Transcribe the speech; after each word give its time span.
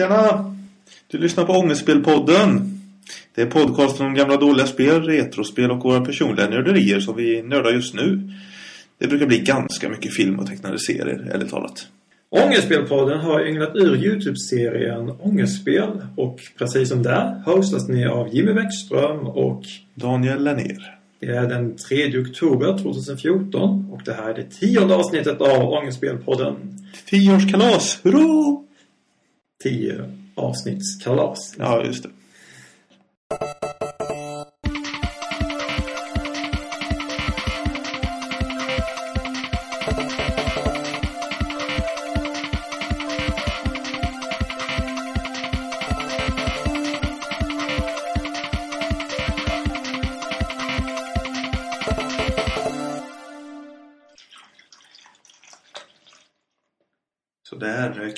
Tjena! 0.00 0.54
Du 1.06 1.18
lyssnar 1.18 1.44
på 1.44 1.52
Ångestspelpodden. 1.52 2.80
Det 3.34 3.42
är 3.42 3.46
podcasten 3.46 4.06
om 4.06 4.14
gamla 4.14 4.36
dåliga 4.36 4.66
spel, 4.66 5.02
retrospel 5.02 5.70
och 5.70 5.82
våra 5.82 6.00
personliga 6.00 6.48
nörderier 6.48 7.00
som 7.00 7.16
vi 7.16 7.42
nördar 7.42 7.70
just 7.70 7.94
nu. 7.94 8.30
Det 8.98 9.06
brukar 9.06 9.26
bli 9.26 9.38
ganska 9.38 9.88
mycket 9.88 10.14
film 10.14 10.38
och 10.38 10.46
tecknade 10.46 10.78
serier, 10.78 11.30
ärligt 11.34 11.50
talat. 11.50 11.86
Ångestspelpodden 12.30 13.20
har 13.20 13.46
ynglat 13.46 13.76
ur 13.76 13.96
Youtube-serien 13.96 15.10
Ångestspel 15.20 16.02
och 16.16 16.40
precis 16.58 16.88
som 16.88 17.02
där 17.02 17.42
hostas 17.46 17.88
ni 17.88 18.06
av 18.06 18.34
Jimmy 18.34 18.52
Bäckström 18.52 19.26
och 19.26 19.62
Daniel 19.94 20.44
Lennér. 20.44 20.98
det 21.20 21.26
är 21.26 21.48
den 21.48 21.76
3 21.76 22.18
oktober 22.18 22.78
2014 22.78 23.90
och 23.92 24.00
det 24.04 24.12
här 24.12 24.30
är 24.30 24.34
det 24.34 24.44
tionde 24.44 24.94
avsnittet 24.94 25.40
av 25.40 25.72
Ångestspelpodden. 25.72 26.56
Tioårskalas! 27.06 28.00
Hurra! 28.02 28.69
10 29.62 30.02
avsnittskalas. 30.34 31.54
Ja, 31.58 31.84
just 31.84 32.02
det. 32.02 32.10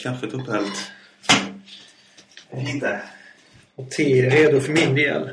Kaffet 0.02 0.34
upphällt. 0.34 0.91
Lite. 2.72 3.00
Och 3.74 3.90
te 3.90 4.20
är 4.20 4.30
redo 4.30 4.60
för 4.60 4.72
min 4.72 4.94
del. 4.94 5.30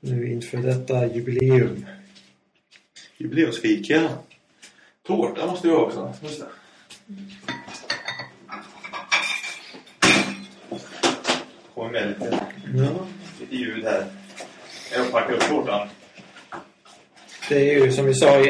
Nu 0.00 0.30
inför 0.32 0.58
detta 0.58 1.06
jubileum. 1.06 1.86
Jubileumsfika. 3.16 4.08
Tårta 5.06 5.46
måste 5.46 5.68
vi 5.68 5.74
ha 5.74 5.80
också. 5.80 6.14
Just 6.22 6.40
det. 6.40 6.46
Får 11.74 11.90
med 11.90 12.08
lite, 12.08 12.40
Ja. 12.74 13.06
lite 13.40 13.56
ljud 13.56 13.84
här. 13.84 14.04
Jag 14.94 15.12
packar 15.12 15.32
upp 15.34 15.48
tårtan. 15.48 15.88
Det 17.48 17.70
är 17.70 17.84
ju 17.84 17.92
som 17.92 18.06
vi 18.06 18.14
sa 18.14 18.44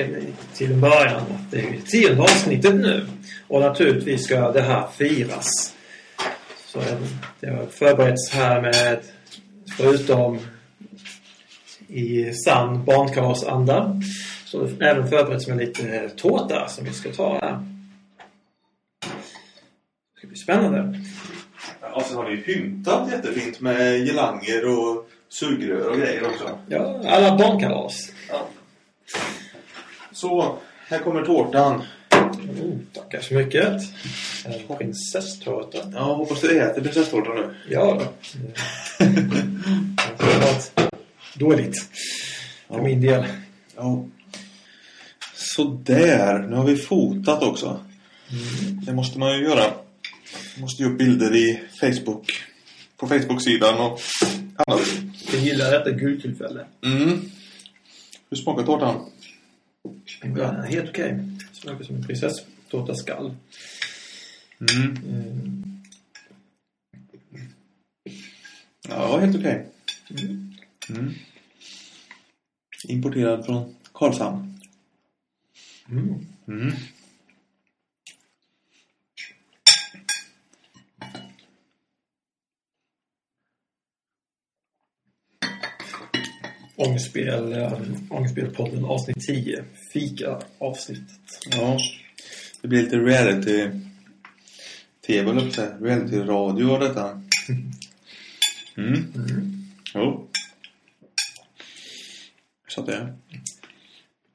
till 0.54 0.72
en 0.72 0.80
början 0.80 1.16
att 1.20 1.50
det 1.50 1.60
är 1.60 1.80
tionde 1.86 2.22
avsnittet 2.22 2.74
nu. 2.74 3.06
Och 3.48 3.60
naturligtvis 3.60 4.24
ska 4.24 4.52
det 4.52 4.62
här 4.62 4.86
firas. 4.98 5.74
Så 6.72 6.82
det 7.40 7.50
har 7.50 7.66
förberetts 7.66 8.30
här 8.30 8.60
med, 8.60 9.00
förutom 9.76 10.38
i 11.88 12.32
sann 12.32 12.84
barnkalasanda, 12.84 14.00
så 14.44 14.68
även 14.80 15.08
förberetts 15.08 15.48
med 15.48 15.56
lite 15.56 16.08
tårta 16.08 16.68
som 16.68 16.84
vi 16.84 16.92
ska 16.92 17.12
ta 17.12 17.38
här. 17.38 17.52
Det 20.14 20.18
ska 20.18 20.26
bli 20.26 20.36
spännande. 20.36 21.00
Och 21.94 22.02
sen 22.02 22.16
har 22.16 22.30
vi 22.30 22.36
pyntat 22.36 23.12
jättefint 23.12 23.60
med 23.60 24.06
gelanger 24.06 24.78
och 24.78 25.08
sugrör 25.28 25.88
och 25.88 25.96
grejer 25.96 26.26
också. 26.26 26.58
Ja, 26.68 27.02
alla 27.06 27.36
barnkalas. 27.36 28.12
Ja. 28.28 28.48
Så, 30.12 30.58
här 30.88 30.98
kommer 30.98 31.22
tårtan. 31.22 31.82
Tackar 32.92 33.20
så 33.20 33.34
mycket. 33.34 33.82
En 34.44 34.76
prinsesstårta. 34.78 35.78
Ja, 35.94 36.14
hoppas 36.14 36.40
du 36.40 36.60
äter 36.60 36.82
prinsesstårtan 36.82 37.36
nu. 37.36 37.54
Ja 37.70 37.94
då. 38.00 38.12
Det 40.18 40.24
har 40.24 40.40
varit 40.40 40.72
dåligt. 41.34 41.76
För 42.68 42.76
Ja. 42.76 42.82
min 42.82 43.00
del. 43.00 43.24
Ja. 43.76 44.04
Så 45.34 45.64
där, 45.64 46.38
nu 46.38 46.56
har 46.56 46.64
vi 46.64 46.76
fotat 46.76 47.42
också. 47.42 47.84
Det 48.86 48.92
måste 48.92 49.18
man 49.18 49.38
ju 49.38 49.44
göra. 49.44 49.64
Man 50.54 50.60
måste 50.60 50.82
ju 50.82 50.88
upp 50.92 50.98
bilder 50.98 51.36
i 51.36 51.60
Facebook. 51.80 52.32
På 52.96 53.08
Facebook-sidan 53.08 53.74
och 53.80 54.00
annat. 54.66 54.80
Jag 55.32 55.40
gillar 55.40 55.70
detta 55.70 55.90
guldtillfälle. 55.90 56.66
Mm. 56.84 57.30
Hur 58.30 58.36
smakar 58.36 58.62
tårtan? 58.66 59.10
Är 60.22 60.62
helt 60.62 60.90
okej. 60.90 61.18
Smakar 61.52 61.84
som 61.84 61.96
en 61.96 62.04
prinsesstårta 62.70 62.94
skall. 62.94 63.34
Mm. 64.60 64.96
Mm. 64.96 65.80
Ja, 68.88 69.18
helt 69.18 69.36
okej. 69.36 69.66
Mm. 70.88 71.14
Importerad 72.88 73.46
från 73.46 73.74
Karlshamn. 73.92 74.60
Mm. 75.88 76.26
Mm. 76.48 76.72
Ångestspel, 86.76 87.52
um, 87.52 88.06
Ångestspelpodden 88.10 88.84
avsnitt 88.84 89.26
10. 89.26 89.64
Fika 89.92 90.42
avsnittet. 90.58 91.40
Ja, 91.50 91.78
det 92.60 92.68
blir 92.68 92.82
lite 92.82 92.96
reality 92.96 93.70
tv, 95.06 95.30
eller 95.30 95.50
säga. 95.50 95.78
Reality 95.80 96.16
radio 96.16 96.70
av 96.70 96.80
detta. 96.80 97.22
Mm. 98.76 99.12
Mm. 99.14 99.66
Jo. 99.94 100.28
Så 102.68 102.80
att 102.80 102.86
det 102.86 102.94
är. 102.94 103.14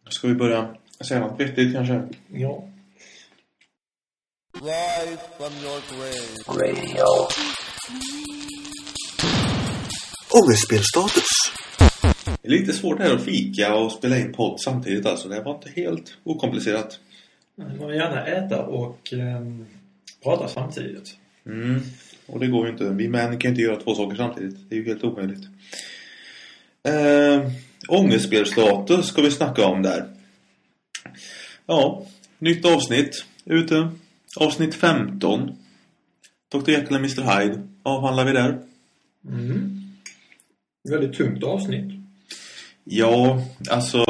Ska 0.09 0.27
vi 0.27 0.35
börja 0.35 0.75
säga 1.07 1.19
något 1.19 1.39
vettigt 1.39 1.73
kanske? 1.73 2.07
Ja. 2.33 2.69
Rise 4.53 5.19
from 5.37 5.53
your 5.63 5.81
grave. 5.89 6.65
Radio. 6.65 7.27
Ångestspelstatus. 10.43 11.27
Det 12.41 12.47
är 12.47 12.51
lite 12.51 12.73
svårt 12.73 12.99
här 12.99 13.15
att 13.15 13.23
fika 13.25 13.75
och 13.75 13.91
spela 13.91 14.17
in 14.17 14.33
podd 14.33 14.61
samtidigt 14.61 15.05
alltså. 15.05 15.29
Det 15.29 15.41
var 15.41 15.55
inte 15.55 15.81
helt 15.81 16.17
okomplicerat. 16.23 16.99
Man 17.55 17.87
vill 17.87 17.97
gärna 17.97 18.25
äta 18.25 18.65
och 18.65 19.13
um, 19.13 19.65
prata 20.23 20.47
samtidigt. 20.47 21.17
Mm. 21.45 21.81
Och 22.27 22.39
det 22.39 22.47
går 22.47 22.65
ju 22.65 22.71
inte. 22.71 22.89
Vi 22.89 23.07
män 23.07 23.39
kan 23.39 23.51
inte 23.51 23.61
göra 23.61 23.75
två 23.75 23.95
saker 23.95 24.15
samtidigt. 24.15 24.69
Det 24.69 24.75
är 24.75 24.79
ju 24.79 24.85
helt 24.85 25.03
omöjligt. 25.03 25.43
Eh, 26.83 27.51
ångestspelstatus 27.87 29.05
ska 29.05 29.21
vi 29.21 29.31
snacka 29.31 29.65
om 29.65 29.81
där. 29.81 30.05
Ja, 31.65 32.05
nytt 32.39 32.65
avsnitt 32.65 33.25
ute. 33.45 33.89
Avsnitt 34.35 34.75
15. 34.75 35.55
Dr. 36.51 36.71
Jekyll 36.71 36.95
och 36.95 36.99
Mr. 36.99 37.39
Hyde 37.39 37.67
avhandlar 37.83 38.25
vi 38.25 38.31
där. 38.31 38.61
Mm. 39.27 39.81
Väldigt 40.89 41.17
tungt 41.17 41.43
avsnitt. 41.43 41.91
Ja, 42.83 43.41
alltså 43.69 44.05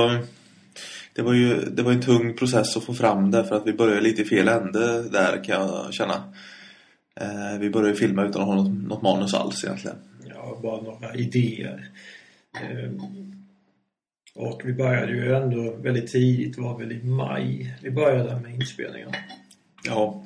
det 1.16 1.22
var 1.22 1.34
ju 1.34 1.56
det 1.62 1.84
var 1.84 1.92
en 1.92 2.02
tung 2.02 2.34
process 2.34 2.78
att 2.78 2.84
få 2.84 2.94
fram 2.94 3.32
det 3.32 3.44
för 3.44 3.56
att 3.56 3.68
vi 3.68 3.74
började 3.74 4.02
lite 4.02 4.22
i 4.22 4.26
fel 4.26 4.48
ände 4.48 5.10
där 5.10 5.44
kan 5.44 5.56
jag 5.56 5.94
känna. 5.94 6.34
Eh, 7.22 7.60
vi 7.60 7.70
började 7.70 7.96
filma 7.96 8.26
utan 8.26 8.42
att 8.42 8.48
ha 8.48 8.56
något, 8.56 8.88
något 8.88 9.02
manus 9.02 9.34
alls 9.34 9.64
egentligen. 9.64 9.98
Ja, 10.30 10.60
bara 10.64 10.82
några 10.82 11.16
idéer. 11.16 11.90
Ehm, 12.62 13.00
Och 14.36 14.62
vi 14.66 14.74
började 14.74 15.12
ju 15.12 15.36
ändå 15.36 15.76
väldigt 15.76 16.12
tidigt, 16.12 16.58
var 16.58 16.80
väl 16.80 16.92
i 16.92 17.04
maj 17.04 17.76
vi 17.82 17.92
började 17.92 18.40
med 18.40 18.56
inspelningen. 18.56 19.10
Ja. 19.84 20.26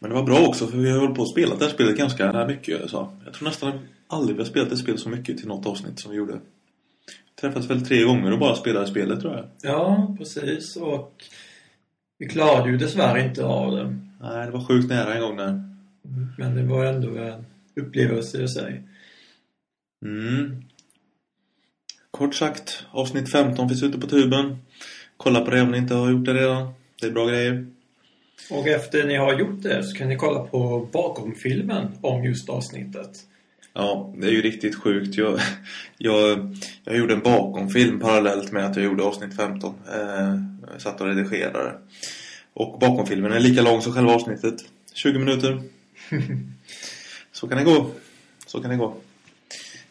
Men 0.00 0.10
det 0.10 0.16
var 0.16 0.22
bra 0.22 0.46
också 0.46 0.66
för 0.66 0.78
vi 0.78 0.90
har 0.90 0.98
hållit 0.98 1.16
på 1.16 1.22
att 1.22 1.30
spela 1.30 1.54
det 1.56 1.64
här 1.64 1.72
spelet 1.72 1.96
ganska 1.96 2.46
mycket. 2.46 2.90
Så. 2.90 3.12
Jag 3.24 3.34
tror 3.34 3.48
nästan 3.48 3.72
aldrig 4.06 4.36
vi 4.36 4.42
har 4.42 4.48
spelat 4.50 4.72
ett 4.72 4.78
spel 4.78 4.98
så 4.98 5.08
mycket 5.08 5.38
till 5.38 5.48
något 5.48 5.66
avsnitt 5.66 6.00
som 6.00 6.10
vi 6.10 6.16
gjorde. 6.16 6.38
Träffats 7.42 7.70
väl 7.70 7.86
tre 7.86 8.02
gånger 8.02 8.32
och 8.32 8.38
bara 8.38 8.54
spelade 8.54 8.86
spelet 8.86 9.20
tror 9.20 9.34
jag. 9.34 9.44
Ja, 9.62 10.14
precis. 10.18 10.76
Och 10.76 11.24
vi 12.18 12.28
klarade 12.28 12.70
ju 12.70 12.76
dessvärre 12.76 13.24
inte 13.24 13.44
av 13.44 13.76
det. 13.76 13.98
Nej, 14.20 14.46
det 14.46 14.52
var 14.52 14.64
sjukt 14.64 14.88
nära 14.88 15.14
en 15.14 15.20
gång 15.20 15.36
där. 15.36 15.62
Men 16.38 16.54
det 16.54 16.62
var 16.62 16.84
ändå 16.84 17.18
en 17.18 17.46
upplevelse 17.76 18.42
i 18.42 18.48
sig. 18.48 18.82
Mm. 20.04 20.64
Kort 22.10 22.34
sagt, 22.34 22.86
avsnitt 22.90 23.32
15 23.32 23.68
finns 23.68 23.82
ute 23.82 23.98
på 23.98 24.06
tuben. 24.06 24.56
Kolla 25.16 25.40
på 25.40 25.50
det 25.50 25.62
om 25.62 25.70
ni 25.70 25.78
inte 25.78 25.94
har 25.94 26.10
gjort 26.10 26.24
det 26.24 26.34
redan. 26.34 26.72
Det 27.00 27.06
är 27.06 27.12
bra 27.12 27.26
grejer. 27.26 27.66
Och 28.50 28.68
efter 28.68 29.06
ni 29.06 29.16
har 29.16 29.38
gjort 29.38 29.62
det 29.62 29.84
så 29.84 29.96
kan 29.96 30.08
ni 30.08 30.16
kolla 30.16 30.40
på 30.40 30.88
bakomfilmen 30.92 31.88
om 32.00 32.24
just 32.24 32.48
avsnittet. 32.48 33.26
Ja, 33.74 34.14
det 34.16 34.26
är 34.26 34.30
ju 34.30 34.42
riktigt 34.42 34.74
sjukt. 34.76 35.14
Jag, 35.14 35.40
jag, 35.98 36.56
jag 36.84 36.96
gjorde 36.96 37.14
en 37.14 37.20
bakomfilm 37.20 38.00
parallellt 38.00 38.52
med 38.52 38.64
att 38.64 38.76
jag 38.76 38.84
gjorde 38.84 39.02
avsnitt 39.02 39.36
15. 39.36 39.74
Eh, 39.94 40.78
satt 40.78 41.00
och 41.00 41.06
redigerade. 41.06 41.72
Och 42.54 42.78
bakomfilmen 42.78 43.32
är 43.32 43.40
lika 43.40 43.62
lång 43.62 43.82
som 43.82 43.92
själva 43.92 44.14
avsnittet. 44.14 44.54
20 44.94 45.18
minuter. 45.18 45.62
så 47.32 47.48
kan 47.48 47.58
det 47.58 47.64
gå. 47.64 47.90
Så 48.46 48.60
kan 48.60 48.70
det 48.70 48.76
gå. 48.76 48.96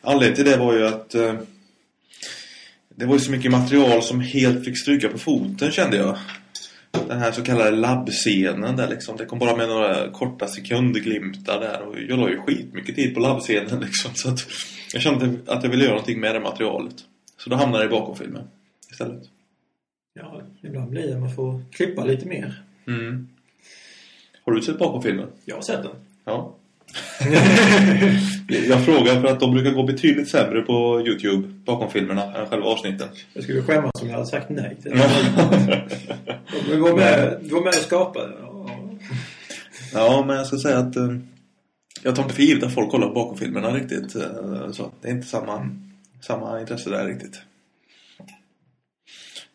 Anledningen 0.01 0.35
till 0.35 0.45
det 0.45 0.57
var 0.57 0.73
ju 0.73 0.87
att 0.87 1.15
eh, 1.15 1.33
det 2.95 3.05
var 3.05 3.13
ju 3.13 3.19
så 3.19 3.31
mycket 3.31 3.51
material 3.51 4.03
som 4.03 4.21
helt 4.21 4.65
fick 4.65 4.77
stryka 4.77 5.09
på 5.09 5.17
foten 5.17 5.71
kände 5.71 5.97
jag. 5.97 6.17
Den 6.91 7.19
här 7.19 7.31
så 7.31 7.43
kallade 7.43 7.71
labbscenen 7.71 8.75
där 8.75 8.87
liksom. 8.87 9.17
Det 9.17 9.25
kom 9.25 9.39
bara 9.39 9.55
med 9.55 9.69
några 9.69 10.11
korta 10.11 10.47
sekundglimtar 10.47 11.59
där. 11.59 11.81
Och 11.81 11.95
jag 11.99 12.19
la 12.19 12.29
ju 12.29 12.37
skitmycket 12.37 12.95
tid 12.95 13.13
på 13.13 13.19
labbscenen 13.19 13.79
liksom. 13.79 14.11
Så 14.15 14.29
att 14.29 14.39
jag 14.93 15.01
kände 15.01 15.51
att 15.51 15.63
jag 15.63 15.71
ville 15.71 15.83
göra 15.83 15.93
någonting 15.93 16.19
med 16.19 16.35
det 16.35 16.39
materialet. 16.39 16.95
Så 17.37 17.49
då 17.49 17.55
hamnade 17.55 17.83
det 17.83 17.87
i 17.87 17.91
bakomfilmen 17.91 18.43
istället. 18.91 19.23
Ja, 20.13 20.41
ibland 20.61 20.89
blir 20.89 21.07
det. 21.07 21.19
Man 21.19 21.35
får 21.35 21.61
klippa 21.71 22.03
lite 22.03 22.27
mer. 22.27 22.63
Mm. 22.87 23.27
Har 24.45 24.53
du 24.53 24.61
sett 24.61 24.79
bakomfilmen? 24.79 25.27
Jag 25.45 25.55
har 25.55 25.61
sett 25.61 25.83
den. 25.83 25.95
Ja. 26.25 26.55
jag 28.67 28.85
frågar 28.85 29.21
för 29.21 29.27
att 29.27 29.39
de 29.39 29.51
brukar 29.51 29.71
gå 29.71 29.83
betydligt 29.83 30.29
sämre 30.29 30.61
på 30.61 31.03
Youtube 31.07 31.47
bakom 31.65 31.91
filmerna 31.91 32.23
än 32.23 32.47
själva 32.47 32.65
avsnitten. 32.65 33.07
Jag 33.33 33.43
skulle 33.43 33.61
skämmas 33.61 34.01
om 34.01 34.07
jag 34.07 34.13
hade 34.13 34.27
sagt 34.27 34.49
nej 34.49 34.77
till 34.81 34.91
det. 34.91 35.81
Du 36.69 36.77
var 36.77 36.95
med, 36.95 37.37
du 37.43 37.49
var 37.49 37.61
med 37.61 37.67
och 37.67 37.73
skapade. 37.73 38.33
Ja. 39.93 40.23
men 40.27 40.35
jag 40.35 40.47
ska 40.47 40.57
säga 40.57 40.77
att 40.77 40.95
eh, 40.95 41.15
jag 42.03 42.15
tar 42.15 42.23
inte 42.23 42.35
för 42.35 42.43
givet 42.43 42.63
att 42.63 42.73
folk 42.73 42.91
kollar 42.91 43.13
bakom 43.13 43.37
filmerna 43.37 43.73
riktigt. 43.73 44.15
Eh, 44.15 44.71
så. 44.71 44.91
Det 45.01 45.07
är 45.07 45.11
inte 45.11 45.27
samma, 45.27 45.69
samma 46.21 46.61
intresse 46.61 46.89
där 46.89 47.07
riktigt. 47.07 47.41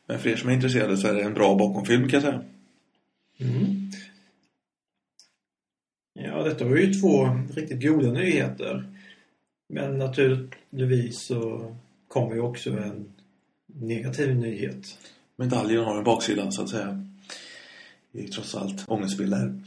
Men 0.08 0.18
för 0.18 0.30
er 0.30 0.36
som 0.36 0.48
är 0.48 0.54
intresserade 0.54 0.96
så 0.96 1.08
är 1.08 1.14
det 1.14 1.22
en 1.22 1.34
bra 1.34 1.54
bakomfilm 1.54 2.08
kan 2.08 2.20
jag 2.20 2.22
säga. 2.22 2.40
Mm. 3.40 3.85
Detta 6.46 6.64
var 6.64 6.76
ju 6.76 6.94
två 6.94 7.28
riktigt 7.54 7.82
goda 7.82 8.12
nyheter. 8.12 8.84
Men 9.68 9.98
naturligtvis 9.98 11.26
så 11.26 11.72
kommer 12.08 12.34
ju 12.34 12.40
också 12.40 12.70
en 12.70 13.04
negativ 13.66 14.36
nyhet. 14.36 14.98
Medaljen 15.36 15.84
har 15.84 15.98
en 15.98 16.04
baksida 16.04 16.50
så 16.50 16.62
att 16.62 16.68
säga. 16.68 17.04
Det 18.12 18.18
är 18.18 18.22
ju 18.22 18.28
trots 18.28 18.54
allt 18.54 18.84
ångestspel 18.88 19.30
där. 19.30 19.60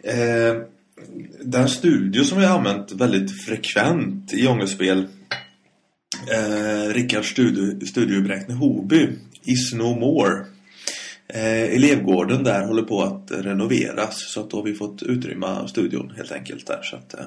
Eh, 0.00 0.62
den 1.40 1.68
studio 1.68 2.24
som 2.24 2.38
vi 2.38 2.44
har 2.44 2.58
använt 2.58 2.92
väldigt 2.92 3.44
frekvent 3.44 4.32
i 4.32 4.46
ångestspel 4.46 5.06
eh, 6.32 6.94
Rickards 6.94 7.28
studio, 7.28 7.86
studio 7.86 8.20
Bräkne-Hoby 8.20 9.12
Is 9.42 9.72
No 9.72 10.00
More 10.00 10.44
eh, 11.28 11.74
Elevgården 11.74 12.44
där 12.44 12.66
håller 12.66 12.82
på 12.82 13.02
att 13.02 13.30
renoveras 13.30 14.32
så 14.32 14.40
att 14.40 14.50
då 14.50 14.56
har 14.56 14.64
vi 14.64 14.74
fått 14.74 15.02
utrymma 15.02 15.68
studion 15.68 16.10
helt 16.16 16.32
enkelt 16.32 16.66
där 16.66 16.82
så 16.82 16.96
att 16.96 17.14
eh, 17.14 17.26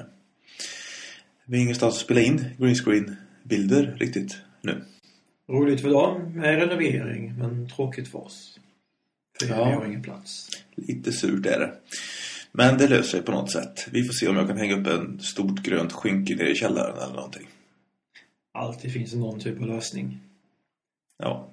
vi 1.46 1.56
har 1.56 1.62
ingenstans 1.62 1.94
att 1.94 2.00
spela 2.00 2.20
in 2.20 2.44
greenscreen-bilder 2.58 3.96
riktigt 4.00 4.38
nu. 4.62 4.84
Roligt 5.48 5.80
för 5.80 5.90
dem 5.90 6.32
med 6.32 6.58
renovering, 6.58 7.34
men 7.38 7.68
tråkigt 7.68 8.08
för 8.08 8.18
oss. 8.18 8.58
För 9.40 9.48
Ja. 9.48 9.64
vi 9.68 9.72
har 9.74 9.86
ingen 9.86 10.02
plats. 10.02 10.48
Lite 10.74 11.12
surt 11.12 11.46
är 11.46 11.58
det. 11.60 11.72
Men 12.52 12.78
det 12.78 12.88
löser 12.88 13.02
sig 13.10 13.22
på 13.22 13.32
något 13.32 13.52
sätt. 13.52 13.86
Vi 13.92 14.04
får 14.04 14.12
se 14.12 14.28
om 14.28 14.36
jag 14.36 14.48
kan 14.48 14.56
hänga 14.58 14.76
upp 14.80 14.86
en 14.86 15.20
stort 15.20 15.62
grönt 15.62 15.92
skynke 15.92 16.36
nere 16.36 16.50
i 16.50 16.54
källaren 16.54 16.96
eller 16.96 17.14
någonting. 17.14 17.48
Alltid 18.52 18.92
finns 18.92 19.10
det 19.12 19.18
någon 19.18 19.40
typ 19.40 19.60
av 19.60 19.66
lösning. 19.66 20.20
Ja. 21.18 21.48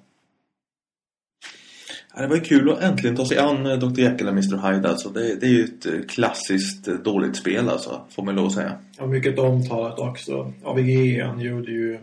Ja, 2.18 2.22
Det 2.22 2.28
var 2.28 2.36
ju 2.36 2.42
kul 2.42 2.70
att 2.70 2.82
äntligen 2.82 3.16
ta 3.16 3.26
sig 3.26 3.38
an 3.38 3.66
eh, 3.66 3.78
Dr. 3.78 4.00
Jekyll 4.00 4.26
och 4.26 4.32
Mr. 4.32 4.72
Hyde 4.72 4.88
alltså. 4.88 5.08
Det, 5.08 5.40
det 5.40 5.46
är 5.46 5.50
ju 5.50 5.64
ett 5.64 5.86
eh, 5.86 5.92
klassiskt 6.08 6.88
eh, 6.88 6.94
dåligt 6.94 7.36
spel 7.36 7.68
alltså, 7.68 8.00
får 8.10 8.22
man 8.22 8.34
lov 8.34 8.46
att 8.46 8.52
säga. 8.52 8.78
Och 8.98 9.08
mycket 9.08 9.38
omtalat 9.38 9.98
också. 9.98 10.52
AVG 10.64 11.16
gjorde 11.38 11.72
ju 11.72 11.94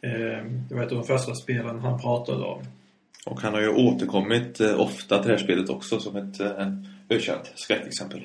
eh, 0.00 0.44
det 0.68 0.74
var 0.74 0.82
ett 0.82 0.92
av 0.92 0.98
de 0.98 1.04
första 1.04 1.34
spelen 1.34 1.78
han 1.78 2.00
pratade 2.00 2.44
om. 2.44 2.62
Och 3.26 3.40
han 3.40 3.54
har 3.54 3.60
ju 3.60 3.68
återkommit 3.68 4.60
eh, 4.60 4.80
ofta 4.80 5.18
till 5.18 5.30
det 5.30 5.36
här 5.36 5.44
spelet 5.44 5.68
också 5.68 6.00
som 6.00 6.16
ett 6.16 6.40
eh, 6.40 6.68
ökänt 7.08 7.52
skräckexempel. 7.54 8.20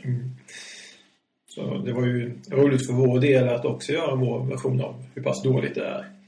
Så 1.48 1.78
det 1.78 1.94
var 1.94 2.06
ju 2.06 2.34
roligt 2.52 2.88
för 2.88 2.94
vår 2.94 3.20
del 3.20 3.50
att 3.50 3.66
också 3.66 3.92
göra 3.92 4.16
vår 4.16 4.46
version 4.46 4.82
av 4.82 5.04
hur 5.14 5.24
pass 5.24 5.44
dåligt 5.44 5.76
det 5.76 5.86
är. 5.86 6.19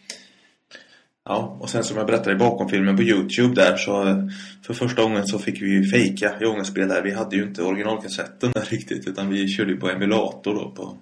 Ja, 1.25 1.57
och 1.59 1.69
sen 1.69 1.83
som 1.83 1.97
jag 1.97 2.07
berättade 2.07 2.31
i 2.31 2.39
bakomfilmen 2.39 2.95
på 2.95 3.03
Youtube 3.03 3.55
där 3.55 3.77
så 3.77 4.07
eh, 4.07 4.17
för 4.65 4.73
första 4.73 5.01
gången 5.01 5.27
så 5.27 5.39
fick 5.39 5.61
vi 5.61 5.69
ju 5.69 5.83
fejka 5.83 6.35
i 6.41 6.45
ångestspel 6.45 6.87
där. 6.87 7.01
Vi 7.01 7.11
hade 7.11 7.35
ju 7.35 7.43
inte 7.43 7.63
originalkassetten 7.63 8.51
där 8.51 8.61
riktigt 8.61 9.07
utan 9.07 9.29
vi 9.29 9.47
körde 9.47 9.71
ju 9.71 9.77
på 9.77 9.89
emulator 9.89 10.53
då 10.53 10.71
på 10.71 10.97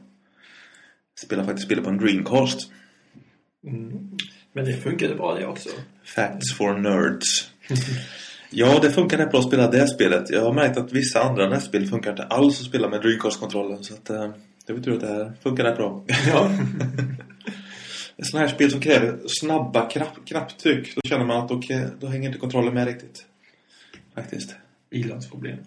Spelade 1.20 1.48
faktiskt 1.48 1.66
spelet 1.66 1.84
på 1.84 1.90
en 1.90 1.98
Dreamcast. 1.98 2.72
Mm. 3.68 4.18
Men 4.54 4.66
det 4.66 4.74
funkade 4.74 5.16
bra 5.16 5.36
det 5.36 5.46
också. 5.46 5.70
Facts 6.04 6.54
for 6.54 6.74
Nerds. 6.74 7.52
Ja, 8.52 8.80
det 8.82 8.92
funkar 8.92 9.18
rätt 9.18 9.32
bra 9.32 9.40
att 9.40 9.48
spela 9.48 9.72
det 9.72 9.88
spelet. 9.88 10.30
Jag 10.30 10.42
har 10.42 10.54
märkt 10.54 10.78
att 10.78 10.92
vissa 10.92 11.24
andra 11.24 11.50
nästspel 11.50 11.86
funkar 11.86 12.12
inte 12.12 12.24
alls 12.24 12.60
att 12.60 12.66
spela 12.66 12.90
med 12.90 13.02
Dreamcast-kontrollen 13.02 13.84
så 13.84 13.94
att 13.94 14.10
eh, 14.10 14.30
det 14.68 14.74
betyder 14.74 14.96
att 14.96 15.02
det 15.02 15.08
här 15.08 15.34
funkar 15.44 15.64
rätt 15.64 15.78
bra. 15.78 16.06
Ja. 16.28 16.52
Ett 18.20 18.26
sånt 18.26 18.42
här 18.42 18.48
spel 18.48 18.72
som 18.72 18.82
kräver 18.82 19.20
snabba 19.28 19.90
knapp, 19.90 20.26
knapptryck 20.26 20.96
då 20.96 21.02
känner 21.10 21.26
man 21.26 21.46
att 21.46 21.52
okej, 21.52 21.88
då 22.00 22.08
hänger 22.08 22.28
inte 22.28 22.40
kontrollen 22.40 22.74
med 22.74 22.88
riktigt. 22.88 23.26
Faktiskt. 24.16 24.56
Ilandsproblem. 24.90 25.58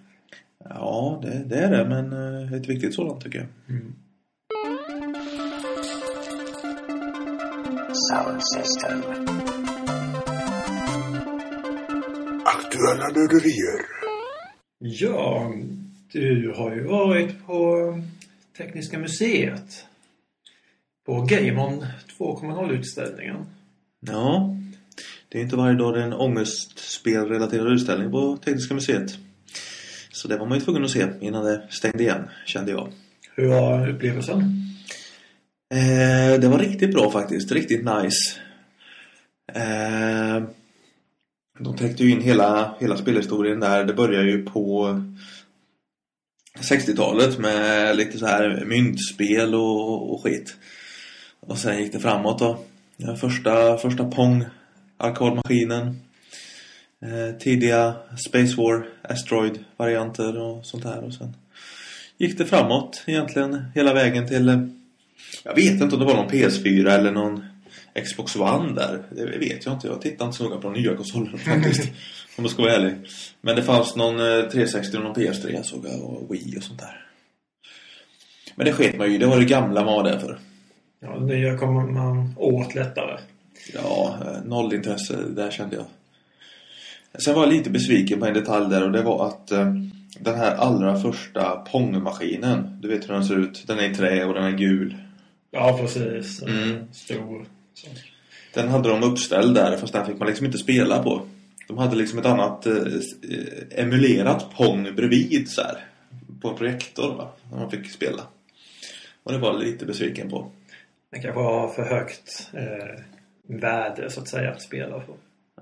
Ja, 0.65 1.21
det, 1.23 1.45
det 1.47 1.57
är 1.57 1.71
det, 1.71 1.89
men 1.89 2.13
eh, 2.13 2.53
ett 2.53 2.69
viktigt 2.69 2.95
sådant 2.95 3.25
tycker 3.25 3.39
jag. 3.39 3.49
Mm. 3.69 3.95
Sound 8.11 8.41
system. 8.55 9.03
Aktuella 12.45 13.09
nörderier. 13.09 13.81
Ja, 14.79 15.53
du 16.13 16.53
har 16.57 16.75
ju 16.75 16.85
varit 16.85 17.47
på 17.47 17.99
Tekniska 18.57 18.99
museet. 18.99 19.87
På 21.07 21.21
Gameon 21.21 21.87
2.0-utställningen. 22.23 23.47
Ja, 24.01 24.57
det 25.29 25.39
är 25.39 25.43
inte 25.43 25.57
varje 25.57 25.79
dag 25.79 25.95
det 25.95 26.01
är 26.01 26.05
en 26.05 26.13
ångestspelrelaterad 26.13 27.73
utställning 27.73 28.11
på 28.11 28.37
Tekniska 28.37 28.75
museet. 28.75 29.19
Så 30.13 30.29
det 30.29 30.37
var 30.37 30.47
man 30.47 30.59
ju 30.59 30.65
tvungen 30.65 30.85
att 30.85 30.91
se 30.91 31.07
innan 31.21 31.45
det 31.45 31.63
stängde 31.71 32.03
igen, 32.03 32.29
kände 32.47 32.73
jag. 32.73 32.93
Hur 33.37 33.49
var 33.49 33.89
upplevelsen? 33.89 34.41
Eh, 35.75 36.41
det 36.41 36.49
var 36.49 36.59
riktigt 36.59 36.95
bra 36.95 37.11
faktiskt. 37.11 37.53
Riktigt 37.53 37.85
nice. 37.85 38.41
Eh, 39.55 40.43
de 41.59 41.77
täckte 41.77 42.05
ju 42.05 42.11
in 42.11 42.21
hela, 42.21 42.75
hela 42.81 42.97
spelhistorien 42.97 43.61
där. 43.61 43.85
Det 43.85 43.95
börjar 43.95 44.23
ju 44.23 44.45
på 44.45 45.01
60-talet 46.59 47.39
med 47.39 47.97
lite 47.97 48.19
så 48.19 48.27
här 48.27 48.65
myntspel 48.67 49.55
och, 49.55 50.13
och 50.13 50.23
skit. 50.23 50.57
Och 51.47 51.59
sen 51.59 51.79
gick 51.79 51.93
det 51.93 52.01
framåt 52.01 52.39
då. 52.39 52.59
Den 52.97 53.17
första, 53.17 53.77
första 53.77 54.05
Pong 54.05 54.45
arkadmaskinen. 54.97 56.01
Eh, 57.03 57.39
tidiga 57.39 57.95
Space 58.27 58.57
War 58.57 58.87
Asteroid-varianter 59.03 60.39
och 60.39 60.67
sånt 60.67 60.85
här. 60.85 61.05
Och 61.05 61.15
sen 61.15 61.37
gick 62.19 62.39
det 62.39 62.47
framåt 62.47 63.03
egentligen 63.07 63.65
hela 63.75 63.95
vägen 63.95 64.29
till 64.29 64.49
eh, 64.49 64.59
jag 65.45 65.55
vet 65.55 65.81
inte 65.81 65.95
om 65.95 66.01
det 66.01 66.07
var 66.07 66.15
någon 66.15 66.31
PS4 66.31 66.91
eller 66.91 67.13
någon 67.13 67.45
Xbox 68.05 68.37
One 68.37 68.75
där. 68.75 69.03
Det 69.11 69.39
vet 69.39 69.67
jag 69.67 69.75
inte. 69.75 69.87
Jag 69.87 70.01
tittar 70.01 70.25
inte 70.25 70.37
så 70.37 70.45
noga 70.45 70.57
på 70.57 70.71
de 70.71 70.81
nya 70.81 70.97
konsolerna 70.97 71.39
faktiskt. 71.45 71.89
om 72.37 72.45
jag 72.45 72.51
ska 72.51 72.63
vara 72.63 72.73
ärlig. 72.73 72.95
Men 73.41 73.57
det 73.57 73.63
fanns 73.63 73.97
någon 73.97 74.21
eh, 74.21 74.49
360 74.51 74.97
och 74.97 75.03
någon 75.03 75.15
PS3 75.15 75.63
såg 75.63 75.87
jag 75.87 76.03
och 76.03 76.35
Wii 76.35 76.59
och 76.59 76.63
sånt 76.63 76.81
där. 76.81 77.07
Men 78.55 78.67
det 78.67 78.73
sket 78.73 78.99
man 78.99 79.13
ju. 79.13 79.19
Det 79.19 79.27
var 79.27 79.39
det 79.39 79.45
gamla 79.45 79.85
man 79.85 79.95
var 79.95 80.05
där 80.05 80.19
för. 80.19 80.39
Ja, 81.03 81.21
nya 81.21 81.59
kommer 81.59 81.87
man 81.87 82.35
åt 82.37 82.75
lättare. 82.75 83.19
Ja, 83.75 84.19
eh, 84.25 84.45
noll 84.45 84.75
intresse 84.75 85.17
där 85.29 85.51
kände 85.51 85.77
jag. 85.77 85.85
Sen 87.25 87.35
var 87.35 87.43
jag 87.43 87.53
lite 87.53 87.71
besviken 87.71 88.21
på 88.21 88.27
en 88.27 88.35
detalj 88.35 88.71
där 88.71 88.83
och 88.83 88.93
det 88.93 89.03
var 89.03 89.27
att 89.27 89.53
eh, 89.53 89.75
den 90.19 90.35
här 90.35 90.55
allra 90.57 91.01
första 91.01 91.57
Pong-maskinen, 91.57 92.79
du 92.81 92.89
vet 92.89 93.09
hur 93.09 93.15
den 93.15 93.25
ser 93.25 93.39
ut. 93.39 93.65
Den 93.67 93.79
är 93.79 93.91
i 93.91 93.95
trä 93.95 94.25
och 94.25 94.35
den 94.35 94.45
är 94.45 94.59
gul. 94.59 94.97
Ja, 95.51 95.79
precis. 95.81 96.43
Mm. 96.43 96.93
Stor. 96.93 97.45
Så. 97.75 97.87
Den 98.55 98.69
hade 98.69 98.89
de 98.89 99.03
uppställd 99.03 99.55
där 99.55 99.77
fast 99.77 99.93
den 99.93 100.07
fick 100.07 100.19
man 100.19 100.29
liksom 100.29 100.47
inte 100.47 100.59
spela 100.59 101.03
på. 101.03 101.23
De 101.69 101.79
hade 101.79 101.97
liksom 101.97 102.19
ett 102.19 102.27
annat 102.27 102.67
eh, 102.67 102.77
eh, 102.77 103.85
emulerat 103.85 104.57
Pong 104.57 104.95
bredvid 104.97 105.49
så 105.49 105.63
här. 105.63 105.85
På 106.41 106.49
en 106.49 106.57
projektor 106.57 107.15
va. 107.15 107.29
Där 107.51 107.59
man 107.59 107.71
fick 107.71 107.91
spela. 107.91 108.23
Och 109.23 109.33
det 109.33 109.39
var 109.39 109.59
lite 109.59 109.87
besviken 109.87 110.31
på. 110.31 110.51
Det 111.13 111.19
kanske 111.19 111.41
har 111.41 111.69
för 111.69 111.83
högt 111.83 112.51
eh, 112.53 113.01
värde 113.43 114.11
så 114.11 114.21
att 114.21 114.29
säga 114.29 114.51
att 114.51 114.63
spela 114.63 115.01
för. 115.01 115.15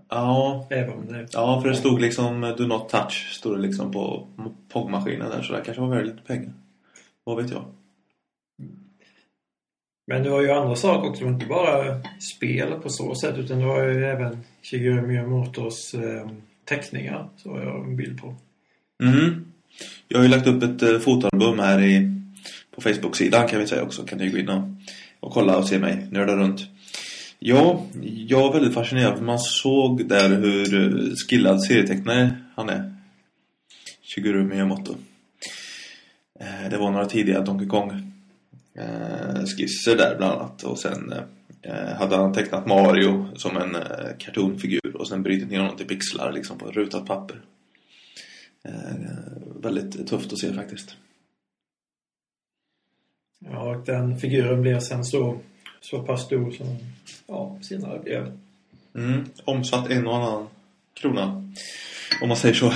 Ja, 0.09 0.67
Även 0.71 1.07
det 1.07 1.29
ja 1.33 1.61
för 1.63 1.69
det 1.69 1.77
stod 1.77 2.01
liksom 2.01 2.55
Do 2.59 2.67
not 2.67 2.89
touch 2.89 3.29
stod 3.33 3.57
det 3.57 3.63
liksom 3.63 3.93
på 3.93 4.27
Pong-maskinen 4.73 5.31
där 5.31 5.43
så 5.43 5.53
det 5.53 5.63
kanske 5.65 5.81
var 5.81 5.89
väldigt 5.89 6.15
lite 6.15 6.27
pengar. 6.27 6.53
Vad 7.25 7.43
vet 7.43 7.51
jag? 7.51 7.65
Men 10.07 10.23
det 10.23 10.31
var 10.31 10.43
ju 10.43 10.51
andra 10.51 10.77
saker 10.77 11.09
också. 11.11 11.25
Inte 11.25 11.47
bara 11.47 12.03
spel 12.37 12.73
på 12.83 12.89
så 12.89 13.15
sätt 13.15 13.39
utan 13.39 13.59
det 13.59 13.67
var 13.67 13.83
ju 13.83 14.05
även 14.05 14.39
Shigeru 14.63 15.07
Miyamotos 15.07 15.95
eh, 15.95 16.29
teckningar. 16.65 17.29
Så 17.37 17.51
har 17.51 17.61
jag 17.61 17.85
en 17.85 17.97
bild 17.97 18.21
på. 18.21 18.35
Mm. 19.03 19.45
Jag 20.09 20.19
har 20.19 20.25
ju 20.25 20.31
lagt 20.31 20.47
upp 20.47 20.63
ett 20.63 20.83
eh, 20.83 20.99
fotoalbum 20.99 21.59
här 21.59 21.83
i, 21.83 22.23
på 22.75 22.81
Facebook-sidan 22.81 23.49
kan 23.49 23.61
vi 23.61 23.67
säga 23.67 23.83
också. 23.83 24.03
Kan 24.03 24.19
ni 24.19 24.31
gå 24.31 24.39
in 24.39 24.49
och, 24.49 24.63
och 25.21 25.33
kolla 25.33 25.57
och 25.57 25.69
se 25.69 25.79
mig 25.79 26.07
nörda 26.11 26.37
runt. 26.37 26.61
Ja, 27.43 27.87
jag 28.03 28.41
var 28.41 28.53
väldigt 28.53 28.75
fascinerad 28.75 29.17
för 29.17 29.25
man 29.25 29.39
såg 29.39 30.09
där 30.09 30.29
hur 30.29 30.75
eh, 30.75 31.15
skillad 31.29 31.63
serietecknare 31.63 32.37
han 32.57 32.69
är. 32.69 32.95
Shigeru 34.03 34.45
Miyamoto. 34.45 34.95
Eh, 36.41 36.71
det 36.71 36.79
var 36.79 36.91
några 36.91 37.07
tidiga 37.07 37.41
Donkey 37.41 37.69
Kong 37.69 38.13
eh, 38.75 39.45
skisser 39.45 39.97
där 39.97 40.17
bland 40.17 40.33
annat. 40.33 40.63
Och 40.63 40.79
sen 40.79 41.15
hade 41.99 42.17
han 42.17 42.33
tecknat 42.33 42.67
Mario 42.67 43.29
som 43.37 43.57
en 43.57 43.77
kartonfigur 44.19 44.97
och 44.97 45.09
sen 45.09 45.23
brutit 45.23 45.51
ner 45.51 45.59
honom 45.59 45.77
till 45.77 45.87
pixlar 45.87 46.33
liksom 46.33 46.59
på 46.59 46.71
rutat 46.71 47.07
papper. 47.07 47.41
Väldigt 49.63 50.09
tufft 50.09 50.33
att 50.33 50.39
se 50.39 50.53
faktiskt. 50.53 50.97
Ja, 53.45 53.71
och 53.71 53.85
den 53.85 54.19
figuren 54.19 54.63
blev 54.63 54.81
sen 54.81 55.05
så, 55.05 55.39
så 55.81 56.03
pass 56.03 56.23
stor 56.23 56.51
som 56.51 56.79
ja, 57.27 57.57
senare 57.63 57.99
blev. 57.99 58.33
Mm, 58.95 59.25
omsatt 59.45 59.91
en 59.91 60.07
och 60.07 60.17
annan 60.17 60.47
krona. 60.95 61.51
Om 62.23 62.29
man 62.29 62.37
säger 62.37 62.55
så. 62.55 62.67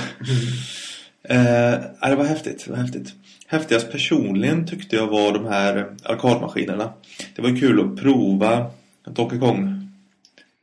Eh, 1.27 1.79
nej, 2.01 2.09
det 2.09 2.15
var 2.15 2.25
häftigt. 2.25 2.65
Det 2.65 2.71
var 2.71 2.77
häftigt. 2.77 3.13
Häftigast 3.47 3.91
personligen 3.91 4.67
tyckte 4.67 4.95
jag 4.95 5.07
var 5.07 5.33
de 5.33 5.45
här 5.45 5.95
arkadmaskinerna. 6.03 6.93
Det 7.35 7.41
var 7.41 7.59
kul 7.59 7.79
att 7.79 8.01
prova 8.01 8.71
Donkey 9.03 9.39
Kong 9.39 9.89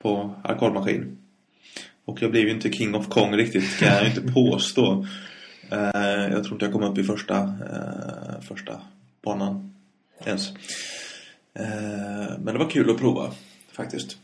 på 0.02 0.34
arkadmaskin. 0.44 1.18
Och 2.04 2.22
jag 2.22 2.30
blev 2.30 2.44
ju 2.44 2.50
inte 2.50 2.72
King 2.72 2.94
of 2.94 3.08
Kong 3.08 3.36
riktigt, 3.36 3.78
kan 3.78 3.88
jag 3.88 4.06
inte 4.06 4.20
påstå. 4.32 5.06
Eh, 5.70 6.32
jag 6.32 6.44
tror 6.44 6.52
inte 6.52 6.64
jag 6.64 6.72
kom 6.72 6.82
upp 6.82 6.98
i 6.98 7.04
första, 7.04 7.38
eh, 7.38 8.40
första 8.48 8.80
banan 9.22 9.71
ens. 10.30 10.48
Eh, 11.54 12.38
men 12.38 12.54
det 12.54 12.58
var 12.58 12.70
kul 12.70 12.90
att 12.90 12.98
prova, 12.98 13.32
faktiskt. 13.72 14.16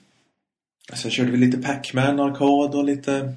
Sen 0.95 1.11
körde 1.11 1.31
vi 1.31 1.37
lite 1.37 1.59
Pac-Man 1.59 2.21
arkad 2.21 2.75
och 2.75 2.85
lite 2.85 3.35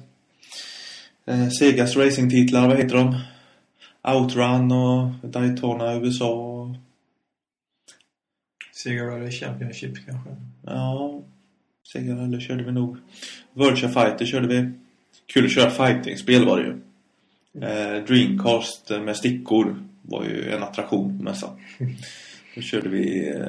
eh, 1.26 1.48
Segas 1.48 1.96
racingtitlar, 1.96 2.68
vad 2.68 2.76
heter 2.76 2.96
de? 2.96 3.20
Outrun 4.02 4.72
och 4.72 5.10
Daytona 5.22 5.94
USA. 5.94 6.74
Sega 8.72 9.06
Rally 9.06 9.30
Championship 9.30 10.06
kanske. 10.06 10.30
Ja, 10.66 11.20
Sega 11.92 12.14
Rally 12.14 12.40
körde 12.40 12.64
vi 12.64 12.72
nog. 12.72 12.96
Virtua 13.54 13.88
Fighter 13.88 14.26
körde 14.26 14.48
vi. 14.48 14.72
Kul 15.26 15.44
att 15.44 15.52
köra 15.52 15.70
fighting-spel 15.70 16.44
var 16.44 16.58
det 16.58 16.64
ju. 16.64 16.80
Eh, 17.62 18.04
Dreamcast 18.04 18.90
med 18.90 19.16
stickor 19.16 19.84
var 20.02 20.24
ju 20.24 20.50
en 20.50 20.62
attraktion 20.62 21.18
på 21.18 21.24
mässan. 21.24 21.60
Då 22.54 22.60
körde 22.60 22.88
vi 22.88 23.28
eh, 23.28 23.40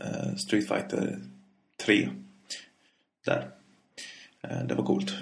eh, 0.00 0.34
Street 0.36 0.68
Fighter 0.68 1.18
3. 1.84 2.08
Där. 3.24 3.50
Eh, 4.42 4.66
det 4.68 4.74
var 4.74 4.84
coolt. 4.84 5.14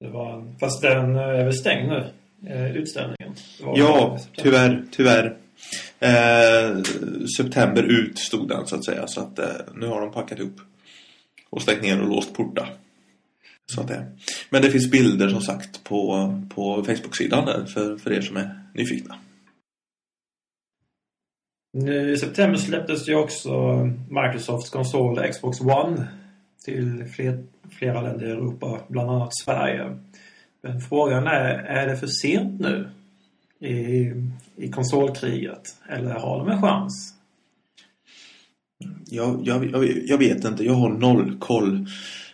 Det 0.00 0.08
var 0.08 0.54
fast 0.60 0.82
den 0.82 1.16
är 1.16 1.44
väl 1.44 1.54
stängd 1.54 1.88
nu, 1.88 2.10
eh, 2.50 2.76
utställningen. 2.76 3.34
Ja, 3.58 4.18
tyvärr, 4.36 4.84
tyvärr. 4.90 5.36
Eh, 5.98 6.82
september 7.38 7.82
ut 7.82 8.18
stod 8.18 8.48
den 8.48 8.66
så 8.66 8.76
att 8.76 8.84
säga. 8.84 9.06
Så 9.06 9.20
att 9.20 9.38
eh, 9.38 9.46
nu 9.74 9.86
har 9.86 10.00
de 10.00 10.12
packat 10.12 10.40
upp. 10.40 10.60
Och 11.50 11.62
stängt 11.62 11.82
ner 11.82 12.02
och 12.02 12.08
låst 12.08 12.34
portar. 12.34 12.74
Så 13.66 13.80
att 13.80 13.88
det. 13.88 14.06
Men 14.50 14.62
det 14.62 14.70
finns 14.70 14.90
bilder 14.90 15.28
som 15.28 15.40
sagt 15.40 15.84
på, 15.84 16.32
på 16.54 16.84
Facebook-sidan 16.84 17.46
där 17.46 17.64
för, 17.64 17.96
för 17.96 18.12
er 18.12 18.20
som 18.20 18.36
är 18.36 18.60
nyfikna. 18.74 19.18
Nu 21.78 22.12
i 22.12 22.16
september 22.16 22.58
släpptes 22.58 23.08
ju 23.08 23.14
också 23.14 23.84
Microsofts 24.08 24.70
konsol 24.70 25.32
Xbox 25.32 25.60
One 25.60 26.06
till 26.64 27.04
fler, 27.16 27.44
flera 27.70 28.00
länder 28.00 28.26
i 28.26 28.30
Europa, 28.30 28.80
bland 28.88 29.10
annat 29.10 29.36
Sverige. 29.44 29.96
Men 30.62 30.80
frågan 30.80 31.26
är, 31.26 31.54
är 31.54 31.86
det 31.86 31.96
för 31.96 32.06
sent 32.06 32.60
nu 32.60 32.88
i, 33.60 34.12
i 34.56 34.68
konsolkriget? 34.68 35.76
Eller 35.88 36.14
har 36.14 36.38
de 36.38 36.48
en 36.48 36.62
chans? 36.62 37.14
Jag, 39.04 39.40
jag, 39.44 39.86
jag, 40.06 40.18
vet 40.18 40.44
inte, 40.44 40.64
jag 40.64 40.74
har 40.74 40.90
noll 40.90 41.38
koll. 41.38 41.86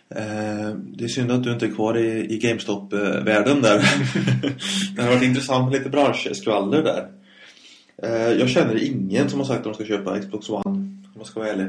Eh, 0.09 0.75
det 0.77 1.03
är 1.03 1.07
synd 1.07 1.31
att 1.31 1.43
du 1.43 1.53
inte 1.53 1.65
är 1.65 1.71
kvar 1.71 1.97
i, 1.97 2.33
i 2.33 2.37
GameStop-världen 2.37 3.57
eh, 3.57 3.63
där. 3.63 3.77
det 4.95 5.01
har 5.01 5.09
varit 5.09 5.23
intressant 5.23 5.71
med 5.71 5.77
lite 5.79 5.89
branschskvaller 5.89 6.83
där. 6.83 7.22
Eh, 8.03 8.31
jag 8.39 8.49
känner 8.49 8.83
ingen 8.83 9.29
som 9.29 9.39
har 9.39 9.45
sagt 9.45 9.57
att 9.57 9.63
de 9.63 9.73
ska 9.73 9.85
köpa 9.85 10.19
Xbox 10.19 10.49
One, 10.49 10.61
om 10.65 11.11
jag 11.17 11.27
ska 11.27 11.39
vara 11.39 11.49
ärlig. 11.49 11.67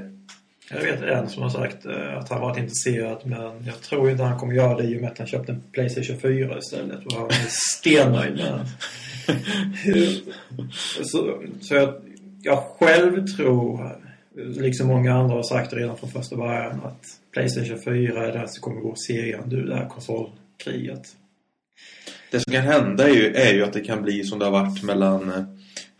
Jag 0.70 0.80
vet 0.80 1.02
en 1.02 1.28
som 1.28 1.42
har 1.42 1.50
sagt 1.50 1.86
eh, 1.86 2.18
att 2.18 2.28
han 2.28 2.40
varit 2.40 2.58
intresserad 2.58 3.18
men 3.24 3.64
jag 3.66 3.80
tror 3.80 4.10
inte 4.10 4.22
han 4.22 4.38
kommer 4.38 4.54
göra 4.54 4.76
det 4.76 4.84
i 4.84 4.96
och 4.96 5.00
med 5.00 5.10
att 5.10 5.18
han 5.18 5.26
köpte 5.26 5.52
en 5.52 5.62
Playstation 5.72 6.20
4 6.20 6.58
istället 6.58 7.06
och 7.06 7.12
han 7.12 7.26
är 7.26 7.46
stennöjd 7.48 8.36
med 8.36 8.52
den. 8.52 8.66
så, 11.04 11.42
så 11.60 11.74
jag, 11.74 11.94
jag 12.42 12.58
själv 12.58 13.26
tror, 13.26 13.90
liksom 14.34 14.86
många 14.86 15.14
andra 15.14 15.34
har 15.34 15.42
sagt 15.42 15.72
redan 15.72 15.96
från 15.98 16.10
första 16.10 16.36
början, 16.36 16.80
att 16.84 17.02
Playstation 17.32 17.82
4 17.84 18.26
är 18.26 18.32
den 18.32 18.48
som 18.48 18.62
kommer 18.62 18.80
gå 18.80 18.94
serien 18.96 19.52
ur 19.52 19.66
det 19.66 19.76
här 19.76 19.88
konsolkriget. 19.88 21.16
Det 22.30 22.40
som 22.40 22.52
kan 22.52 22.62
hända 22.62 23.08
är 23.08 23.14
ju, 23.14 23.34
är 23.34 23.52
ju 23.52 23.64
att 23.64 23.72
det 23.72 23.80
kan 23.80 24.02
bli 24.02 24.24
som 24.24 24.38
det 24.38 24.44
har 24.44 24.52
varit 24.52 24.82
mellan 24.82 25.30
eh, 25.32 25.44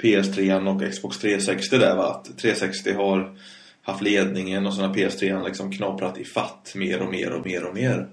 PS3 0.05 0.67
och 0.87 0.93
Xbox 0.93 1.19
360 1.19 1.79
där 1.79 1.97
va? 1.97 2.11
Att 2.11 2.39
360 2.39 2.93
har 2.93 3.39
haft 3.83 4.03
ledningen 4.03 4.67
och 4.67 4.75
så 4.75 4.83
har 4.83 4.95
PS3 4.95 5.45
liksom 5.45 5.73
knaprat 5.73 6.19
i 6.19 6.25
fatt 6.25 6.73
mer 6.75 7.03
och 7.03 7.11
mer 7.11 7.33
och 7.33 7.47
mer 7.47 7.65
och 7.65 7.75
mer. 7.75 8.09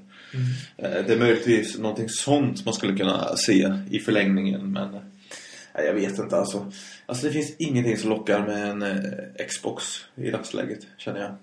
Eh, 0.77 1.05
Det 1.05 1.13
är 1.13 1.19
möjligtvis 1.19 1.77
någonting 1.79 2.09
sånt 2.09 2.65
man 2.65 2.73
skulle 2.73 2.97
kunna 2.97 3.35
se 3.35 3.73
i 3.89 3.99
förlängningen 3.99 4.71
men 4.71 4.93
eh, 4.93 5.01
nej, 5.75 5.85
jag 5.85 5.93
vet 5.93 6.19
inte 6.19 6.35
alltså. 6.37 6.71
Alltså 7.05 7.27
det 7.27 7.33
finns 7.33 7.55
ingenting 7.59 7.97
som 7.97 8.09
lockar 8.09 8.47
med 8.47 8.69
en 8.69 8.81
eh, 8.81 9.45
Xbox 9.49 9.83
i 10.15 10.31
dagsläget 10.31 10.87
känner 10.97 11.19
jag. 11.21 11.35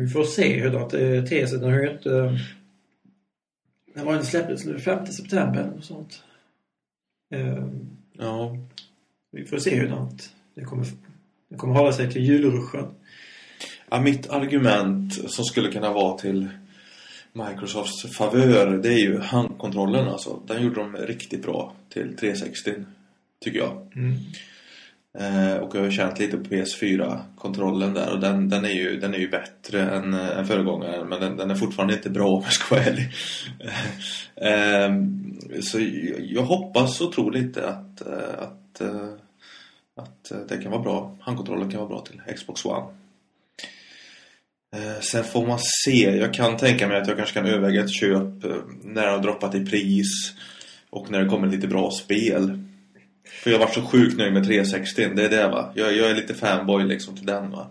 Vi 0.00 0.08
får 0.08 0.24
se 0.24 0.60
hur 0.60 0.70
det 0.70 1.26
ter 1.26 1.46
sig. 1.46 1.58
Den 1.58 1.72
har 1.72 1.80
ju 1.80 1.90
inte... 1.90 2.38
När 3.94 4.04
var 4.04 4.14
den 4.14 4.24
släpptes 4.24 4.64
nu? 4.64 4.78
5 4.78 5.06
september 5.06 5.64
något 5.76 5.84
sånt. 5.84 6.22
Eh, 7.34 7.64
Ja, 8.18 8.56
Vi 9.30 9.44
får 9.44 9.58
se 9.58 9.74
hur 9.74 9.96
det, 10.54 10.64
kommer, 10.64 10.86
det 11.48 11.56
kommer 11.56 11.74
hålla 11.74 11.92
sig 11.92 12.12
till 12.12 12.24
julruschen. 12.24 12.86
Ja, 13.90 14.00
mitt 14.00 14.30
argument 14.30 15.30
som 15.30 15.44
skulle 15.44 15.72
kunna 15.72 15.92
vara 15.92 16.18
till 16.18 16.48
Microsofts 17.32 18.16
favör 18.16 18.78
det 18.78 18.88
är 18.88 18.98
ju 18.98 19.20
handkontrollen 19.20 20.08
alltså. 20.08 20.42
Den 20.46 20.62
gjorde 20.62 20.80
de 20.80 20.96
riktigt 20.96 21.42
bra 21.42 21.74
till 21.88 22.16
360 22.16 22.74
tycker 23.44 23.58
jag. 23.58 23.86
Eh, 25.18 25.56
och 25.56 25.74
jag 25.74 25.82
har 25.82 25.90
känt 25.90 26.18
lite 26.18 26.36
på 26.36 26.44
PS4-kontrollen 26.44 27.94
där 27.94 28.12
och 28.12 28.20
den, 28.20 28.48
den, 28.48 28.64
är 28.64 28.70
ju, 28.70 29.00
den 29.00 29.14
är 29.14 29.18
ju 29.18 29.28
bättre 29.28 29.82
än, 29.90 30.14
än 30.14 30.46
föregångaren 30.46 31.08
men 31.08 31.20
den, 31.20 31.36
den 31.36 31.50
är 31.50 31.54
fortfarande 31.54 31.94
inte 31.94 32.10
bra 32.10 32.28
om 32.28 32.42
jag 32.42 32.52
ska 32.52 32.74
vara 32.74 32.84
ärlig. 32.84 33.08
eh, 34.36 35.62
så 35.62 35.80
jag, 35.80 36.20
jag 36.20 36.42
hoppas 36.42 37.00
och 37.00 37.12
tror 37.12 37.32
lite 37.32 37.68
att, 37.68 38.06
eh, 38.06 38.38
att, 38.38 38.80
eh, 38.80 39.08
att 40.02 40.30
eh, 40.30 40.38
det 40.48 40.56
kan 40.62 40.70
vara 40.70 40.82
bra. 40.82 41.16
Handkontrollen 41.20 41.70
kan 41.70 41.80
vara 41.80 41.88
bra 41.88 42.00
till 42.00 42.34
Xbox 42.36 42.64
One. 42.64 42.86
Eh, 44.76 45.00
sen 45.00 45.24
får 45.24 45.46
man 45.46 45.58
se. 45.84 46.16
Jag 46.16 46.34
kan 46.34 46.56
tänka 46.56 46.88
mig 46.88 47.00
att 47.00 47.08
jag 47.08 47.16
kanske 47.16 47.34
kan 47.34 47.46
överväga 47.46 47.84
ett 47.84 47.90
köp 47.90 48.44
eh, 48.44 48.56
när 48.82 49.06
det 49.06 49.10
har 49.10 49.18
droppat 49.18 49.54
i 49.54 49.66
pris 49.66 50.32
och 50.90 51.10
när 51.10 51.22
det 51.22 51.28
kommer 51.28 51.48
lite 51.48 51.68
bra 51.68 51.90
spel. 51.90 52.64
För 53.42 53.50
jag 53.50 53.58
har 53.58 53.66
varit 53.66 53.74
så 53.74 53.82
sjukt 53.82 54.18
nöjd 54.18 54.32
med 54.32 54.44
360. 54.44 55.08
Det 55.16 55.24
är 55.24 55.28
det 55.28 55.48
va. 55.48 55.72
Jag, 55.74 55.96
jag 55.96 56.10
är 56.10 56.14
lite 56.14 56.34
fanboy 56.34 56.84
liksom 56.84 57.16
till 57.16 57.26
den 57.26 57.50
va. 57.50 57.66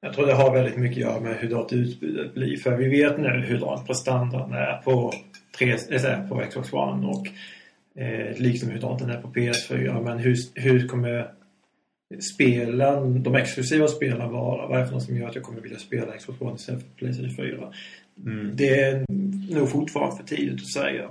Jag 0.00 0.14
tror 0.14 0.26
det 0.26 0.34
har 0.34 0.54
väldigt 0.54 0.76
mycket 0.76 1.06
att 1.06 1.12
göra 1.12 1.20
med 1.20 1.36
hur 1.36 1.50
dåligt 1.50 1.72
utbudet 1.72 2.34
blir. 2.34 2.56
För 2.56 2.76
vi 2.76 2.88
vet 2.88 3.18
nu 3.18 3.28
hur 3.28 3.58
dåligt 3.58 3.86
prestandan 3.86 4.52
är 4.52 4.82
på, 4.84 5.14
3, 5.58 5.76
äh, 5.90 6.28
på 6.28 6.44
Xbox 6.48 6.72
One 6.72 7.06
och 7.06 7.26
eh, 8.02 8.36
liksom 8.36 8.70
hur 8.70 8.80
dåligt 8.80 8.98
den 8.98 9.10
är 9.10 9.20
på 9.20 9.28
PS4. 9.28 10.02
Men 10.04 10.18
hur, 10.18 10.36
hur 10.54 10.88
kommer 10.88 11.30
spelen, 12.34 13.22
de 13.22 13.34
exklusiva 13.34 13.88
spelen? 13.88 14.30
Vad 14.30 14.76
är 14.76 14.80
det 14.80 14.86
för 14.86 14.94
något 14.94 15.02
som 15.02 15.16
gör 15.16 15.28
att 15.28 15.34
jag 15.34 15.44
kommer 15.44 15.60
vilja 15.60 15.78
spela 15.78 16.12
Xbox 16.12 16.40
One 16.40 16.56
istället 16.56 16.82
för 16.82 16.88
Playstation 16.88 17.36
4? 17.36 17.72
Det 18.54 18.80
är 18.80 19.04
nog 19.54 19.70
fortfarande 19.70 20.16
för 20.16 20.24
tidigt 20.36 20.60
att 20.60 20.72
säga. 20.72 21.10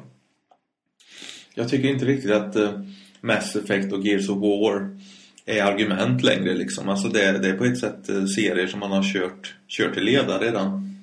Jag 1.53 1.69
tycker 1.69 1.89
inte 1.89 2.05
riktigt 2.05 2.31
att 2.31 2.55
eh, 2.55 2.81
Mass 3.21 3.55
Effect 3.55 3.93
och 3.93 4.05
Gears 4.05 4.29
of 4.29 4.37
War 4.37 4.97
är 5.45 5.63
argument 5.63 6.23
längre 6.23 6.53
liksom. 6.53 6.89
Alltså 6.89 7.07
det, 7.07 7.37
det 7.37 7.49
är 7.49 7.57
på 7.57 7.65
ett 7.65 7.79
sätt 7.79 8.09
eh, 8.09 8.25
serier 8.25 8.67
som 8.67 8.79
man 8.79 8.91
har 8.91 9.03
kört, 9.13 9.55
kört 9.67 9.93
till 9.93 10.03
leda 10.03 10.39
redan. 10.39 10.97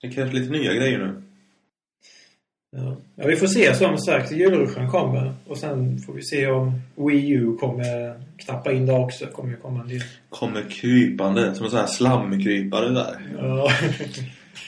Det 0.00 0.10
krävs 0.10 0.32
lite 0.32 0.52
nya 0.52 0.74
grejer 0.74 0.98
nu. 0.98 1.22
Ja. 2.70 2.96
ja, 3.16 3.26
vi 3.26 3.36
får 3.36 3.46
se 3.46 3.74
som 3.74 3.98
sagt. 3.98 4.32
Julruschen 4.32 4.90
kommer. 4.90 5.32
Och 5.46 5.58
sen 5.58 5.98
får 5.98 6.12
vi 6.12 6.22
se 6.22 6.46
om 6.46 6.80
Wii 6.96 7.30
U 7.30 7.56
kommer 7.60 8.14
knappa 8.36 8.72
in 8.72 8.86
där 8.86 8.98
också. 8.98 9.26
Kommer 9.26 9.50
ju 9.50 9.56
komma 9.56 9.80
en 9.80 9.88
del. 9.88 10.00
Kommer 10.28 10.62
krypande, 10.70 11.54
som 11.54 11.64
en 11.64 11.70
sån 11.70 11.80
här 11.80 11.86
slamkrypare 11.86 12.88
där. 12.88 13.14
Ja. 13.38 13.70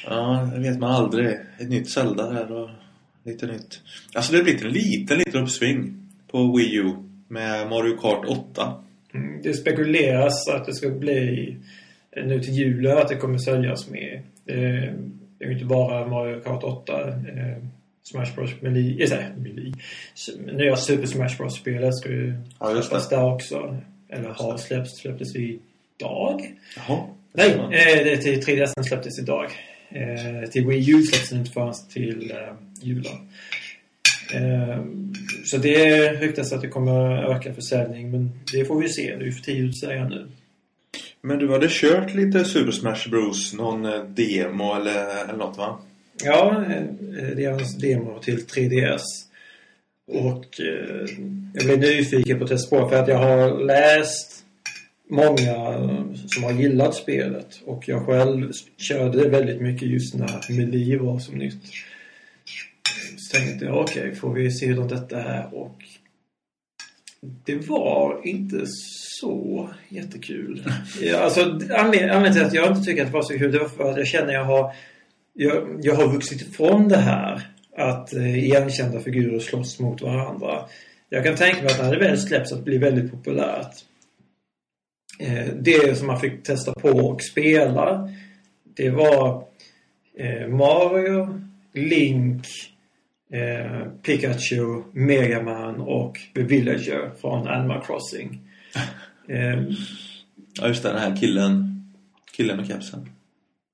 Ja, 0.07 0.51
det 0.55 0.61
vet 0.61 0.79
man 0.79 0.91
aldrig. 0.93 1.27
Ett 1.59 1.69
nytt 1.69 1.91
Zelda 1.91 2.33
här 2.33 2.53
och 2.53 2.69
lite 3.25 3.47
nytt. 3.47 3.81
Alltså 4.15 4.33
det 4.33 4.39
har 4.39 4.45
blivit 4.45 4.63
en 4.65 4.71
liten, 4.73 5.19
liten 5.19 5.43
uppsving 5.43 5.95
på 6.31 6.57
Wii 6.57 6.75
U 6.77 6.93
med 7.29 7.69
Mario 7.69 7.97
Kart 7.97 8.25
8. 8.29 8.73
Mm, 9.15 9.43
Det 9.43 9.55
spekuleras 9.55 10.49
att 10.49 10.67
det 10.67 10.75
ska 10.75 10.89
bli 10.91 11.57
eh, 12.11 12.27
nu 12.27 12.41
till 12.41 12.55
julen 12.55 12.99
att 12.99 13.09
det 13.09 13.17
kommer 13.17 13.39
säljas 13.39 13.91
mer. 13.91 14.23
Eh, 14.47 14.93
Det 15.39 15.45
är 15.45 15.49
ju 15.49 15.53
inte 15.53 15.65
bara 15.65 16.07
Mario 16.07 16.41
Kart 16.41 16.63
8. 16.65 17.09
eh, 17.09 17.63
Smash 18.11 18.35
Bros. 18.35 18.51
Melee, 18.61 19.07
nej, 19.11 19.27
Melee. 19.37 19.73
Nya 20.53 20.77
Super 20.77 21.07
Smash 21.07 21.37
Bros-spelet 21.39 21.95
ska 21.95 22.09
ju 22.09 22.35
Ja, 22.61 22.83
släppas 22.83 23.09
där 23.09 23.35
också. 23.35 23.77
Eller 24.09 24.29
har 24.29 24.57
släppts, 24.57 24.97
släpptes 24.99 25.37
idag. 25.37 26.55
Jaha. 26.77 27.07
Nej, 27.33 27.51
eh, 27.51 28.05
det 28.05 28.13
är 28.13 28.17
till 28.17 28.43
3DS 28.43 28.83
släpptes 28.89 29.19
idag. 29.19 29.51
Eh, 29.89 30.51
till 30.51 30.67
Wii 30.67 30.91
U 30.91 31.03
släpps 31.03 31.31
den 31.31 31.39
inte 31.39 31.51
förrän 31.51 31.75
till 31.93 32.31
eh, 32.31 32.55
julen. 32.83 33.29
Eh, 34.35 34.85
så 35.45 35.57
det 35.57 36.13
ryktas 36.13 36.53
att 36.53 36.61
det 36.61 36.69
kommer 36.69 37.31
öka 37.37 37.55
försäljning, 37.55 38.11
men 38.11 38.41
det 38.53 38.65
får 38.65 38.81
vi 38.81 38.89
se. 38.89 39.17
Det 39.17 39.23
är 39.23 39.27
ju 39.27 39.33
för 39.33 39.43
tidigt 39.43 39.71
att 39.71 39.79
säga 39.79 40.09
nu. 40.09 40.29
Men 41.21 41.39
du 41.39 41.53
hade 41.53 41.69
kört 41.71 42.15
lite 42.15 42.45
Super 42.45 42.73
Smash 42.73 43.11
Bros. 43.11 43.55
Någon 43.55 43.85
eh, 43.85 44.05
demo 44.05 44.75
eller, 44.75 45.25
eller 45.25 45.37
något 45.37 45.59
va? 45.59 45.81
Ja, 46.25 46.65
eh, 46.71 46.83
det 47.37 47.45
är 47.45 47.51
hans 47.51 47.77
demo 47.79 48.19
till 48.19 48.39
3DS. 48.47 49.03
Och 50.09 50.61
eh, 50.61 51.07
jag 51.55 51.65
blev 51.65 51.79
nyfiken 51.79 52.39
på 52.39 52.47
på 52.47 52.89
för 52.89 53.03
att 53.03 53.09
jag 53.09 53.19
har 53.19 53.65
läst 53.65 54.45
många 55.11 55.55
som 56.29 56.45
har 56.45 56.53
gillat 56.53 56.95
spelet. 56.95 57.61
Och 57.65 57.89
jag 57.89 58.07
själv 58.07 58.53
körde 58.77 59.29
väldigt 59.29 59.61
mycket 59.61 59.89
just 59.89 60.15
när 60.15 60.53
Melee 60.57 60.99
var 60.99 61.19
som 61.19 61.35
nytt. 61.39 61.63
Så 63.19 63.37
tänkte 63.39 63.65
jag, 63.65 63.77
okej, 63.79 64.15
får 64.15 64.35
vi 64.35 64.51
se 64.51 64.67
hur 64.67 64.89
detta 64.89 65.23
är? 65.23 65.55
Och 65.55 65.77
det 67.45 67.69
var 67.69 68.21
inte 68.25 68.65
så 69.21 69.69
jättekul. 69.89 70.65
Alltså, 71.17 71.41
anled- 71.41 72.11
anledningen 72.11 72.33
till 72.33 72.43
att 72.43 72.55
jag 72.55 72.69
inte 72.77 72.85
tycker 72.85 73.03
att 73.03 73.09
det 73.09 73.15
var 73.15 73.23
så 73.23 73.39
kul, 73.39 73.53
det 73.53 73.59
var 73.59 73.69
för 73.69 73.91
att 73.91 73.97
jag 73.97 74.07
känner 74.07 74.27
att 74.29 74.33
jag 74.35 74.45
har 74.45 74.73
jag, 75.41 75.81
jag 75.83 75.95
har 75.95 76.09
vuxit 76.09 76.43
ifrån 76.43 76.89
det 76.89 76.97
här 76.97 77.43
att 77.77 78.15
eh, 78.15 78.39
igenkända 78.39 79.01
figurer 79.01 79.39
slåss 79.39 79.79
mot 79.79 80.03
varandra. 80.03 80.65
Jag 81.09 81.25
kan 81.25 81.37
tänka 81.37 81.63
mig 81.63 81.73
att 81.73 81.83
när 81.83 81.93
det 81.93 81.99
väl 81.99 82.19
släpps 82.19 82.53
att 82.53 82.65
blir 82.65 82.79
väldigt 82.79 83.11
populärt. 83.11 83.75
Eh, 85.21 85.47
det 85.61 85.99
som 85.99 86.07
man 86.07 86.21
fick 86.21 86.43
testa 86.43 86.73
på 86.73 86.89
och 86.89 87.23
spela 87.23 88.11
det 88.77 88.91
var 88.91 89.45
eh, 90.19 90.49
Mario, 90.49 91.41
Link, 91.73 92.47
Pikachu, 94.03 94.83
Mega 94.93 95.43
Man 95.43 95.81
och 95.81 96.19
The 96.35 96.43
Villager 96.43 97.11
från 97.21 97.49
Animal 97.49 97.85
Crossing. 97.85 98.41
Ja, 100.61 100.69
just 100.69 100.83
det. 100.83 100.89
Den 100.89 100.99
här 100.99 101.17
killen. 101.17 101.85
Killen 102.37 102.57
med 102.57 102.67
kepsen. 102.67 103.18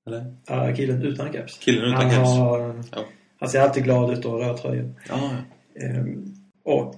Eller? 0.07 0.35
ja, 0.47 0.73
killen 0.75 1.01
utan 1.01 1.33
keps. 1.33 1.57
Killen 1.59 1.83
utan 1.83 1.95
han, 2.01 2.11
keps. 2.11 2.29
har, 2.29 2.83
Ja. 2.91 3.05
han 3.39 3.49
ser 3.49 3.59
alltid 3.61 3.83
glad 3.83 4.13
ut 4.17 4.25
och 4.25 4.39
röd 4.39 4.57
tröja. 4.57 4.89
Ja, 5.09 5.31
Ehm, 5.81 6.33
och 6.63 6.95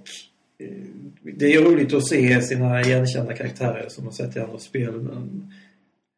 eh, 0.60 0.84
det 1.22 1.54
är 1.54 1.62
roligt 1.62 1.94
att 1.94 2.08
se 2.08 2.42
sina 2.42 2.82
igenkända 2.82 3.34
karaktärer 3.34 3.90
som 3.90 4.04
man 4.04 4.14
sett 4.14 4.36
i 4.36 4.40
andra 4.40 4.60
spel. 4.60 4.92
Men, 5.02 5.54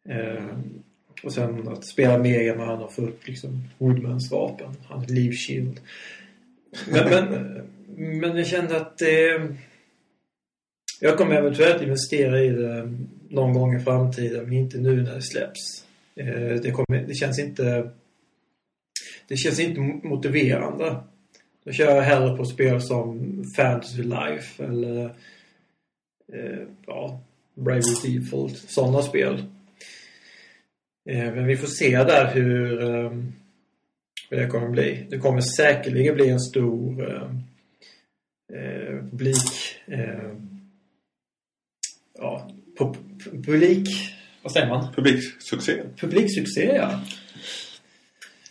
ehm, 0.10 0.80
och 1.24 1.34
sen 1.34 1.68
att 1.68 1.86
spela 1.86 2.18
Mega 2.18 2.56
Man 2.56 2.82
och 2.82 2.94
få 2.94 3.02
upp 3.02 3.28
liksom 3.28 3.64
Woodmans 3.78 4.32
vapen, 4.32 4.76
hans 4.88 5.10
livshield. 5.10 5.80
Men, 6.92 7.10
men, 7.10 7.64
men 8.20 8.38
jag 8.38 8.48
kände 8.48 8.78
att 8.78 9.02
eh, 9.02 9.46
jag 11.02 11.18
kommer 11.18 11.36
eventuellt 11.36 11.82
investera 11.82 12.42
i 12.44 12.50
det 12.50 12.94
någon 13.30 13.54
gång 13.54 13.76
i 13.76 13.80
framtiden, 13.80 14.44
men 14.44 14.54
inte 14.54 14.78
nu 14.78 15.02
när 15.04 15.16
det 15.16 15.22
släpps. 15.22 15.86
Eh, 16.20 16.62
det, 16.62 16.72
kommer, 16.72 17.08
det 17.08 17.14
känns 17.14 17.40
inte 17.40 17.92
det 19.28 19.38
känns 19.38 19.60
inte 19.60 19.80
motiverande. 19.80 20.96
Då 21.64 21.72
kör 21.72 21.96
jag 21.96 22.02
hellre 22.02 22.38
på 22.38 22.46
spel 22.46 22.82
som 22.82 23.44
Fantasy 23.56 24.04
Life 24.04 24.64
eller 24.64 25.06
eh, 26.34 26.68
ja, 26.88 27.22
Bravely 27.54 28.20
Default. 28.20 28.58
Sådana 28.58 29.02
spel. 29.02 29.44
Eh, 31.10 31.34
men 31.34 31.48
vi 31.48 31.58
får 31.58 31.68
se 31.68 31.98
där 31.98 32.34
hur, 32.34 32.82
eh, 32.82 33.12
hur 34.30 34.38
det 34.38 34.48
kommer 34.48 34.70
bli. 34.70 35.08
Det 35.10 35.18
kommer 35.18 35.42
säkerligen 35.42 36.16
bli 36.16 36.30
en 36.30 36.40
stor 36.40 37.12
eh, 37.12 37.32
eh 38.54 39.04
publik 39.12 39.76
eh, 39.88 40.32
ja, 42.20 42.52
publik 43.46 43.90
vad 44.50 44.54
säger 44.54 44.70
man? 44.70 44.94
publiksuccé. 44.94 45.84
Publiksuccé 46.00 46.76
ja. 46.76 47.00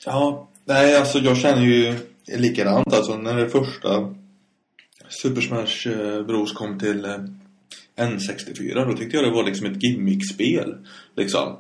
Ja, 0.07 0.49
nej 0.65 0.97
alltså 0.97 1.19
jag 1.19 1.37
känner 1.37 1.63
ju 1.63 1.95
likadant 2.27 2.95
alltså 2.95 3.17
när 3.17 3.37
det 3.37 3.49
första 3.49 4.15
Super 5.09 5.41
Smash 5.41 5.93
eh, 5.93 6.23
Bros 6.23 6.53
kom 6.53 6.79
till 6.79 7.05
eh, 7.05 7.19
N64 7.97 8.87
då 8.87 8.97
tyckte 8.97 9.17
jag 9.17 9.25
det 9.25 9.31
var 9.31 9.45
liksom 9.45 9.67
ett 9.67 9.83
gimmickspel 9.83 10.75
liksom. 11.17 11.57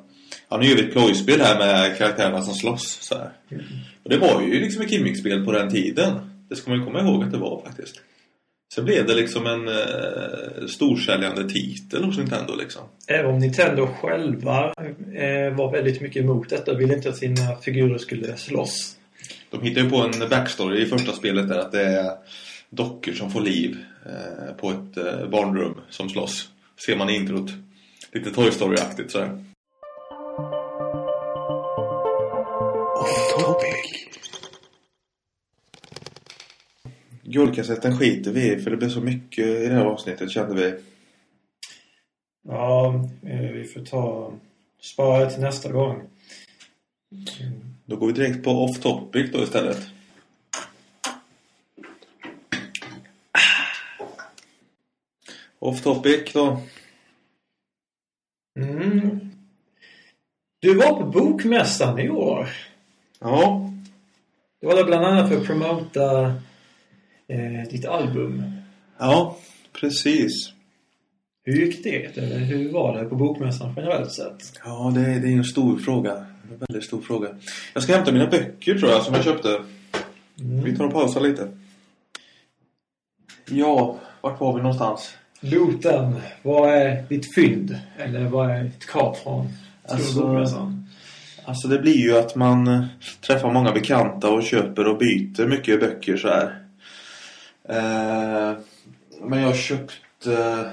Ja, 0.48 0.56
nu 0.56 0.66
gör 0.66 0.76
vi 0.76 0.82
ett 0.82 0.92
plojspel 0.92 1.40
här 1.40 1.58
med 1.58 1.98
karaktärerna 1.98 2.42
som 2.42 2.54
slåss 2.54 2.98
så 3.00 3.14
här. 3.14 3.32
Och 4.02 4.10
det 4.10 4.18
var 4.18 4.42
ju 4.42 4.60
liksom 4.60 4.82
ett 4.82 4.90
gimmickspel 4.90 5.44
på 5.44 5.52
den 5.52 5.70
tiden. 5.70 6.30
Det 6.48 6.56
ska 6.56 6.70
man 6.70 6.78
ju 6.78 6.84
komma 6.84 7.00
ihåg 7.00 7.24
att 7.24 7.32
det 7.32 7.38
var 7.38 7.62
faktiskt. 7.66 8.00
Sen 8.74 8.84
blev 8.84 9.06
det 9.06 9.14
liksom 9.14 9.46
en 9.46 9.68
eh, 9.68 10.66
storsäljande 10.66 11.48
titel 11.48 12.04
hos 12.04 12.18
Nintendo 12.18 12.54
liksom. 12.56 12.82
Även 13.06 13.30
om 13.30 13.38
Nintendo 13.38 13.86
själva 13.86 14.64
eh, 15.14 15.56
var 15.56 15.72
väldigt 15.72 16.00
mycket 16.00 16.22
emot 16.22 16.48
detta 16.48 16.72
och 16.72 16.80
ville 16.80 16.94
inte 16.94 17.08
att 17.08 17.16
sina 17.16 17.56
figurer 17.56 17.98
skulle 17.98 18.36
slåss. 18.36 18.96
De 19.50 19.62
hittar 19.62 19.80
ju 19.80 19.90
på 19.90 19.96
en 19.96 20.28
backstory 20.30 20.82
i 20.82 20.86
första 20.86 21.12
spelet 21.12 21.48
där 21.48 21.58
att 21.58 21.72
det 21.72 21.82
är 21.82 22.12
dockor 22.70 23.12
som 23.12 23.30
får 23.30 23.40
liv 23.40 23.76
eh, 24.06 24.54
på 24.54 24.70
ett 24.70 24.96
eh, 24.96 25.28
barnrum 25.28 25.80
som 25.90 26.08
slåss. 26.08 26.48
Ser 26.86 26.96
man 26.96 27.10
i 27.10 27.16
introt. 27.16 27.50
Lite 28.12 28.30
Toy 28.30 28.50
Story-aktigt 28.50 29.08
sådär. 29.08 29.44
Off 33.00 33.32
topic. 33.32 33.98
Guldkassetten 37.30 37.98
skiter 37.98 38.32
vi 38.32 38.52
i 38.52 38.58
för 38.58 38.70
det 38.70 38.76
blev 38.76 38.88
så 38.88 39.00
mycket 39.00 39.46
i 39.46 39.66
det 39.66 39.74
här 39.74 39.84
avsnittet 39.84 40.30
kände 40.30 40.54
vi. 40.54 40.74
Ja, 42.48 42.94
eh, 43.22 43.40
vi 43.40 43.64
får 43.64 43.80
ta 43.80 44.32
spara 44.80 45.24
det 45.24 45.30
till 45.30 45.40
nästa 45.40 45.72
gång. 45.72 46.02
Då 47.84 47.96
går 47.96 48.06
vi 48.06 48.12
direkt 48.12 48.44
på 48.44 48.50
off 48.50 48.80
topic 48.80 49.32
då 49.32 49.42
istället. 49.42 49.88
Off 55.58 55.82
topic 55.82 56.32
då. 56.32 56.60
Mm. 58.60 59.30
Du 60.60 60.74
var 60.74 61.00
på 61.00 61.04
Bokmässan 61.04 61.98
i 61.98 62.08
år. 62.08 62.48
Ja, 63.18 63.70
Det 64.60 64.66
var 64.66 64.76
där 64.76 64.84
bland 64.84 65.04
annat 65.06 65.28
för 65.28 65.36
att 65.36 65.46
promota 65.46 66.34
eh, 67.28 67.68
ditt 67.70 67.84
album. 67.86 68.42
ja 68.98 69.36
precis. 69.80 70.52
Hur 71.44 71.56
gick 71.66 71.84
det? 71.84 72.18
Eller 72.18 72.38
hur 72.38 72.72
var 72.72 72.98
det 72.98 73.04
på 73.08 73.16
Bokmässan 73.16 73.72
generellt 73.76 74.12
sett? 74.12 74.52
Ja, 74.64 74.92
det, 74.94 75.00
är- 75.00 75.20
det 75.20 75.28
är 75.28 75.32
en 75.36 75.44
stor 75.44 75.78
fråga. 75.78 76.12
En 76.50 76.58
väldigt 76.58 76.84
stor 76.84 77.00
fråga. 77.00 77.28
Jag 77.74 77.82
ska 77.82 77.94
hämta 77.94 78.12
mina 78.12 78.26
böcker 78.26 78.78
tror 78.78 78.90
jag 78.90 79.02
som 79.02 79.14
jag 79.14 79.24
köpte. 79.24 79.62
Vi 80.64 80.76
tar 80.76 80.84
och 80.84 80.92
pausar 80.92 81.20
lite. 81.20 81.48
Ja, 83.50 83.98
vart 84.20 84.40
var 84.40 84.54
vi 84.56 84.62
någonstans? 84.62 85.14
Looten, 85.40 86.16
vad 86.42 86.70
är 86.74 87.02
ditt 87.08 87.34
fynd? 87.34 87.78
Eller 87.98 88.24
vad 88.24 88.50
är 88.50 88.64
ditt 88.64 88.86
kap 88.86 89.16
från 89.16 89.48
Alltså-? 89.88 90.72
Alltså 91.44 91.68
det 91.68 91.78
blir 91.78 91.96
ju 91.96 92.18
att 92.18 92.34
man 92.34 92.86
träffar 93.26 93.52
många 93.52 93.72
bekanta 93.72 94.30
och 94.30 94.42
köper 94.42 94.86
och 94.88 94.98
byter 94.98 95.46
mycket 95.46 95.80
böcker 95.80 96.16
så 96.16 96.28
här. 96.28 96.58
Eh, 97.68 98.52
men 99.20 99.42
jag 99.42 99.56
köpte 99.56 100.70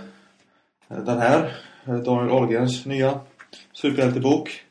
Den 0.87 1.17
här, 1.19 1.55
Daniel 1.85 2.29
Ahlgrens 2.29 2.85
nya 2.85 3.19
superhjältebok. 3.73 4.61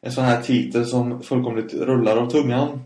En 0.00 0.12
sån 0.12 0.24
här 0.24 0.42
titel 0.42 0.86
som 0.86 1.22
fullkomligt 1.22 1.74
rullar 1.74 2.16
av 2.16 2.30
tungan. 2.30 2.82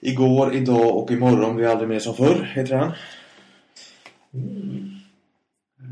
Igår, 0.00 0.54
idag 0.54 0.96
och 0.96 1.10
imorgon 1.10 1.56
blir 1.56 1.66
aldrig 1.66 1.88
mer 1.88 1.98
som 1.98 2.14
förr, 2.14 2.52
heter 2.54 2.76
den. 2.76 2.92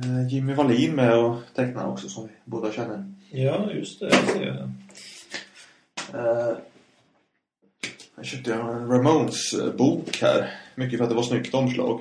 Eh, 0.05 0.29
Jimmy 0.35 0.55
Wallin 0.55 0.95
med 0.95 1.19
och 1.19 1.37
tecknar 1.55 1.87
också 1.87 2.09
som 2.09 2.27
vi 2.27 2.33
båda 2.45 2.73
känner. 2.73 3.15
Ja, 3.31 3.71
just 3.73 4.01
det. 4.01 4.07
Jag 4.07 4.25
ser 4.29 4.41
det. 4.53 4.71
Eh, 6.19 6.57
Jag 8.17 8.27
köpte 8.27 8.55
en 8.55 8.89
Ramones-bok 8.89 10.19
här. 10.23 10.60
Mycket 10.81 10.99
för 10.99 11.05
att 11.05 11.11
det 11.11 11.17
var 11.17 11.23
snyggt 11.23 11.55
omslag. 11.55 12.01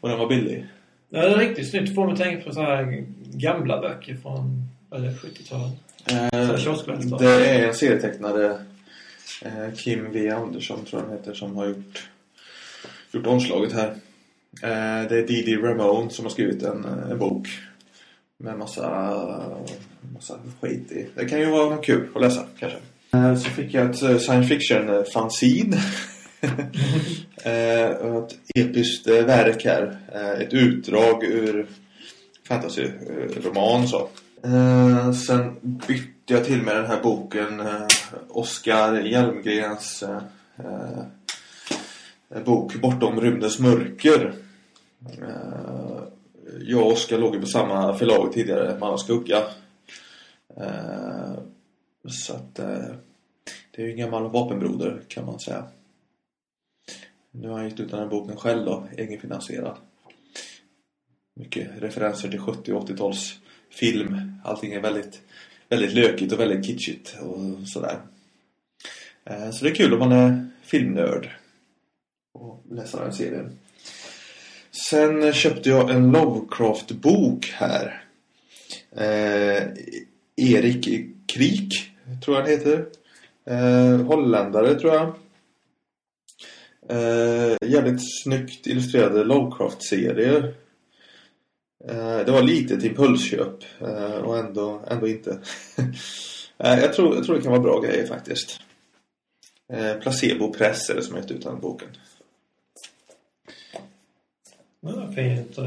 Och 0.00 0.08
den 0.08 0.18
var 0.18 0.28
billig. 0.28 0.66
Ja, 1.10 1.20
det 1.20 1.34
är 1.34 1.38
riktigt 1.38 1.70
snyggt. 1.70 1.94
Får 1.94 2.06
mig 2.06 2.16
tänka 2.16 2.44
på 2.44 2.54
så 2.54 2.60
här 2.62 3.04
gamla 3.34 3.80
böcker 3.80 4.16
från 4.16 4.68
vad 4.88 5.00
är 5.00 5.04
det, 5.04 5.12
70-talet. 5.12 5.72
Eh, 6.06 7.18
det 7.18 7.50
är 7.50 7.68
en 7.68 7.74
serietecknare 7.74 8.58
eh, 9.42 9.74
Kim 9.76 10.12
V. 10.12 10.30
Andersson 10.30 10.84
tror 10.84 11.02
jag 11.02 11.08
han 11.08 11.18
heter 11.18 11.34
som 11.34 11.56
har 11.56 11.66
gjort, 11.66 12.08
gjort 13.12 13.26
omslaget 13.26 13.72
här. 13.72 13.88
Eh, 14.62 15.08
det 15.08 15.18
är 15.18 15.26
Didi 15.26 15.56
Ramone 15.56 16.10
som 16.10 16.24
har 16.24 16.30
skrivit 16.30 16.62
en, 16.62 16.84
en 16.84 17.18
bok 17.18 17.48
med 18.36 18.58
massa, 18.58 18.88
massa 20.14 20.38
skit 20.60 20.92
i. 20.92 21.06
Det 21.14 21.24
kan 21.24 21.40
ju 21.40 21.46
vara 21.50 21.76
kul 21.76 22.08
att 22.14 22.22
läsa 22.22 22.44
kanske. 22.58 22.78
Eh, 23.14 23.34
så 23.34 23.50
fick 23.50 23.74
jag 23.74 23.90
ett 23.90 24.02
eh, 24.02 24.18
science 24.18 24.48
fiction 24.48 25.04
fanzine. 25.14 25.76
eh, 25.76 25.82
och 25.82 26.11
Eh, 27.44 27.90
ett 27.90 28.38
episkt 28.54 29.06
eh, 29.06 29.24
verk 29.24 29.64
här. 29.64 29.96
Eh, 30.12 30.30
ett 30.30 30.54
utdrag 30.54 31.24
ur 31.24 31.66
fantasyroman 32.48 33.88
så. 33.88 34.08
Eh, 34.44 35.12
sen 35.12 35.56
bytte 35.62 36.34
jag 36.34 36.44
till 36.44 36.62
med 36.62 36.76
den 36.76 36.86
här 36.86 37.02
boken 37.02 37.60
eh, 37.60 37.86
Oskar 38.28 39.00
Hjelmgrens 39.00 40.02
eh, 40.02 40.22
eh, 42.34 42.42
bok 42.44 42.74
Bortom 42.74 43.20
rymdens 43.20 43.58
mörker. 43.58 44.34
Eh, 45.18 46.02
jag 46.60 46.82
och 46.82 46.92
Oskar 46.92 47.18
låg 47.18 47.34
ju 47.34 47.40
på 47.40 47.46
samma 47.46 47.94
förlag 47.94 48.32
tidigare, 48.32 48.78
Man 48.80 48.92
och 48.92 49.00
Skugga. 49.00 49.42
Eh, 50.56 51.32
så 52.08 52.34
att 52.34 52.58
eh, 52.58 52.94
det 53.70 53.82
är 53.82 53.86
ju 53.86 53.90
en 53.90 53.98
gammal 53.98 54.30
vapenbroder 54.30 55.00
kan 55.08 55.26
man 55.26 55.40
säga. 55.40 55.64
Nu 57.34 57.48
har 57.48 57.56
han 57.56 57.68
gett 57.68 57.80
ut 57.80 57.90
den 57.90 58.00
här 58.00 58.06
boken 58.06 58.36
själv 58.36 58.64
då, 58.64 58.86
egenfinansierad. 58.96 59.76
Mycket 61.40 61.82
referenser 61.82 62.28
till 62.28 62.40
70 62.40 62.72
och 62.72 62.88
80-tals 62.88 63.38
film. 63.70 64.32
Allting 64.44 64.72
är 64.72 64.80
väldigt, 64.80 65.20
väldigt 65.68 65.94
lökigt 65.94 66.32
och 66.32 66.40
väldigt 66.40 66.66
kitschigt 66.66 67.16
och 67.20 67.68
sådär. 67.68 67.98
Eh, 69.24 69.50
så 69.50 69.64
det 69.64 69.70
är 69.70 69.74
kul 69.74 69.92
om 69.92 69.98
man 69.98 70.12
är 70.12 70.50
filmnörd 70.62 71.30
och 72.34 72.64
läsa 72.70 73.04
den 73.04 73.12
serien. 73.12 73.58
Sen 74.70 75.32
köpte 75.32 75.68
jag 75.68 75.90
en 75.90 76.12
Lovecraft-bok 76.12 77.46
här. 77.54 78.04
Eh, 78.96 79.62
Erik 80.36 80.84
Krik, 81.26 81.90
tror 82.24 82.36
jag 82.36 82.42
han 82.42 82.50
heter. 82.50 82.86
Eh, 83.44 84.06
holländare, 84.06 84.74
tror 84.74 84.94
jag. 84.94 85.14
Eh, 86.88 87.56
jävligt 87.68 88.22
snyggt 88.22 88.66
illustrerade 88.66 89.24
Lovecraft-serier. 89.24 90.54
Eh, 91.84 92.18
det 92.18 92.32
var 92.32 92.42
lite 92.42 92.74
ett 92.74 92.84
impulsköp 92.84 93.64
eh, 93.80 94.14
och 94.14 94.38
ändå, 94.38 94.82
ändå 94.88 95.08
inte. 95.08 95.30
eh, 96.58 96.78
jag, 96.78 96.92
tror, 96.92 97.14
jag 97.14 97.24
tror 97.24 97.36
det 97.36 97.42
kan 97.42 97.52
vara 97.52 97.62
bra 97.62 97.80
grejer 97.80 98.06
faktiskt. 98.06 98.60
Eh, 99.72 99.94
Placebo 99.94 100.52
Press 100.52 100.90
är 100.90 100.94
det 100.94 101.02
som 101.02 101.14
har 101.14 101.20
gett 101.20 101.30
ut 101.30 101.42
den 101.42 101.60
boken. 101.60 101.88
Ja, 104.80 105.12
fint, 105.14 105.58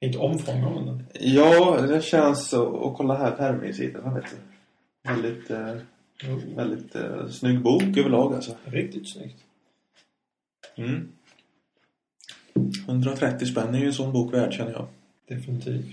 fint 0.00 0.16
omfång 0.16 0.64
av 0.64 0.86
den. 0.86 1.06
Ja, 1.20 1.80
det 1.80 2.04
känns 2.04 2.52
och 2.52 2.96
kolla 2.96 3.14
här 3.14 3.30
du. 4.30 4.54
Väldigt, 5.04 5.50
eh, 5.50 5.76
väldigt 6.56 6.94
eh, 6.94 7.28
snygg 7.28 7.62
bok 7.62 7.96
överlag 7.96 8.34
alltså. 8.34 8.52
Riktigt 8.64 9.12
snyggt. 9.12 9.36
Mm. 10.76 11.08
130 12.86 13.46
spänn 13.46 13.74
är 13.74 13.78
ju 13.78 13.86
en 13.86 13.92
sån 13.92 14.12
bok 14.12 14.34
värd 14.34 14.52
känner 14.52 14.72
jag. 14.72 14.86
Definitivt. 15.28 15.84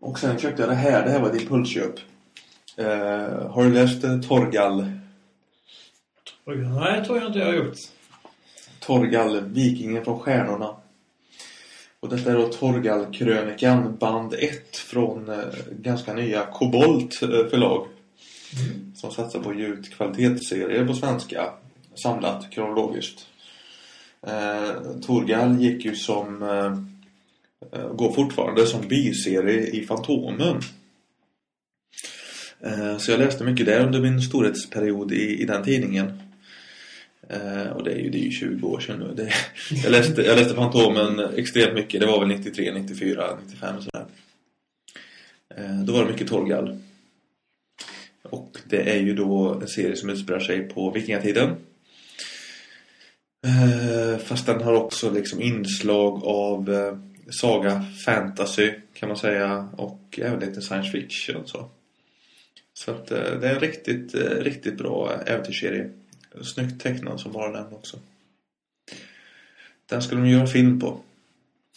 Och 0.00 0.18
sen 0.18 0.38
köpte 0.38 0.62
jag 0.62 0.70
det 0.70 0.74
här. 0.74 1.04
Det 1.04 1.10
här 1.10 1.20
var 1.20 1.30
ett 1.30 1.42
impulsköp. 1.42 1.94
Eh, 2.76 3.50
har 3.50 3.64
du 3.64 3.70
läst 3.70 4.04
eh, 4.04 4.20
Torgal? 4.20 4.90
Nej, 6.46 7.00
det 7.00 7.04
tror 7.04 7.18
jag 7.18 7.26
inte 7.26 7.38
jag 7.38 7.46
har 7.46 7.54
gjort. 7.54 7.76
Torgal, 8.80 9.40
Vikingen 9.40 10.04
från 10.04 10.20
stjärnorna. 10.20 10.76
Och 12.00 12.08
detta 12.08 12.30
är 12.30 12.34
då 12.34 12.48
Torgal-krönikan 12.48 13.96
band 13.96 14.34
1 14.34 14.76
från 14.76 15.28
eh, 15.28 15.38
ganska 15.70 16.14
nya 16.14 16.46
Kobolt 16.46 17.22
eh, 17.22 17.28
förlag. 17.28 17.86
Som 18.94 19.10
satsar 19.10 19.40
på 19.40 19.54
ut 19.54 19.90
kvalitetsserier 19.90 20.86
på 20.86 20.94
svenska. 20.94 21.52
Samlat 21.94 22.50
kronologiskt. 22.50 23.26
Eh, 24.26 24.70
Torgal 25.06 25.60
gick 25.60 25.84
ju 25.84 25.94
som... 25.94 26.42
Eh, 26.42 27.92
går 27.92 28.12
fortfarande 28.12 28.66
som 28.66 28.88
biserie 28.88 29.66
i 29.66 29.86
Fantomen. 29.86 30.60
Eh, 32.60 32.98
så 32.98 33.10
jag 33.10 33.20
läste 33.20 33.44
mycket 33.44 33.66
där 33.66 33.86
under 33.86 34.00
min 34.00 34.22
storhetsperiod 34.22 35.12
i, 35.12 35.42
i 35.42 35.44
den 35.44 35.64
tidningen. 35.64 36.20
Eh, 37.28 37.70
och 37.70 37.84
det 37.84 37.92
är 37.92 37.98
ju, 37.98 38.10
det 38.10 38.18
är 38.18 38.24
ju 38.24 38.30
20 38.30 38.68
år 38.68 38.80
sedan 38.80 38.98
nu. 38.98 39.14
Det, 39.14 39.32
jag, 39.82 39.92
läste, 39.92 40.22
jag 40.22 40.38
läste 40.38 40.54
Fantomen 40.54 41.20
extremt 41.36 41.74
mycket. 41.74 42.00
Det 42.00 42.06
var 42.06 42.20
väl 42.20 42.28
93, 42.28 42.72
94, 42.72 43.38
95 43.46 43.82
sådär. 43.82 44.04
Eh, 45.56 45.80
då 45.84 45.92
var 45.92 46.04
det 46.04 46.10
mycket 46.10 46.28
Torgal. 46.28 46.78
Och 48.22 48.58
det 48.64 48.90
är 48.90 49.00
ju 49.00 49.14
då 49.14 49.58
en 49.62 49.68
serie 49.68 49.96
som 49.96 50.10
utspelar 50.10 50.40
sig 50.40 50.68
på 50.68 50.90
vikingatiden. 50.90 51.56
Eh, 53.44 54.18
fast 54.18 54.46
den 54.46 54.62
har 54.62 54.72
också 54.72 55.10
liksom 55.10 55.42
inslag 55.42 56.24
av 56.24 56.72
eh, 56.72 56.96
saga, 57.40 57.84
fantasy 58.04 58.72
kan 58.94 59.08
man 59.08 59.18
säga. 59.18 59.68
Och 59.76 60.18
även 60.22 60.40
lite 60.40 60.62
science 60.62 60.90
fiction 60.90 61.36
och 61.36 61.48
så. 61.48 61.68
Så 62.74 62.90
att 62.90 63.10
eh, 63.10 63.18
det 63.40 63.48
är 63.48 63.54
en 63.54 63.60
riktigt, 63.60 64.14
eh, 64.14 64.20
riktigt 64.20 64.78
bra 64.78 65.12
äventyrsserie. 65.26 65.90
Snyggt 66.42 66.82
tecknad 66.82 67.20
som 67.20 67.32
bara 67.32 67.52
den 67.52 67.72
också. 67.72 67.96
Den 69.86 70.02
skulle 70.02 70.20
de 70.20 70.28
göra 70.28 70.46
film 70.46 70.80
på. 70.80 70.98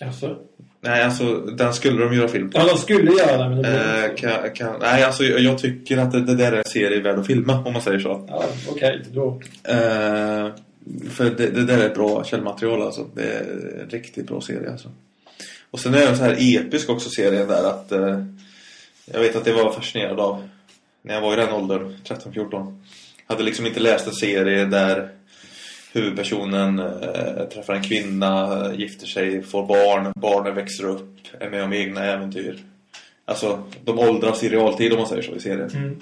Alltså. 0.01 0.37
Nej, 0.81 1.03
alltså 1.03 1.35
den 1.37 1.73
skulle 1.73 2.03
de 2.03 2.13
göra 2.13 2.27
film 2.27 2.49
på. 2.49 2.57
Ja, 2.57 2.67
de 2.67 2.77
skulle 2.77 3.11
göra 3.11 3.43
det, 3.43 3.49
men 3.49 3.61
det 3.61 3.69
Eh, 3.69 4.07
blev 4.07 4.15
kan, 4.15 4.51
kan, 4.53 4.79
nej, 4.79 5.03
alltså 5.03 5.23
jag, 5.23 5.39
jag 5.39 5.57
tycker 5.57 5.97
att 5.97 6.11
det, 6.11 6.21
det 6.21 6.35
där 6.35 6.51
är 6.51 6.57
en 6.57 6.63
serie 6.63 7.01
värd 7.01 7.19
att 7.19 7.27
filma 7.27 7.63
om 7.63 7.73
man 7.73 7.81
säger 7.81 7.99
så. 7.99 8.25
Ja, 8.27 8.45
okej. 8.69 9.03
Då. 9.11 9.41
Eh, 9.63 10.51
för 11.09 11.25
det, 11.25 11.49
det 11.49 11.65
där 11.65 11.77
är 11.77 11.85
ett 11.85 11.95
bra 11.95 12.23
källmaterial 12.23 12.81
alltså. 12.81 13.09
Det 13.15 13.23
är 13.23 13.81
en 13.81 13.89
riktigt 13.89 14.27
bra 14.27 14.41
serie 14.41 14.71
alltså. 14.71 14.91
Och 15.71 15.79
sen 15.79 15.93
är 15.93 16.05
den 16.05 16.17
så 16.17 16.23
här 16.23 16.35
episk 16.39 16.89
också 16.89 17.09
serien 17.09 17.47
där 17.47 17.63
att 17.63 17.91
eh, 17.91 18.23
jag 19.05 19.19
vet 19.19 19.35
att 19.35 19.45
det 19.45 19.53
var 19.53 19.71
fascinerad 19.71 20.19
av 20.19 20.49
när 21.01 21.13
jag 21.13 21.21
var 21.21 21.33
i 21.33 21.35
den 21.35 21.53
åldern, 21.53 21.95
13-14. 22.03 22.81
Hade 23.25 23.43
liksom 23.43 23.65
inte 23.65 23.79
läst 23.79 24.07
en 24.07 24.13
serie 24.13 24.65
där 24.65 25.09
huvudpersonen 25.91 26.79
eh, 26.79 27.43
träffar 27.53 27.73
en 27.73 27.83
kvinna, 27.83 28.63
gifter 28.75 29.07
sig, 29.07 29.43
får 29.43 29.65
barn, 29.67 30.13
barnen 30.15 30.55
växer 30.55 30.85
upp, 30.85 31.17
är 31.39 31.49
med 31.49 31.63
om 31.63 31.73
egna 31.73 32.03
äventyr. 32.03 32.63
Alltså, 33.25 33.63
de 33.83 33.99
åldras 33.99 34.43
i 34.43 34.49
realtid 34.49 34.91
om 34.91 34.97
man 34.97 35.07
säger 35.07 35.21
så 35.21 35.35
i 35.35 35.39
serien. 35.39 35.69
Mm. 35.69 35.99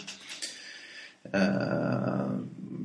Eh, 1.33 2.25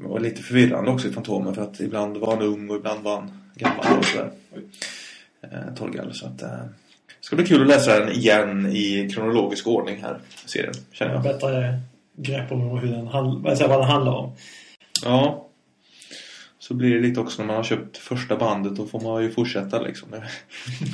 och 0.04 0.20
lite 0.20 0.42
förvirrande 0.42 0.90
också 0.90 1.08
i 1.08 1.12
Fantomen 1.12 1.54
för 1.54 1.62
att 1.62 1.80
ibland 1.80 2.16
var 2.16 2.36
han 2.36 2.42
ung 2.42 2.70
och 2.70 2.76
ibland 2.76 3.02
var 3.02 3.14
han 3.14 3.30
gammal 3.54 3.98
och 3.98 4.04
sådär. 4.04 4.30
Eh, 5.42 5.74
Torgal, 5.76 6.14
så 6.14 6.26
att... 6.26 6.42
Eh, 6.42 6.48
det 7.20 7.26
ska 7.26 7.36
bli 7.36 7.46
kul 7.46 7.62
att 7.62 7.68
läsa 7.68 8.00
den 8.00 8.12
igen 8.12 8.66
i 8.66 9.10
kronologisk 9.14 9.66
ordning 9.66 10.02
här, 10.02 10.18
serien, 10.46 10.74
känner 10.92 11.14
jag. 11.14 11.22
Bättre 11.22 11.80
grepp 12.16 12.52
om 12.52 12.78
hur 12.78 12.92
den 12.92 13.04
vad, 13.68 13.80
den 13.80 13.82
handlar 13.82 14.12
om. 14.12 14.32
Ja. 15.04 15.46
Så 16.58 16.74
blir 16.74 16.94
det 16.94 17.00
lite 17.00 17.20
också 17.20 17.42
när 17.42 17.46
man 17.46 17.56
har 17.56 17.62
köpt 17.62 17.96
första 17.96 18.36
bandet 18.36 18.76
då 18.76 18.86
får 18.86 19.00
man 19.00 19.22
ju 19.22 19.30
fortsätta 19.30 19.82
liksom. 19.82 20.08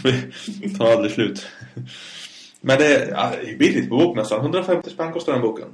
Det 0.02 0.68
tar 0.78 0.92
aldrig 0.92 1.12
slut. 1.12 1.46
Men 2.60 2.78
det 2.78 2.96
är, 2.96 3.10
ja, 3.10 3.32
det 3.44 3.50
är 3.50 3.56
billigt 3.58 3.88
på 3.88 3.96
bokmässan. 3.96 4.40
150 4.40 4.90
spänn 4.90 5.12
kostar 5.12 5.32
den 5.32 5.42
boken. 5.42 5.68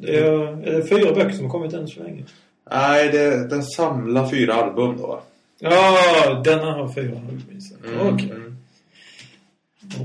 Det 0.00 0.18
är, 0.18 0.68
är 0.68 0.78
det 0.78 0.86
fyra 0.86 1.14
böcker 1.14 1.30
som 1.30 1.44
har 1.44 1.52
kommit 1.52 1.72
än 1.72 1.88
så 1.88 2.02
länge? 2.02 2.24
Nej, 2.70 3.08
det, 3.08 3.48
den 3.48 3.62
samlar 3.62 4.30
fyra 4.30 4.54
album 4.54 4.96
då. 4.96 5.22
Ja, 5.58 6.42
denna 6.44 6.72
har 6.72 6.92
fyra 6.92 7.18
huvudvisar. 7.18 7.76
Mm, 7.86 8.14
Okej. 8.14 8.30
mm. 8.30 8.56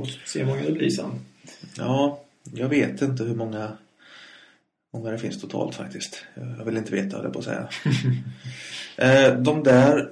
Och 0.01 0.07
se 0.25 0.39
hur 0.39 0.45
många 0.45 0.61
det 0.61 0.71
blir 0.71 0.89
sen. 0.89 1.11
Ja, 1.77 2.19
jag 2.53 2.69
vet 2.69 3.01
inte 3.01 3.23
hur 3.23 3.35
många, 3.35 3.71
många 4.93 5.11
det 5.11 5.17
finns 5.17 5.41
totalt 5.41 5.75
faktiskt. 5.75 6.25
Jag 6.57 6.65
vill 6.65 6.77
inte 6.77 6.91
veta, 6.91 7.23
jag 7.23 7.33
på 7.33 7.39
att 7.39 7.45
säga. 7.45 7.69
eh, 8.97 9.37
de 9.37 9.63
där 9.63 10.09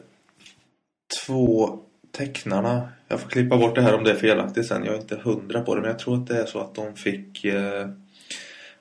två 1.26 1.80
tecknarna, 2.12 2.90
jag 3.08 3.20
får 3.20 3.30
klippa 3.30 3.58
bort 3.58 3.76
det 3.76 3.82
här 3.82 3.96
om 3.96 4.04
det 4.04 4.12
är 4.12 4.16
felaktigt 4.16 4.68
sen. 4.68 4.86
Jag 4.86 4.96
är 4.96 5.00
inte 5.00 5.22
hundra 5.24 5.62
på 5.62 5.76
det, 5.76 5.82
men 5.82 5.90
jag 5.90 6.00
tror 6.00 6.18
att 6.18 6.28
det 6.28 6.42
är 6.42 6.46
så 6.46 6.60
att 6.60 6.76
de 6.76 6.96
fick 6.96 7.46
eh, 7.46 7.90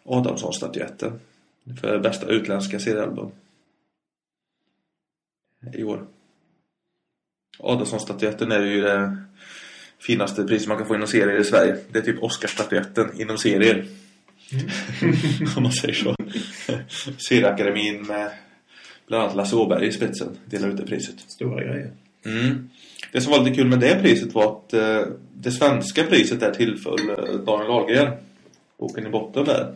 Adamsson-statyetten 0.04 1.20
för 1.80 1.98
bästa 1.98 2.26
utländska 2.26 2.80
seriealbum 2.80 3.30
i 5.74 5.84
år. 5.84 6.06
Adamsson-statyetten 7.58 8.52
är 8.52 8.62
ju 8.62 8.80
det 8.80 9.16
finaste 9.98 10.44
pris 10.44 10.66
man 10.66 10.78
kan 10.78 10.86
få 10.86 10.94
inom 10.94 11.08
serier 11.08 11.40
i 11.40 11.44
Sverige. 11.44 11.76
Det 11.92 11.98
är 11.98 12.02
typ 12.02 12.22
Oscarsstatyetten 12.22 13.20
inom 13.20 13.38
serier. 13.38 13.86
Om 15.56 15.62
man 15.62 15.72
säger 15.72 15.94
så. 15.94 16.16
Serieakademin 17.18 18.02
med 18.02 18.30
bland 19.06 19.22
annat 19.22 19.36
Lasse 19.36 19.56
Åberg 19.56 19.86
i 19.86 19.92
spetsen 19.92 20.38
delar 20.44 20.68
ut 20.68 20.76
det 20.76 20.86
priset. 20.86 21.20
Stora 21.20 21.64
grejer. 21.64 21.92
Mm. 22.24 22.70
Det 23.12 23.20
som 23.20 23.32
var 23.32 23.44
lite 23.44 23.56
kul 23.56 23.66
med 23.66 23.80
det 23.80 24.02
priset 24.02 24.34
var 24.34 24.56
att 24.56 24.72
eh, 24.72 25.02
det 25.34 25.50
svenska 25.50 26.04
priset 26.04 26.40
där 26.40 26.50
tillföll 26.50 27.10
eh, 27.10 27.34
Daniel 27.34 27.70
Ahlgren. 27.70 28.12
Boken 28.80 29.06
i 29.06 29.10
botten 29.10 29.44
där. 29.44 29.74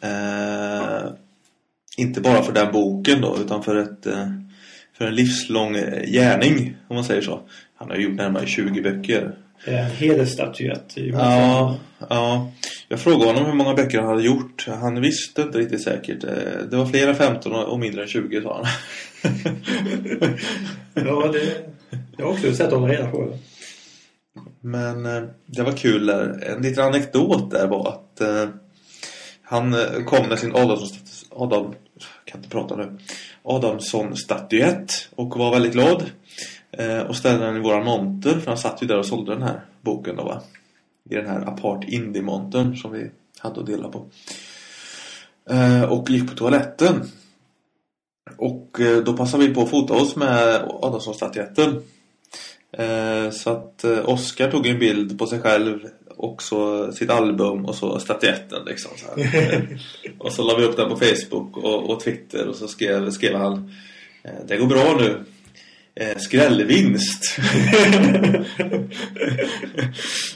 Eh, 0.00 1.10
inte 1.96 2.20
bara 2.20 2.42
för 2.42 2.52
den 2.52 2.72
boken 2.72 3.20
då 3.20 3.38
utan 3.40 3.62
för 3.62 3.76
ett 3.76 4.06
eh, 4.06 4.26
för 4.98 5.06
en 5.06 5.14
livslång 5.14 5.76
eh, 5.76 6.02
gärning 6.10 6.76
om 6.88 6.96
man 6.96 7.04
säger 7.04 7.22
så. 7.22 7.40
Han 7.76 7.90
har 7.90 7.96
gjort 7.96 8.14
närmare 8.14 8.46
20 8.46 8.80
böcker. 8.82 9.34
En 9.64 9.90
hedersstatyett 9.90 10.92
Ja, 10.96 11.76
ja. 12.08 12.50
Jag 12.88 13.00
frågade 13.00 13.24
honom 13.26 13.46
hur 13.46 13.52
många 13.54 13.74
böcker 13.74 13.98
han 13.98 14.08
hade 14.08 14.22
gjort. 14.22 14.66
Han 14.68 15.00
visste 15.00 15.42
inte 15.42 15.58
riktigt 15.58 15.82
säkert. 15.82 16.24
Eh, 16.24 16.30
Det 16.70 16.76
var 16.76 16.86
fler 16.86 17.08
än 17.08 17.14
15 17.14 17.52
och 17.54 17.78
mindre 17.78 18.02
än 18.02 18.08
20 18.08 18.42
sa 18.42 18.54
han. 18.54 18.66
ja 20.94 21.32
det, 21.32 21.40
jag 22.16 22.24
har 22.26 22.32
också 22.32 22.54
sett 22.54 22.72
hålla 22.72 22.88
reda 22.88 23.10
på. 23.10 23.38
Men 24.60 25.06
eh, 25.06 25.22
det 25.46 25.62
var 25.62 25.72
kul 25.72 26.06
där. 26.06 26.44
En 26.56 26.62
liten 26.62 26.84
anekdot 26.84 27.50
där 27.50 27.66
var 27.66 27.88
att 27.88 28.20
eh, 28.20 28.48
han 29.42 29.74
eh, 29.74 30.04
kom 30.04 30.28
med 30.28 30.38
sin 30.38 30.56
Adamsson, 30.56 30.98
Adam, 31.30 31.74
kan 32.24 32.38
inte 32.40 32.50
prata 32.50 32.76
nu. 32.76 32.98
Adamsson-statyett 33.42 35.08
och 35.14 35.36
var 35.36 35.50
väldigt 35.50 35.72
glad. 35.72 36.04
Eh, 36.70 37.00
och 37.00 37.16
ställde 37.16 37.46
den 37.46 37.56
i 37.56 37.60
våran 37.60 37.84
monter 37.84 38.40
för 38.40 38.46
han 38.46 38.58
satt 38.58 38.82
ju 38.82 38.86
där 38.86 38.98
och 38.98 39.06
sålde 39.06 39.32
den 39.32 39.42
här 39.42 39.60
boken 39.80 40.16
då 40.16 40.24
va. 40.24 40.42
I 41.10 41.14
den 41.14 41.26
här 41.26 41.40
apart 41.40 41.84
indie-montern 41.84 42.76
som 42.76 42.92
vi 42.92 43.10
hade 43.38 43.60
att 43.60 43.66
dela 43.66 43.88
på. 43.88 44.06
Eh, 45.50 45.82
och 45.82 46.10
gick 46.10 46.30
på 46.30 46.36
toaletten. 46.36 47.08
Och 48.36 48.80
eh, 48.80 49.02
då 49.02 49.16
passade 49.16 49.46
vi 49.46 49.54
på 49.54 49.62
att 49.62 49.70
fota 49.70 49.94
oss 49.94 50.16
med 50.16 50.62
Adamsson-statyetten. 50.82 51.82
Eh, 52.72 53.30
så 53.30 53.50
att 53.50 53.84
eh, 53.84 54.08
Oscar 54.08 54.50
tog 54.50 54.66
en 54.66 54.78
bild 54.78 55.18
på 55.18 55.26
sig 55.26 55.40
själv 55.40 55.78
och 56.16 56.42
så 56.42 56.92
sitt 56.92 57.10
album 57.10 57.64
och 57.66 57.74
så 57.74 57.98
statyetten 57.98 58.64
liksom 58.66 58.90
så 58.96 59.06
här. 59.06 59.78
Och 60.18 60.32
så 60.32 60.42
la 60.42 60.56
vi 60.56 60.64
upp 60.64 60.76
den 60.76 60.88
på 60.88 60.96
Facebook 60.96 61.56
och, 61.56 61.90
och 61.90 62.00
Twitter 62.00 62.48
och 62.48 62.56
så 62.56 62.68
skrev, 62.68 63.10
skrev 63.10 63.34
han 63.34 63.74
eh, 64.22 64.30
Det 64.48 64.56
går 64.56 64.66
bra 64.66 64.96
nu 65.00 65.24
Skrällvinst. 66.16 67.38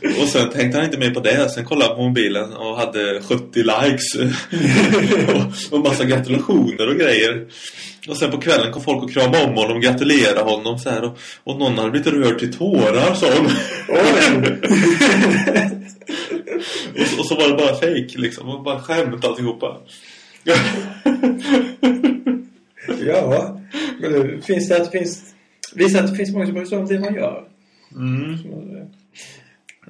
Och 0.21 0.29
sen 0.29 0.51
tänkte 0.51 0.79
han 0.79 0.85
inte 0.85 0.99
mer 0.99 1.11
på 1.11 1.21
det. 1.21 1.49
Sen 1.51 1.65
kollade 1.65 1.91
han 1.91 1.97
på 1.97 2.03
mobilen 2.03 2.53
och 2.53 2.77
hade 2.77 3.23
70 3.23 3.63
likes. 3.63 4.15
Och, 5.35 5.79
och 5.79 5.85
massa 5.85 6.05
gratulationer 6.05 6.89
och 6.89 6.97
grejer. 6.97 7.47
Och 8.09 8.17
sen 8.17 8.31
på 8.31 8.41
kvällen 8.41 8.73
kom 8.73 8.83
folk 8.83 9.03
och 9.03 9.13
kramade 9.13 9.45
om 9.45 9.55
honom 9.55 9.77
och 9.77 9.83
gratulerade 9.83 10.41
honom 10.41 10.79
så 10.79 10.91
här, 10.91 11.05
och, 11.05 11.19
och 11.45 11.59
någon 11.59 11.79
hade 11.79 11.91
blivit 11.91 12.13
rörd 12.13 12.39
till 12.39 12.55
tårar 12.55 13.15
sa 13.15 13.27
hon. 13.37 13.47
och, 17.01 17.07
så, 17.07 17.19
och 17.21 17.27
så 17.27 17.35
var 17.35 17.49
det 17.49 17.55
bara 17.55 17.75
fake 17.75 18.19
liksom. 18.19 18.49
Och 18.49 18.63
bara 18.63 18.81
skämt 18.81 19.25
alltihopa. 19.25 19.77
Ja, 23.07 23.61
men 24.01 24.43
finns 24.43 24.69
det 24.69 24.91
finns... 24.93 25.32
Visar 25.75 26.03
att 26.05 26.11
det 26.11 26.17
finns 26.17 26.33
många 26.33 26.45
som 26.47 26.55
bryr 26.55 26.65
sig 26.65 26.79
om 26.79 26.87
det 26.87 27.01
man 27.01 27.15
gör. 27.15 27.45
Mm. 27.97 28.39
Så, 28.39 28.87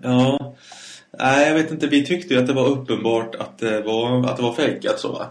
Ja. 0.03 0.55
Nej, 1.18 1.49
jag 1.49 1.55
vet 1.55 1.71
inte. 1.71 1.87
Vi 1.87 2.07
tyckte 2.07 2.35
ju 2.35 2.40
att 2.40 2.47
det 2.47 2.53
var 2.53 2.68
uppenbart 2.68 3.35
att 3.35 3.59
det 3.59 3.81
var, 3.83 4.27
att 4.31 4.37
det 4.37 4.42
var 4.42 4.53
fejkat 4.55 5.01
så 5.01 5.12
va. 5.12 5.27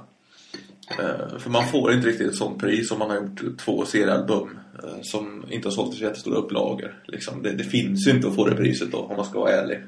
Eh, 0.99 1.37
För 1.39 1.49
man 1.49 1.67
får 1.67 1.93
inte 1.93 2.07
riktigt 2.07 2.27
ett 2.27 2.35
sånt 2.35 2.59
pris 2.59 2.91
om 2.91 2.99
man 2.99 3.09
har 3.09 3.17
gjort 3.17 3.57
två 3.59 3.85
seriealbum 3.85 4.49
eh, 4.83 5.01
som 5.01 5.45
inte 5.49 5.67
har 5.67 5.73
sålt 5.73 5.93
i 5.95 5.97
så 5.97 6.03
jättestora 6.03 6.37
upplagor. 6.37 7.03
Liksom. 7.07 7.43
Det, 7.43 7.51
det 7.51 7.63
finns 7.63 8.07
ju 8.07 8.11
inte 8.11 8.27
att 8.27 8.35
få 8.35 8.47
det 8.47 8.55
priset 8.55 8.91
då, 8.91 8.97
om 8.97 9.15
man 9.15 9.25
ska 9.25 9.39
vara 9.39 9.51
ärlig. 9.51 9.79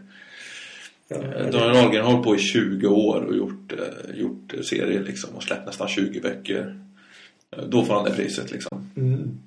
ja, 1.07 1.15
Eh, 1.15 1.49
Daniel 1.51 1.77
Ahlgren 1.85 2.03
har 2.05 2.11
hållit 2.11 2.25
på 2.25 2.35
i 2.35 2.39
20 2.39 2.87
år 2.87 3.21
och 3.21 3.35
gjort, 3.35 3.71
eh, 3.73 4.19
gjort 4.19 4.53
serier 4.63 5.03
liksom 5.03 5.35
och 5.35 5.43
släppt 5.43 5.65
nästan 5.65 5.87
20 5.87 6.19
böcker. 6.19 6.75
Eh, 7.57 7.63
Då 7.69 7.85
får 7.85 7.93
han 7.93 8.03
det 8.05 8.11
priset 8.11 8.51
liksom. 8.51 8.89
mm. 8.97 9.39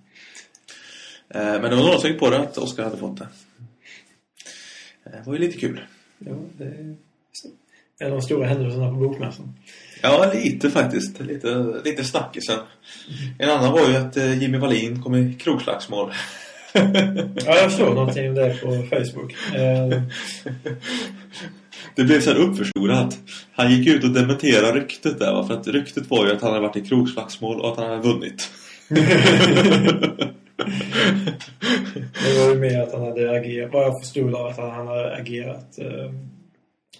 Eh, 1.34 1.40
Men 1.40 1.62
det 1.62 1.76
var 1.76 1.82
några 1.84 1.98
som 1.98 2.10
gick 2.10 2.18
på 2.20 2.30
det 2.30 2.38
att 2.38 2.58
Oscar 2.58 2.84
hade 2.84 2.96
fått 2.96 3.16
det. 3.18 3.28
Eh, 5.06 5.12
Det 5.12 5.22
var 5.26 5.32
ju 5.34 5.38
lite 5.40 5.58
kul. 5.58 5.80
ja, 6.18 6.32
det 6.58 6.64
är 6.64 6.94
en 7.98 8.06
av 8.12 8.18
de 8.18 8.22
stora 8.22 8.46
händelserna 8.46 8.88
på 8.88 8.94
bokmässan. 8.96 9.54
Ja, 10.02 10.30
lite 10.34 10.70
faktiskt. 10.70 11.20
Lite, 11.20 11.80
lite 11.84 12.04
snackisen. 12.04 12.58
En 13.38 13.50
annan 13.50 13.72
var 13.72 13.88
ju 13.88 13.96
att 13.96 14.16
eh, 14.16 14.42
Jimmy 14.42 14.58
Wallin 14.58 15.02
kom 15.02 15.14
i 15.14 15.34
krogslagsmål. 15.34 16.12
Ja, 17.46 17.56
jag 17.56 17.72
såg 17.72 17.94
någonting 17.94 18.28
om 18.28 18.34
det 18.34 18.58
på 18.62 18.66
Facebook. 18.90 19.34
Det 21.94 22.04
blev 22.04 22.20
så 22.20 22.30
här 22.30 22.38
uppförstorat. 22.38 23.18
Han 23.52 23.70
gick 23.72 23.88
ut 23.88 24.04
och 24.04 24.10
dementerade 24.10 24.80
ryktet 24.80 25.18
där. 25.18 25.42
För 25.46 25.54
att 25.54 25.68
ryktet 25.68 26.10
var 26.10 26.26
ju 26.26 26.32
att 26.32 26.40
han 26.42 26.50
hade 26.50 26.62
varit 26.62 26.76
i 26.76 26.80
krogslagsmål 26.88 27.60
och 27.60 27.72
att 27.72 27.78
han 27.78 27.86
hade 27.90 28.02
vunnit. 28.02 28.50
det 30.56 32.38
var 32.38 32.48
ju 32.48 32.58
mer 32.58 32.82
att 32.82 32.92
han 32.92 33.02
hade 33.02 33.30
agerat, 33.30 33.72
vad 33.72 33.84
jag 33.84 34.00
förstod 34.02 34.34
av 34.34 34.46
att 34.46 34.56
han 34.56 34.86
hade 34.86 35.16
agerat, 35.16 35.78
eh, 35.78 36.12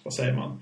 vad 0.03 0.13
säger 0.13 0.33
man? 0.33 0.61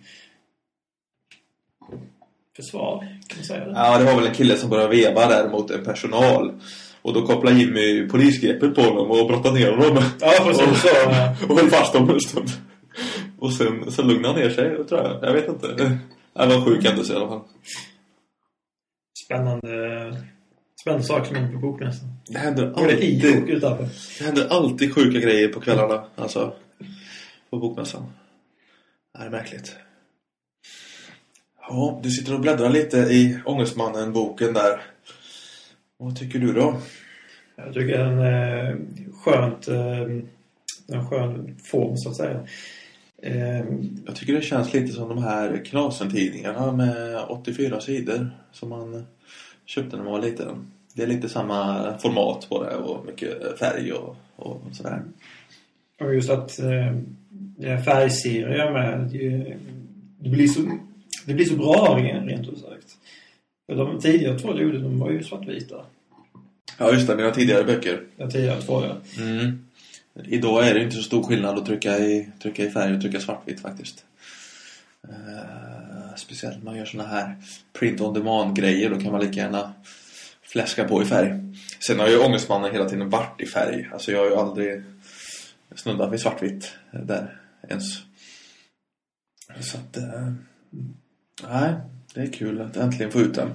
Försvar, 2.55 2.99
kan 2.99 3.38
man 3.38 3.45
säga 3.45 3.65
det? 3.65 3.71
Ja, 3.75 3.97
det 3.97 4.05
var 4.05 4.15
väl 4.15 4.27
en 4.27 4.34
kille 4.34 4.58
som 4.58 4.69
började 4.69 4.95
veva 4.95 5.27
där 5.27 5.49
mot 5.49 5.71
en 5.71 5.84
personal. 5.84 6.60
Och 7.01 7.13
då 7.13 7.25
kopplade 7.25 7.58
Jimmy 7.60 8.08
polisgreppet 8.10 8.75
på 8.75 8.81
honom 8.81 9.12
och 9.12 9.27
brottade 9.27 9.60
ner 9.60 9.71
honom. 9.71 10.03
Ja, 10.21 10.34
precis 10.43 10.81
så. 10.81 10.88
ja. 10.88 11.36
Och 11.49 11.60
höll 11.60 11.69
fast 11.69 11.93
honom 11.93 12.10
en 12.10 12.19
stund. 12.19 12.49
Och 13.39 13.53
sen, 13.53 13.91
sen 13.91 14.08
lugnade 14.08 14.34
han 14.34 14.41
ner 14.41 14.49
sig, 14.49 14.86
tror 14.86 15.01
jag. 15.01 15.19
Jag 15.21 15.34
vet 15.34 15.47
inte. 15.47 15.67
Det 15.67 15.99
var 16.34 16.65
sjuk 16.65 16.86
händelse 16.86 17.13
i 17.13 17.15
alla 17.15 17.27
fall. 17.27 17.41
Spännande, 19.25 20.17
spännande 20.86 21.04
saker 21.08 21.26
som 21.26 21.36
händer 21.36 21.54
på 21.54 21.60
bokmässan. 21.60 22.08
Det 22.28 22.38
händer 22.38 22.74
alltid, 22.76 23.26
utanför. 23.50 23.88
det 24.19 24.26
händer 24.26 24.48
alltid 24.50 24.93
sjuka 24.95 25.19
grejer 25.19 25.48
på 25.48 25.60
kvällarna. 25.62 26.06
Alltså, 26.15 26.54
på 27.50 27.58
bokmässan. 27.60 28.04
Det 29.17 29.26
är 29.26 29.30
märkligt. 29.30 29.76
Ja, 31.62 32.00
du 32.04 32.10
sitter 32.12 32.34
och 32.34 32.39
bläddrar 32.39 32.69
lite 32.69 32.98
i 32.98 33.39
Ångestmannen-boken 33.45 34.54
där. 34.54 34.82
Vad 35.98 36.17
tycker 36.19 36.39
du 36.39 36.54
då? 36.54 36.78
Jag 37.56 37.74
tycker 37.74 37.98
den 37.98 38.19
är 38.19 38.78
skönt, 39.24 39.67
eh, 39.67 40.02
en 40.88 41.10
skön 41.10 41.58
form 41.63 41.98
så 41.98 42.10
att 42.10 42.15
säga. 42.15 42.48
Eh, 43.21 43.65
Jag 44.06 44.15
tycker 44.15 44.34
det 44.34 44.41
känns 44.41 44.74
lite 44.74 44.93
som 44.93 45.10
de 45.10 45.24
här 45.24 45.65
Knasen-tidningarna 45.65 46.71
med 46.71 47.26
84 47.30 47.82
sidor 47.82 48.30
som 48.52 48.69
man 48.69 49.06
köpte 49.65 49.98
när 49.98 50.04
man 50.04 50.13
var 50.13 50.21
liten. 50.21 50.71
Det 50.95 51.03
är 51.03 51.08
lite 51.08 51.29
samma 51.29 51.93
format 51.97 52.49
på 52.49 52.63
det 52.63 52.75
och 52.75 53.05
mycket 53.05 53.60
färg 53.60 53.93
och, 53.93 54.15
och 54.36 54.62
sådär. 54.73 55.01
Och 55.99 56.15
just 56.15 56.29
att 56.29 56.60
eh, 56.60 56.95
det 57.29 57.67
är 57.67 57.81
färgserier 57.81 58.71
med. 58.71 59.10
Det, 59.12 59.58
det, 60.19 60.29
blir 60.29 60.47
så, 60.47 60.62
det 61.25 61.34
blir 61.34 61.45
så 61.45 61.55
bra 61.55 61.99
rent 61.99 62.47
ut 62.47 62.60
sagt. 62.60 62.97
För 63.67 63.75
de 63.75 63.99
tidigare 63.99 64.39
två 64.39 64.53
du 64.53 64.79
de 64.79 64.99
var 64.99 65.12
ju 65.12 65.23
svartvita. 65.23 65.75
Ja 66.77 66.91
just 66.93 67.08
det, 67.08 67.15
mina 67.15 67.31
tidigare 67.31 67.63
böcker. 67.63 68.01
De 68.17 68.31
tidigare 68.31 68.62
två 68.62 68.84
ja. 68.86 69.23
Mm. 69.23 69.65
Idag 70.23 70.67
är 70.67 70.73
det 70.73 70.84
inte 70.84 70.95
så 70.95 71.03
stor 71.03 71.23
skillnad 71.23 71.58
att 71.58 71.65
trycka 71.65 71.99
i, 71.99 72.29
trycka 72.41 72.65
i 72.65 72.69
färg 72.69 72.95
och 72.95 73.01
trycka 73.01 73.19
svartvitt 73.19 73.60
faktiskt. 73.60 74.05
Eh, 75.10 76.15
speciellt 76.15 76.58
när 76.58 76.65
man 76.65 76.77
gör 76.77 76.86
såna 76.86 77.08
här 77.08 77.36
print 77.79 78.01
on 78.01 78.13
demand 78.13 78.55
grejer 78.55 78.89
då 78.89 78.99
kan 78.99 79.12
man 79.12 79.21
lika 79.21 79.39
gärna 79.39 79.73
fläska 80.45 80.84
på 80.84 81.01
i 81.01 81.05
färg. 81.05 81.34
Sen 81.88 81.99
har 81.99 82.08
ju 82.08 82.17
Ångestmannen 82.17 82.71
hela 82.71 82.89
tiden 82.89 83.10
varit 83.10 83.41
i 83.41 83.45
färg. 83.45 83.89
Alltså 83.93 84.12
jag 84.12 84.19
har 84.19 84.25
ju 84.25 84.36
aldrig 84.36 84.84
snuddar 85.75 86.10
vid 86.10 86.19
svartvitt 86.19 86.73
där 86.91 87.41
ens. 87.69 87.84
Så 89.60 89.77
att, 89.77 89.97
eh, 89.97 90.34
nej, 91.49 91.73
det 92.13 92.21
är 92.21 92.31
kul 92.31 92.62
att 92.62 92.77
äntligen 92.77 93.12
få 93.12 93.19
ut 93.19 93.36
den. 93.36 93.49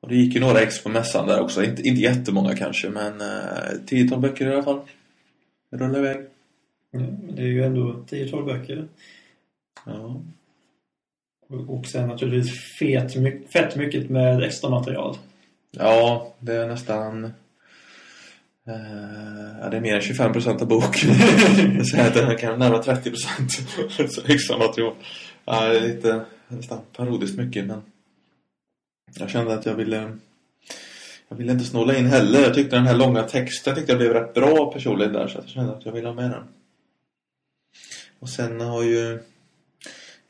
Och 0.00 0.08
det 0.08 0.14
gick 0.14 0.34
ju 0.34 0.40
några 0.40 0.60
ex 0.60 0.82
på 0.82 0.88
mässan 0.88 1.26
där 1.26 1.40
också. 1.40 1.64
Inte, 1.64 1.82
inte 1.82 2.00
jättemånga 2.00 2.56
kanske, 2.56 2.88
men 2.88 3.20
eh, 3.20 3.78
10 3.86 4.16
böcker 4.16 4.46
i 4.46 4.52
alla 4.52 4.62
fall. 4.62 4.80
Rullar 5.70 5.98
iväg. 5.98 6.26
Ja, 6.90 6.98
men 6.98 7.36
det 7.36 7.42
är 7.42 7.46
ju 7.46 7.64
ändå 7.64 8.04
10-12 8.10 8.44
böcker. 8.44 8.88
Ja. 9.86 10.22
Och, 11.48 11.86
sen 11.86 12.08
naturligtvis 12.08 12.76
fet, 12.78 13.12
fett 13.52 13.76
mycket 13.76 14.10
med 14.10 14.42
extra 14.42 14.70
material 14.70 15.16
ja, 15.70 16.34
det 16.38 16.54
är 16.54 16.66
nästan... 16.66 17.24
Eh, 18.66 19.60
ja, 19.60 19.68
det 19.70 19.76
är 19.76 19.80
mer 19.80 19.94
än 19.94 20.00
25 20.00 20.32
procent 20.32 20.62
av 20.62 20.68
boken. 20.68 21.10
Jag 21.76 21.86
säger 21.86 22.06
att 22.06 22.14
den 22.14 22.26
här 22.26 22.38
kan 22.38 22.58
närmare 22.58 22.82
30 22.82 23.10
procent. 23.10 23.52
extra 24.28 24.58
material. 24.58 24.94
Ja, 25.44 25.68
det 25.68 25.76
är 25.76 25.80
lite 25.80 26.24
nästan 26.48 26.78
parodiskt 26.96 27.38
mycket, 27.38 27.66
men 27.66 27.82
jag 29.14 29.30
kände 29.30 29.54
att 29.54 29.66
jag 29.66 29.74
ville 29.74 30.18
jag 31.28 31.36
ville 31.36 31.52
inte 31.52 31.64
snåla 31.64 31.96
in 31.96 32.06
heller. 32.06 32.40
Jag 32.40 32.54
tyckte 32.54 32.76
den 32.76 32.86
här 32.86 32.96
långa 32.96 33.22
texten 33.22 33.74
tyckte 33.74 33.92
jag 33.92 33.98
blev 33.98 34.12
rätt 34.12 34.34
bra 34.34 34.72
personligen 34.72 35.12
där 35.12 35.28
så 35.28 35.38
jag 35.38 35.48
kände 35.48 35.72
att 35.72 35.86
jag 35.86 35.92
ville 35.92 36.08
ha 36.08 36.14
med 36.14 36.30
den. 36.30 36.44
Och 38.18 38.28
sen 38.28 38.60
har 38.60 38.82
ju 38.82 39.20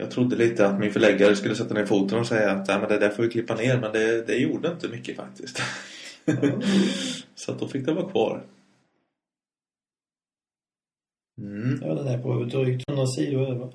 jag 0.00 0.10
trodde 0.10 0.36
lite 0.36 0.66
att 0.66 0.80
min 0.80 0.92
förläggare 0.92 1.36
skulle 1.36 1.54
sätta 1.54 1.74
ner 1.74 1.86
foten 1.86 2.18
och 2.18 2.26
säga 2.26 2.50
att 2.50 2.68
Nej, 2.68 2.78
men 2.80 2.88
det 2.88 2.98
där 2.98 3.10
får 3.10 3.22
vi 3.22 3.28
klippa 3.28 3.54
ner 3.54 3.80
men 3.80 3.92
det, 3.92 4.26
det 4.26 4.36
gjorde 4.36 4.68
inte 4.68 4.88
mycket 4.88 5.16
faktiskt. 5.16 5.62
så 7.34 7.52
att 7.52 7.58
då 7.58 7.68
fick 7.68 7.86
det 7.86 7.92
vara 7.92 8.10
kvar. 8.10 8.42
Mm. 11.40 11.80
Ja, 11.84 11.94
den 11.94 12.06
är 12.06 12.18
på 12.18 12.44
drygt 12.44 12.88
100 12.88 13.06
sidor 13.06 13.50
över. 13.50 13.72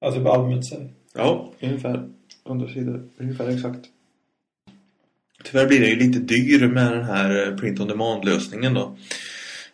Alltså 0.00 0.22
på 0.22 0.32
albumet 0.32 0.66
sig. 0.66 0.92
Ja, 1.14 1.52
ungefär 1.60 2.08
100 2.46 2.68
sidor. 2.68 3.08
Ungefär 3.16 3.48
exakt. 3.48 3.86
Tyvärr 5.44 5.66
blir 5.66 5.80
det 5.80 5.88
ju 5.88 5.96
lite 5.96 6.18
dyr 6.18 6.68
med 6.68 6.92
den 6.92 7.04
här 7.04 7.48
eh, 7.48 7.56
print 7.56 7.80
on 7.80 7.88
demand-lösningen 7.88 8.74
då. 8.74 8.96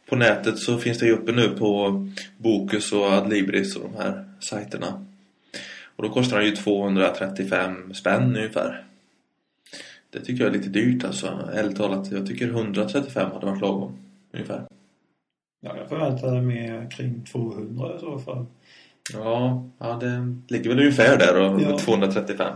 På 0.08 0.16
nätet 0.16 0.58
så 0.58 0.78
finns 0.78 0.98
det 0.98 1.06
ju 1.06 1.12
uppe 1.12 1.32
nu 1.32 1.48
på 1.48 1.92
Bokus 2.38 2.92
och 2.92 3.04
Adlibris 3.04 3.76
och 3.76 3.90
de 3.90 4.02
här 4.02 4.24
sajterna. 4.40 5.06
Och 6.02 6.08
då 6.08 6.14
kostar 6.14 6.38
den 6.38 6.46
ju 6.46 6.56
235 6.56 7.94
spänn 7.94 8.36
ungefär. 8.36 8.84
Det 10.10 10.20
tycker 10.20 10.44
jag 10.44 10.54
är 10.54 10.58
lite 10.58 10.68
dyrt 10.68 11.04
alltså. 11.04 11.50
Ärligt 11.54 11.76
talat, 11.76 12.12
jag 12.12 12.26
tycker 12.26 12.48
135 12.48 13.30
hade 13.32 13.46
varit 13.46 13.60
lagom. 13.60 13.96
Ungefär. 14.32 14.66
Ja, 15.60 15.76
jag 15.76 15.88
förväntade 15.88 16.42
mig 16.42 16.88
kring 16.90 17.24
200 17.32 17.96
i 17.96 18.00
så 18.00 18.18
fall. 18.18 18.46
Ja, 19.12 19.64
ja 19.78 19.98
det 20.00 20.36
ligger 20.54 20.70
väl 20.70 20.78
ungefär 20.78 21.18
där 21.18 21.40
och 21.40 21.60
Ja. 21.62 21.78
235. 21.78 22.54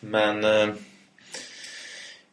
Men 0.00 0.44
eh, 0.44 0.74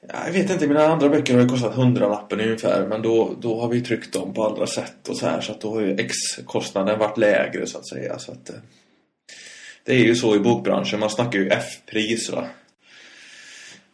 ja, 0.07 0.25
jag 0.25 0.33
vet 0.33 0.49
inte, 0.49 0.67
mina 0.67 0.85
andra 0.87 1.09
böcker 1.09 1.33
har 1.33 1.41
ju 1.41 1.47
kostat 1.47 1.75
100-lappen 1.75 2.41
ungefär. 2.41 2.87
Men 2.87 3.01
då, 3.01 3.35
då 3.41 3.61
har 3.61 3.67
vi 3.67 3.81
tryckt 3.81 4.13
dem 4.13 4.33
på 4.33 4.47
andra 4.47 4.67
sätt 4.67 5.09
och 5.09 5.17
så 5.17 5.25
här. 5.25 5.41
Så 5.41 5.51
att 5.51 5.61
då 5.61 5.73
har 5.73 5.81
ju 5.81 5.95
X-kostnaden 5.95 6.99
varit 6.99 7.17
lägre 7.17 7.67
så 7.67 7.77
att 7.77 7.87
säga. 7.87 8.19
Så 8.19 8.31
att, 8.31 8.49
eh, 8.49 8.55
det 9.89 9.95
är 9.95 10.05
ju 10.05 10.15
så 10.15 10.35
i 10.35 10.39
bokbranschen, 10.39 10.99
man 10.99 11.09
snackar 11.09 11.39
ju 11.39 11.47
F-pris 11.47 12.29
va. 12.29 12.47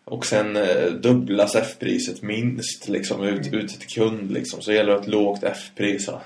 Och 0.06 0.26
sen 0.26 0.56
eh, 0.56 0.86
dubblas 1.02 1.56
F-priset 1.56 2.22
minst 2.22 2.88
liksom 2.88 3.24
ut, 3.24 3.54
ut 3.54 3.80
till 3.80 3.90
kund 3.90 4.32
liksom. 4.32 4.62
Så 4.62 4.74
gäller 4.74 4.94
det 4.94 5.00
ett 5.00 5.08
lågt 5.08 5.44
F-pris 5.44 6.08
va. 6.08 6.22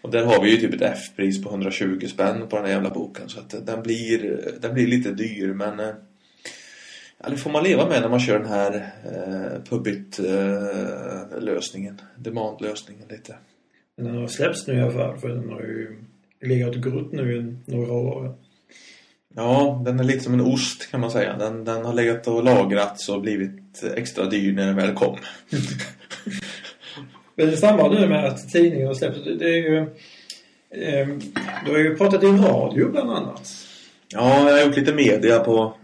Och 0.00 0.10
där 0.10 0.24
har 0.24 0.42
vi 0.42 0.50
ju 0.50 0.56
typ 0.56 0.74
ett 0.74 0.82
F-pris 0.82 1.42
på 1.42 1.50
120 1.50 2.06
spänn 2.06 2.48
på 2.48 2.56
den 2.56 2.64
här 2.64 2.72
jävla 2.72 2.90
boken. 2.90 3.28
Så 3.28 3.40
att 3.40 3.54
eh, 3.54 3.60
den 3.60 3.82
blir, 3.82 4.40
den 4.60 4.74
blir 4.74 4.86
lite 4.86 5.10
dyr 5.10 5.52
men... 5.52 5.80
eh, 5.80 5.90
Ja, 7.22 7.28
det 7.30 7.36
får 7.36 7.50
man 7.50 7.64
leva 7.64 7.88
med 7.88 8.00
när 8.02 8.08
man 8.08 8.20
kör 8.20 8.38
den 8.38 8.48
här 8.48 8.74
eh, 9.04 9.62
Pubbit-lösningen. 9.70 12.00
Demand-lösningen 12.16 13.08
lite. 13.08 13.34
Den 13.96 14.16
har 14.16 14.26
släppts 14.26 14.66
nu 14.66 14.74
i 14.74 14.80
alla 14.80 14.92
fall 14.92 15.18
för 15.18 15.28
den 15.28 15.48
har 15.48 15.60
ju 15.60 15.96
legat 16.42 16.76
och 16.76 16.82
grott 16.82 17.12
nu 17.12 17.36
i 17.36 17.56
några 17.72 17.92
år. 17.92 18.34
Ja, 19.36 19.82
den 19.84 20.00
är 20.00 20.04
lite 20.04 20.24
som 20.24 20.34
en 20.34 20.40
ost 20.40 20.90
kan 20.90 21.00
man 21.00 21.10
säga. 21.10 21.36
Den, 21.36 21.64
den 21.64 21.84
har 21.84 21.94
legat 21.94 22.26
och 22.26 22.44
lagrats 22.44 23.08
och 23.08 23.20
blivit 23.20 23.84
extra 23.96 24.24
dyr 24.24 24.52
när 24.52 24.66
den 24.66 24.76
väl 24.76 24.94
kom. 24.94 25.16
Men 27.36 27.46
det 27.46 27.56
samma 27.56 27.88
nu 27.88 28.08
med 28.08 28.24
att 28.24 28.48
tidningen 28.52 28.86
har 28.86 28.94
släppts. 28.94 29.24
Det 29.24 29.44
är 29.44 29.70
ju... 29.70 29.78
Eh, 30.70 31.08
du 31.66 31.72
har 31.72 31.78
ju 31.78 31.96
pratat 31.96 32.22
i 32.22 32.26
radio 32.26 32.90
bland 32.90 33.10
annat. 33.10 33.50
Ja, 34.08 34.48
jag 34.48 34.56
har 34.56 34.66
gjort 34.66 34.76
lite 34.76 34.94
media 34.94 35.38
på 35.38 35.74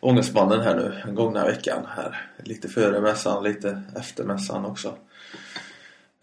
Ångestmannen 0.00 0.60
här 0.60 0.76
nu, 0.76 0.92
den 1.04 1.14
gångna 1.14 1.46
veckan 1.46 1.86
här. 1.96 2.26
Lite 2.44 2.68
före 2.68 3.00
mässan, 3.00 3.44
lite 3.44 3.82
efter 3.96 4.24
mässan 4.24 4.64
också. 4.64 4.94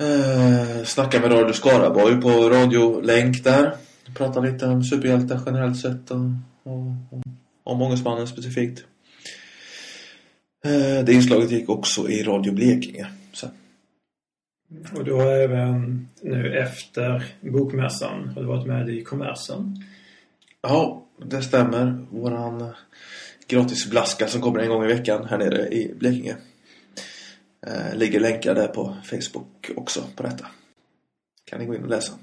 Eh, 0.02 0.84
snackade 0.84 1.28
med 1.28 1.38
Radio 1.38 1.54
Skaraborg 1.54 2.22
på 2.22 2.30
radiolänk 2.30 3.44
där. 3.44 3.76
Pratade 4.16 4.52
lite 4.52 4.66
om 4.66 4.84
superhjältar 4.84 5.40
generellt 5.46 5.80
sett 5.80 6.12
och 6.12 6.18
om 7.64 7.82
Ångestmannen 7.82 8.28
specifikt. 8.28 8.86
Eh, 10.66 11.06
det 11.06 11.14
inslaget 11.14 11.52
gick 11.52 11.70
också 11.70 12.10
i 12.10 12.24
Radio 12.24 12.54
Blekinge. 12.54 13.08
Så. 13.34 13.48
Och 14.96 15.06
du 15.06 15.14
har 15.14 15.32
även 15.32 16.08
nu 16.22 16.58
efter 16.58 17.26
bokmässan 17.42 18.28
har 18.28 18.42
du 18.42 18.48
varit 18.48 18.68
med 18.68 18.90
i 18.90 19.04
kommersen. 19.04 19.84
Ja, 20.62 21.06
det 21.26 21.42
stämmer. 21.42 22.06
Våran 22.10 22.74
gratis 23.48 23.90
blaska 23.90 24.28
som 24.28 24.42
kommer 24.42 24.60
en 24.60 24.70
gång 24.70 24.84
i 24.84 24.88
veckan 24.88 25.26
här 25.26 25.38
nere 25.38 25.68
i 25.68 25.94
Blekinge. 26.00 26.36
Eh, 27.68 27.96
ligger 27.96 28.20
länkar 28.20 28.56
där 28.56 28.68
på 28.68 28.98
Facebook 29.04 29.72
också 29.76 30.04
på 30.16 30.24
detta. 30.24 30.46
Kan 31.46 31.60
ni 31.60 31.66
gå 31.66 31.76
in 31.76 31.84
och 31.84 31.90
läsa. 31.90 32.14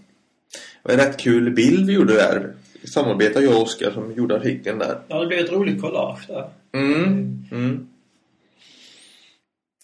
Det 0.82 0.92
var 0.92 1.00
en 1.00 1.06
rätt 1.06 1.18
kul 1.18 1.50
bild 1.50 1.86
vi 1.86 1.92
gjorde 1.92 2.14
där. 2.14 2.54
Vi 2.84 2.90
samarbetade 2.90 3.44
jag 3.44 3.56
och 3.56 3.62
Oskar 3.62 3.90
som 3.90 4.12
gjorde 4.12 4.36
artikeln 4.36 4.78
där. 4.78 4.98
Ja, 5.08 5.20
det 5.20 5.26
blev 5.26 5.38
ett 5.38 5.52
roligt 5.52 5.80
collage 5.80 6.26
där. 6.28 6.48
Mm. 6.72 7.44
Mm. 7.52 7.88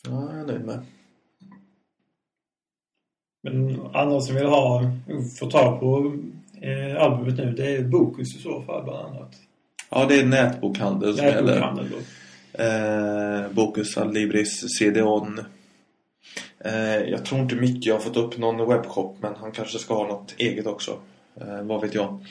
Ja, 0.07 0.29
jag 0.33 0.41
är 0.41 0.47
nöjd 0.47 0.65
med. 0.65 0.81
Men 3.43 3.81
andra 3.95 4.21
som 4.21 4.35
vill 4.35 4.47
ha, 4.47 4.83
få 5.39 5.51
tag 5.51 5.81
på 5.81 6.17
eh, 6.61 7.03
albumet 7.03 7.37
nu, 7.37 7.53
det 7.53 7.77
är 7.77 7.83
Bokus 7.83 8.37
i 8.37 8.43
så 8.43 8.63
fall 8.63 8.85
bland 8.85 9.07
annat. 9.07 9.35
Ja, 9.91 10.07
det 10.09 10.21
är 10.21 10.27
nätbokhandel 10.27 11.17
som 11.17 11.27
gäller. 11.27 11.43
Nätbokhandel 11.43 11.87
då. 11.91 12.65
Eh, 12.65 13.53
Bokus, 13.53 13.99
Adlibris, 13.99 14.79
CD-ON. 14.79 15.41
Eh, 16.65 16.97
jag 17.11 17.25
tror 17.25 17.41
inte 17.41 17.55
Micke 17.55 17.91
har 17.91 17.99
fått 17.99 18.17
upp 18.17 18.39
någon 18.39 18.69
webbshop 18.69 19.17
men 19.21 19.35
han 19.37 19.53
kanske 19.53 19.79
ska 19.79 19.95
ha 19.95 20.07
något 20.09 20.35
eget 20.39 20.67
också. 20.67 20.99
Eh, 21.41 21.63
vad 21.63 21.81
vet 21.83 21.95
jag. 21.95 22.25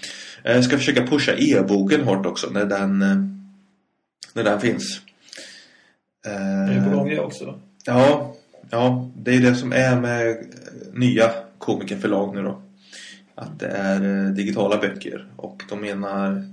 Eh, 0.43 0.51
jag 0.55 0.63
ska 0.63 0.77
försöka 0.77 1.07
pusha 1.07 1.31
e-boken 1.37 2.01
hårt 2.03 2.25
också 2.25 2.49
när 2.49 2.65
den, 2.65 3.01
eh, 3.01 3.17
när 4.33 4.43
den 4.43 4.59
finns. 4.61 5.01
Det 6.23 6.29
är 6.29 6.83
på 6.83 6.89
Eh, 6.89 6.95
gång 6.95 7.09
det 7.09 7.19
också. 7.19 7.59
ja, 7.85 8.35
ja, 8.69 9.09
det 9.15 9.35
är 9.35 9.39
det 9.39 9.55
som 9.55 9.73
är 9.73 9.99
med 9.99 10.29
eh, 10.29 10.35
nya 10.93 11.31
komikerförlag 11.57 12.35
nu 12.35 12.41
då. 12.43 12.61
Att 13.35 13.59
det 13.59 13.67
är 13.67 14.25
eh, 14.25 14.31
digitala 14.31 14.77
böcker 14.77 15.27
och 15.35 15.63
då 15.69 15.75
menar 15.75 16.43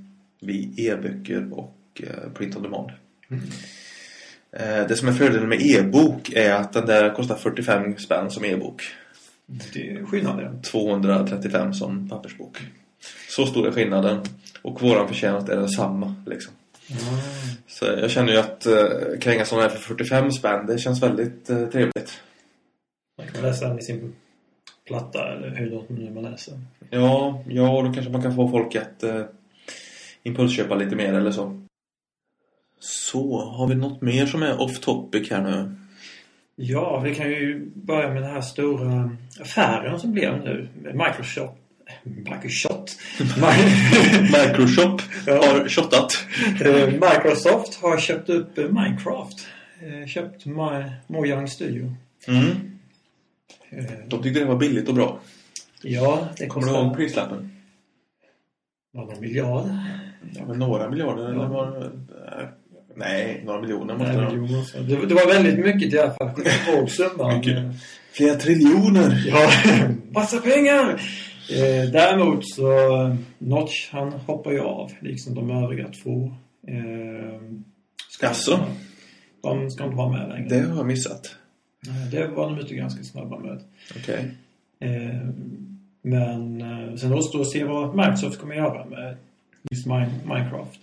vi 0.40 0.74
e-böcker 0.76 1.52
och 1.52 1.76
eh, 2.02 2.30
print 2.34 2.56
on 2.56 2.62
demand. 2.62 2.90
Eh, 4.52 4.86
Det 4.88 4.96
som 4.96 5.08
är 5.08 5.12
fördelen 5.12 5.48
med 5.48 5.60
e-bok 5.62 6.32
är 6.34 6.52
att 6.54 6.72
den 6.72 6.86
där 6.86 7.14
kostar 7.14 7.34
45 7.36 7.96
spänn 7.98 8.30
som 8.30 8.44
e-bok. 8.44 8.82
Det 9.46 9.90
är 9.90 10.04
skillnaden. 10.04 10.62
235 10.62 11.74
som 11.74 12.08
pappersbok. 12.08 12.58
Så 13.28 13.46
stor 13.46 13.66
är 13.66 13.72
skillnaden. 13.72 14.20
Och 14.62 14.82
våran 14.82 15.08
förtjänst 15.08 15.48
är 15.48 15.56
densamma 15.56 16.14
liksom. 16.26 16.52
Så 17.66 17.84
jag 17.84 18.10
känner 18.10 18.32
ju 18.32 18.38
att 18.38 18.66
eh, 18.66 19.18
kränga 19.20 19.44
sådana 19.44 19.68
här 19.68 19.74
för 19.74 19.78
45 19.78 20.32
spänn, 20.32 20.66
det 20.66 20.78
känns 20.78 21.02
väldigt 21.02 21.50
eh, 21.50 21.66
trevligt. 21.66 22.22
Man 23.18 23.26
kan 23.26 23.42
läsa 23.42 23.68
den 23.68 23.78
i 23.78 23.82
sin 23.82 24.14
platta 24.86 25.32
eller 25.32 25.56
hur 25.56 25.70
långt 25.70 25.88
nu 25.88 26.10
man 26.10 26.24
läser. 26.24 26.60
Ja, 26.90 27.44
ja, 27.48 27.76
och 27.76 27.84
då 27.84 27.92
kanske 27.92 28.12
man 28.12 28.22
kan 28.22 28.34
få 28.34 28.48
folk 28.48 28.76
att 28.76 29.02
eh, 29.02 29.22
impulsköpa 30.22 30.74
lite 30.74 30.96
mer 30.96 31.14
eller 31.14 31.30
så. 31.30 31.62
Så, 32.80 33.40
har 33.40 33.66
vi 33.68 33.74
något 33.74 34.02
mer 34.02 34.26
som 34.26 34.42
är 34.42 34.60
off 34.60 34.80
topic 34.80 35.30
här 35.30 35.42
nu? 35.42 35.76
Ja, 36.56 37.00
vi 37.00 37.14
kan 37.14 37.28
ju 37.30 37.70
börja 37.74 38.08
med 38.12 38.22
den 38.22 38.30
här 38.30 38.40
stora 38.40 39.16
affären 39.40 40.00
som 40.00 40.12
blev 40.12 40.44
nu 40.44 40.68
Microsoft. 40.82 41.52
Microsoft? 42.04 42.98
Mi- 43.18 44.22
Microshop 44.22 45.00
Ja. 45.26 45.32
har 45.34 45.68
shottat. 45.68 46.12
Eh, 46.64 46.86
Microsoft 46.92 47.74
har 47.82 47.98
köpt 47.98 48.28
upp 48.28 48.56
Minecraft. 48.56 49.46
Eh, 49.80 50.06
Köpt 50.06 50.44
Mojang 51.06 51.48
Studio. 51.48 51.92
Mm. 52.28 52.46
Eh, 53.70 53.84
De 54.08 54.22
tyckte 54.22 54.40
det 54.40 54.46
var 54.46 54.56
billigt 54.56 54.88
och 54.88 54.94
bra. 54.94 55.18
Ja, 55.82 56.28
det 56.38 56.46
Kommer 56.46 56.66
du 56.66 56.72
kostar 56.72 56.84
ihåg 56.86 56.96
prislappen? 56.96 57.50
någon 58.94 59.20
miljard. 59.20 59.66
Ja, 60.34 60.46
men 60.46 60.58
några 60.58 60.90
miljarder 60.90 61.28
eller 61.28 61.46
var 61.46 61.70
det... 61.70 61.90
Nej, 62.96 63.42
några 63.44 63.60
miljoner 63.60 63.94
måste 63.94 64.12
Nej, 64.12 64.16
det 64.16 64.22
vara. 64.24 64.34
miljoner. 64.36 64.64
Det, 65.00 65.06
det 65.06 65.14
var 65.14 65.26
väldigt 65.34 65.64
mycket 65.64 65.94
i 65.94 65.98
alla 65.98 66.14
fall. 66.14 66.30
Ihåg 66.74 66.90
summan. 66.90 67.42
Flera 68.12 68.34
triljoner! 68.34 69.24
Ja, 69.28 69.50
massa 70.12 70.38
pengar! 70.40 70.90
Eh, 71.50 71.90
däremot 71.92 72.48
så, 72.50 72.70
Notch 73.38 73.88
han 73.92 74.12
hoppar 74.12 74.52
ju 74.52 74.60
av, 74.60 74.90
liksom 75.00 75.34
de 75.34 75.50
övriga 75.50 75.88
två. 76.02 76.34
Eh, 76.68 77.40
ska- 78.10 78.26
Jaså? 78.26 78.60
De 79.42 79.70
ska 79.70 79.84
inte 79.84 79.96
vara 79.96 80.12
med 80.12 80.28
längre. 80.28 80.48
Det 80.48 80.68
har 80.68 80.76
jag 80.76 80.86
missat. 80.86 81.36
Nej, 81.80 82.08
det 82.10 82.26
var 82.26 82.50
de 82.50 82.58
ute 82.58 82.74
ganska 82.74 83.02
snabba 83.04 83.38
med. 83.38 83.60
Okej. 83.96 84.30
Eh, 84.80 85.28
men 86.02 86.60
eh, 86.60 86.94
sen 86.96 87.12
återstår 87.12 87.40
att 87.40 87.50
se 87.50 87.64
vad 87.64 87.96
Microsoft 87.96 88.40
kommer 88.40 88.54
göra 88.54 88.84
med 88.84 89.16
just 89.70 89.86
Min- 89.86 90.20
Minecraft. 90.28 90.80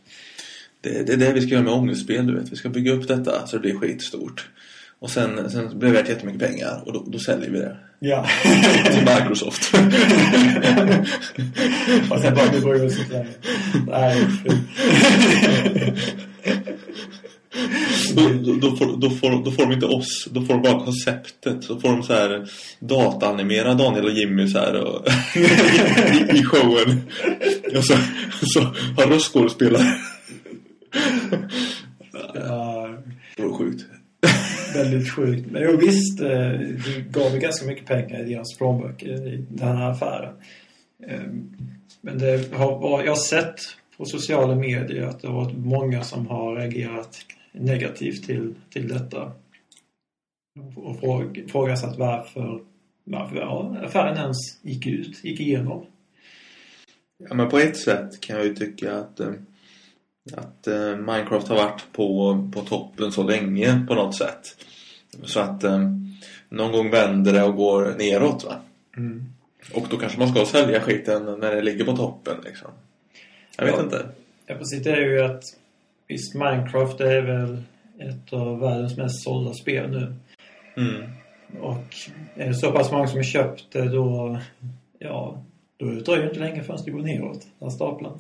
Det, 0.84 1.08
det 1.08 1.14
är 1.14 1.18
det 1.18 1.34
vi 1.34 1.42
ska 1.42 1.50
göra 1.50 1.64
med 1.64 1.74
ångestspel, 1.74 2.28
du 2.28 2.36
vet. 2.40 2.52
Vi 2.52 2.56
ska 2.56 2.70
bygga 2.70 2.92
upp 2.92 3.08
detta 3.08 3.48
så 3.48 3.56
det 3.56 3.62
blir 3.62 3.76
skitstort. 3.76 4.50
Och 5.00 5.10
sen, 5.10 5.50
sen 5.50 5.80
blir 5.80 5.90
det 5.90 5.96
värt 5.98 6.10
jättemycket 6.10 6.42
pengar 6.42 6.84
och 6.86 6.94
då, 6.94 7.04
då 7.08 7.20
säljer 7.20 7.50
vi 7.50 7.60
det. 7.60 7.78
Ja. 8.00 8.28
Till 8.92 9.00
Microsoft. 9.00 9.74
och 12.10 12.20
sen 12.20 12.36
bara, 12.36 12.86
oss 12.86 13.00
inte 13.00 13.14
längre. 13.14 13.28
Nej, 13.88 14.28
då, 18.16 18.30
då, 18.30 18.54
då, 18.54 18.76
får, 18.78 18.98
då, 18.98 19.10
får, 19.10 19.44
då 19.44 19.52
får 19.52 19.64
de 19.64 19.74
inte 19.74 19.86
oss, 19.86 20.28
då 20.32 20.42
får 20.42 20.54
de 20.54 20.62
bara 20.62 20.86
konceptet. 20.86 21.64
Så 21.64 21.80
får 21.80 21.90
de 21.90 22.04
så 22.04 22.14
här 22.14 22.50
dataanimera 22.80 23.74
Daniel 23.74 24.06
och 24.06 24.12
Jimmy 24.12 24.48
så 24.48 24.60
här 24.60 24.76
och, 24.76 25.08
i, 25.36 26.40
i 26.40 26.44
showen. 26.44 27.02
Och 27.78 27.86
så, 27.86 27.98
så 28.42 28.62
har 28.62 29.08
röstskådespelare. 29.08 29.98
Ja, 32.34 32.98
Det 33.36 33.44
var 33.44 33.58
sjukt. 33.58 33.86
väldigt 34.74 35.12
sjukt. 35.12 35.52
Men 35.52 35.62
jo, 35.64 35.78
visst, 35.78 36.20
eh, 36.22 36.28
det 36.30 37.06
gav 37.12 37.34
ju 37.34 37.40
ganska 37.40 37.66
mycket 37.66 37.86
pengar 37.86 38.20
i 38.20 38.34
deras 38.34 38.58
plånböcker 38.58 39.28
i 39.28 39.46
den 39.50 39.68
här 39.78 39.92
affären. 39.92 40.34
Eh, 41.08 41.22
Men 42.02 42.18
det 42.18 42.54
har, 42.54 43.04
jag 43.04 43.12
har 43.12 43.16
sett 43.16 43.56
på 43.98 44.06
sociala 44.06 44.56
medier 44.56 45.08
att 45.08 45.22
det 45.22 45.28
har 45.28 45.36
varit 45.36 45.58
många 45.58 46.04
som 46.04 46.28
har 46.28 46.56
reagerat 46.56 47.18
negativt 47.52 48.24
till, 48.26 48.56
till 48.70 48.88
detta. 48.88 49.32
Och 50.76 51.00
fråg, 51.00 51.44
frågasatt 51.52 51.98
varför, 51.98 52.62
varför 53.04 53.36
ja, 53.36 53.78
affären 53.84 54.18
ens 54.18 54.38
gick 54.62 54.88
ut, 54.88 55.24
gick 55.24 55.40
igenom. 55.40 55.86
Ja, 57.30 57.34
men 57.36 57.50
på 57.50 57.58
ett 57.60 57.78
sätt 57.78 58.22
kan 58.22 58.36
jag 58.36 58.46
ju 58.46 58.56
tycka 58.56 58.96
att, 58.96 59.20
eh, 59.20 59.32
att 60.34 60.68
eh, 60.68 60.96
Minecraft 60.96 61.48
har 61.48 61.56
varit 61.56 61.84
på, 61.94 62.38
på 62.54 62.62
toppen 62.62 63.12
så 63.12 63.24
länge 63.24 63.86
på 63.88 63.96
något 63.96 64.16
sätt. 64.16 64.56
Så 65.24 65.40
att 65.40 65.64
eh, 65.64 65.80
någon 66.50 66.72
gång 66.72 66.90
vänder 66.90 67.34
det 67.34 67.44
och 67.44 67.56
går 67.56 67.96
neråt 67.98 68.44
va. 68.46 68.56
Och 69.74 69.88
då 69.90 69.98
kanske 69.98 70.20
man 70.20 70.28
ska 70.36 70.46
sälja 70.46 70.82
skiten 70.82 71.26
när 71.40 71.56
det 71.56 71.62
ligger 71.62 71.86
på 71.86 71.98
toppen 71.98 72.38
liksom. 72.46 72.72
Jag 73.58 73.66
vet 73.66 73.76
Ja. 73.78 73.84
inte. 73.84 74.06
Ja, 74.46 74.56
precis. 74.56 74.84
Det 74.84 74.92
är 74.92 75.02
ju 75.02 75.22
att 75.22 75.44
visst, 76.08 76.36
Minecraft 76.36 77.00
är 77.02 77.22
väl 77.22 77.64
ett 78.00 78.34
av 78.34 78.60
världens 78.60 78.98
mest 78.98 79.24
sålda 79.24 79.54
spel 79.54 79.90
nu. 79.90 80.16
Mm. 80.78 81.04
Och 81.62 81.96
är 82.36 82.48
det 82.48 82.54
så 82.54 82.72
pass 82.72 82.92
många 82.92 83.08
som 83.08 83.18
har 83.18 83.24
köpt 83.24 83.72
det 83.72 83.90
då, 83.90 84.40
ja, 85.00 85.44
då 85.78 85.86
dröjer 85.86 86.22
det 86.22 86.28
inte 86.28 86.40
länge 86.40 86.64
förrän 86.64 86.80
det 86.86 86.92
går 86.92 87.02
neråt, 87.02 87.48
den 87.60 87.72
stapeln. 87.72 88.12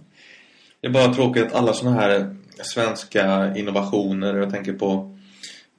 Det 0.84 0.88
är 0.88 0.92
bara 0.92 1.14
tråkigt 1.14 1.44
att 1.44 1.54
alla 1.54 1.74
såna 1.74 1.92
här 1.92 2.36
svenska 2.64 3.56
innovationer, 3.56 4.36
jag 4.36 4.50
tänker 4.50 4.74
på, 4.74 5.18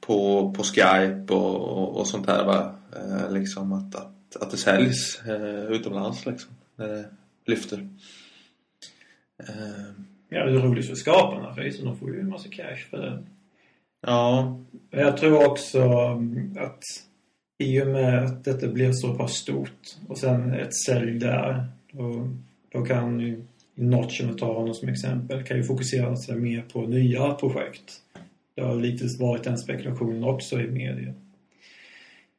på, 0.00 0.52
på 0.56 0.62
Skype 0.62 1.34
och, 1.34 1.60
och, 1.60 1.96
och 2.00 2.06
sånt 2.06 2.26
här 2.26 2.44
va. 2.44 2.74
Eh, 2.96 3.32
liksom 3.32 3.72
att, 3.72 3.94
att, 3.94 4.36
att 4.40 4.50
det 4.50 4.56
säljs 4.56 5.22
eh, 5.26 5.64
utomlands 5.64 6.26
liksom. 6.26 6.50
När 6.76 6.88
det 6.88 7.04
lyfter. 7.46 7.88
Eh, 9.38 10.04
Ja, 10.28 10.44
det 10.44 10.52
är 10.52 10.58
roligt 10.58 10.88
för 10.88 10.94
skaparna 10.94 11.54
för 11.54 11.84
de 11.84 11.96
får 11.96 12.14
ju 12.14 12.20
en 12.20 12.28
massa 12.28 12.48
cash 12.48 12.90
för 12.90 12.98
det. 12.98 13.22
ja, 14.00 14.60
jag 14.90 15.16
tror 15.16 15.46
också 15.46 15.80
mm, 15.82 16.58
att 16.60 16.82
i 17.58 17.82
och 17.82 17.86
med 17.86 18.24
att 18.24 18.44
detta 18.44 18.68
blir 18.68 18.92
så 18.92 19.14
pass 19.14 19.32
stort 19.32 19.96
och 20.08 20.18
sen 20.18 20.54
ett 20.54 20.74
sälj 20.86 21.18
där, 21.18 21.66
då, 21.92 22.30
då 22.72 22.84
kan 22.84 23.20
ju 23.20 23.44
Notch, 23.74 24.20
om 24.20 24.28
jag 24.28 24.38
tar 24.38 24.54
honom 24.54 24.74
som 24.74 24.88
exempel, 24.88 25.42
kan 25.42 25.56
ju 25.56 25.62
fokusera 25.64 26.16
sig 26.16 26.36
mer 26.36 26.62
på 26.72 26.82
nya 26.82 27.34
projekt. 27.34 28.00
Det 28.54 28.62
har 28.62 28.74
lite 28.74 29.22
varit 29.22 29.44
den 29.44 29.58
spekulationen 29.58 30.24
också 30.24 30.60
i 30.60 30.66
media. 30.70 31.14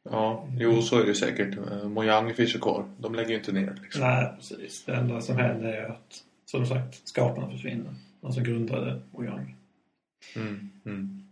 ja, 0.09 0.47
jo 0.57 0.81
så 0.81 0.95
är 0.99 1.01
det 1.01 1.07
ju 1.07 1.15
säkert. 1.15 1.57
Eh, 1.57 1.88
Mojang 1.89 2.33
finns 2.33 2.55
ju 2.55 2.59
kvar. 2.59 2.86
De 2.97 3.15
lägger 3.15 3.29
ju 3.29 3.36
inte 3.36 3.51
ner 3.51 3.79
liksom. 3.83 4.01
Nej, 4.01 4.31
precis. 4.38 4.83
Det 4.86 4.95
enda 4.95 5.21
som 5.21 5.38
händer 5.38 5.69
är 5.73 5.86
att, 5.89 6.23
som 6.45 6.65
sagt, 6.65 7.07
skaparna 7.07 7.51
försvinner. 7.51 7.93
De 8.21 8.33
som 8.33 8.43
grundade 8.43 8.99
Mojang. 9.11 9.55
Mm, 10.36 10.69
mm. 10.86 11.23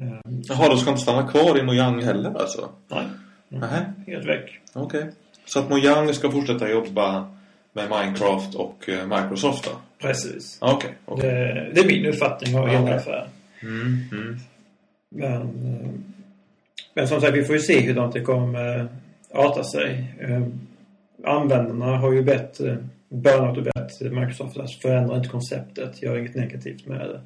Ehm, 0.00 0.42
Jaha, 0.44 0.68
de 0.68 0.78
ska 0.78 0.90
inte 0.90 1.02
stanna 1.02 1.28
kvar 1.28 1.58
i 1.58 1.62
Mojang 1.62 2.02
heller 2.02 2.34
alltså? 2.40 2.70
nej, 2.88 3.04
Nähä, 3.48 3.92
helt 4.06 4.26
väck. 4.26 4.60
okej. 4.72 5.10
Så 5.44 5.58
att 5.58 5.70
Mojang 5.70 6.14
ska 6.14 6.30
fortsätta 6.30 6.70
jobba 6.70 7.34
med 7.72 7.90
Minecraft 7.90 8.54
och 8.54 8.88
eh, 8.88 9.06
Microsoft 9.06 9.64
då? 9.64 9.70
Precis. 9.98 10.58
Okej, 10.60 10.90
okej. 11.04 11.30
Det, 11.30 11.70
det 11.74 11.80
är 11.80 11.86
min 11.86 12.06
uppfattning 12.06 12.58
av 12.58 12.68
hela 12.68 12.82
okej. 12.82 12.94
affären. 12.94 13.28
Mm, 13.62 13.98
mm. 14.12 14.38
Men, 15.08 15.42
eh, 15.42 15.90
men 16.94 17.08
som 17.08 17.20
sagt, 17.20 17.34
vi 17.34 17.44
får 17.44 17.54
ju 17.54 17.60
se 17.60 17.80
hur 17.80 18.12
det 18.12 18.20
kommer 18.20 18.78
eh, 18.78 18.86
arta 19.32 19.64
sig. 19.64 20.14
Användarna 21.24 21.96
har 21.96 22.12
ju 22.12 22.22
bett, 22.22 22.60
bönat 23.08 23.56
och 23.56 23.62
bett 23.62 24.00
Microsoft 24.00 24.56
att 24.56 24.72
förändra 24.72 25.16
inte 25.16 25.28
konceptet, 25.28 26.02
gör 26.02 26.18
inget 26.18 26.34
negativt 26.34 26.86
med 26.86 27.00
det. 27.00 27.20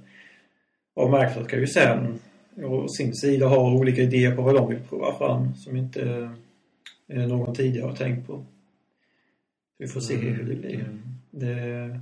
Och 0.95 1.11
Microsoft 1.11 1.51
kan 1.51 1.61
ju 1.61 1.66
sen 1.66 2.18
å 2.64 2.88
sin 2.88 3.14
sida 3.14 3.47
ha 3.47 3.72
olika 3.72 4.03
idéer 4.03 4.36
på 4.36 4.42
vad 4.42 4.55
de 4.55 4.68
vill 4.68 4.80
prova 4.88 5.18
fram 5.18 5.55
som 5.55 5.76
inte 5.76 6.30
någon 7.07 7.55
tidigare 7.55 7.86
har 7.88 7.97
tänkt 7.97 8.26
på. 8.26 8.45
Vi 9.79 9.89
får 9.89 10.01
se 10.01 10.16
hur 10.16 10.45
det 10.45 10.55
blir. 10.55 10.75
Mm. 10.75 11.03
Det, 11.31 12.01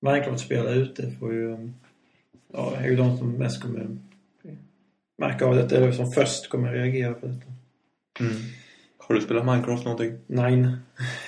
Minecraft-spelare 0.00 0.74
ute 0.74 1.10
får 1.10 1.34
ju, 1.34 1.70
ja, 2.52 2.76
är 2.76 2.88
ju 2.88 2.96
de 2.96 3.18
som 3.18 3.32
mest 3.32 3.62
kommer 3.62 3.86
märka 5.18 5.46
av 5.46 5.56
detta, 5.56 5.76
eller 5.76 5.92
som 5.92 6.12
först 6.12 6.48
kommer 6.48 6.72
reagera 6.72 7.14
på 7.14 7.26
detta. 7.26 7.46
Mm. 8.20 8.36
Har 8.98 9.14
du 9.14 9.20
spelat 9.20 9.46
Minecraft 9.46 9.84
någonting? 9.84 10.18
Nej. 10.26 10.66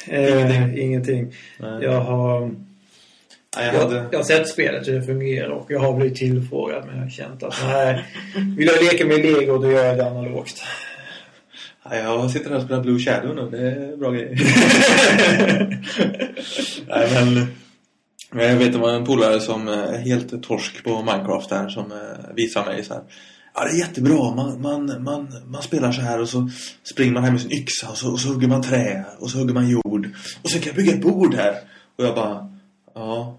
Eh, 0.08 0.78
ingenting. 0.78 1.34
Nej. 1.58 1.84
Jag 1.84 2.00
har, 2.00 2.40
Nej, 2.40 3.66
jag 3.66 3.74
jag, 3.74 3.80
hade... 3.80 4.08
jag 4.11 4.18
har 4.18 4.24
sett 4.24 4.48
spelet 4.48 4.88
hur 4.88 4.92
det 4.92 5.02
fungerar 5.02 5.48
och 5.48 5.70
jag 5.70 5.80
har 5.80 5.96
blivit 5.96 6.18
tillfrågad 6.18 6.86
men 6.86 6.96
jag 6.96 7.02
har 7.02 7.11
känt 7.11 7.42
att 7.42 7.54
nej, 7.64 8.04
vill 8.56 8.66
jag 8.66 8.84
leka 8.84 9.06
med 9.06 9.18
lego 9.18 9.58
då 9.58 9.70
gör 9.70 9.84
jag 9.84 9.98
det 9.98 10.11
analogt. 10.11 10.62
Nej, 11.88 12.02
jag 12.02 12.30
sitter 12.30 12.50
här 12.50 12.56
och 12.56 12.62
spelar 12.62 12.82
Blue 12.82 12.98
Shadow 12.98 13.34
nu. 13.34 13.50
Det 13.50 13.70
är 13.70 13.96
bra 13.96 14.10
grejer. 14.10 14.36
Nej, 16.88 17.08
men... 17.14 17.46
Jag 18.32 18.56
vet 18.56 18.74
var 18.74 18.92
en 18.92 19.04
polare 19.04 19.40
som 19.40 19.68
är 19.68 19.98
helt 19.98 20.42
torsk 20.42 20.84
på 20.84 21.02
Minecraft 21.02 21.50
här 21.50 21.68
som 21.68 21.92
eh, 21.92 22.34
visar 22.36 22.64
mig 22.64 22.84
så 22.84 22.94
här. 22.94 23.02
Ja, 23.54 23.64
det 23.64 23.70
är 23.70 23.78
jättebra. 23.78 24.34
Man, 24.34 24.62
man, 24.62 25.02
man, 25.02 25.28
man 25.46 25.62
spelar 25.62 25.92
så 25.92 26.00
här 26.00 26.20
och 26.20 26.28
så 26.28 26.50
springer 26.92 27.12
man 27.12 27.24
här 27.24 27.30
med 27.30 27.40
sin 27.40 27.52
yxa 27.52 27.88
och 27.88 27.96
så, 27.96 28.12
och 28.12 28.20
så 28.20 28.28
hugger 28.28 28.48
man 28.48 28.62
trä 28.62 29.04
och 29.18 29.30
så 29.30 29.38
hugger 29.38 29.54
man 29.54 29.68
jord. 29.68 30.10
Och 30.42 30.50
så 30.50 30.58
kan 30.58 30.66
jag 30.66 30.76
bygga 30.76 30.92
ett 30.92 31.02
bord 31.02 31.34
här. 31.34 31.54
Och 31.96 32.04
jag 32.04 32.14
bara, 32.14 32.52
ja, 32.94 33.38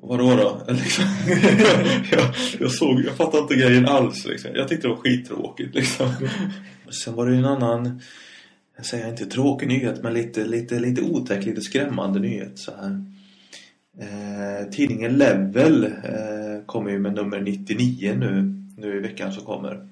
vadå 0.00 0.36
då? 0.36 0.62
Liksom. 0.72 1.04
jag, 2.10 2.24
jag 2.60 2.70
såg, 2.70 3.00
jag 3.00 3.16
fattade 3.16 3.38
inte 3.38 3.54
grejen 3.54 3.86
alls 3.86 4.24
liksom. 4.24 4.50
Jag 4.54 4.68
tyckte 4.68 4.86
det 4.86 4.94
var 4.94 5.00
skittråkigt 5.00 5.74
liksom. 5.74 6.08
Sen 6.90 7.14
var 7.14 7.26
det 7.26 7.32
ju 7.32 7.38
en 7.38 7.44
annan, 7.44 8.00
jag 8.76 8.86
säger 8.86 9.08
inte 9.08 9.26
tråkig 9.26 9.68
nyhet, 9.68 10.02
men 10.02 10.14
lite, 10.14 10.44
lite, 10.44 10.78
lite 10.80 11.02
otäck, 11.02 11.46
lite 11.46 11.60
skrämmande 11.60 12.20
nyhet 12.20 12.58
så 12.58 12.72
här. 12.76 13.04
Eh, 14.00 14.70
tidningen 14.70 15.18
Level 15.18 15.84
eh, 15.84 16.64
kommer 16.66 16.90
ju 16.90 16.98
med 16.98 17.14
nummer 17.14 17.40
99 17.40 18.14
nu, 18.18 18.54
nu 18.76 18.96
i 18.96 19.00
veckan 19.00 19.32
som 19.32 19.44
kommer. 19.44 19.88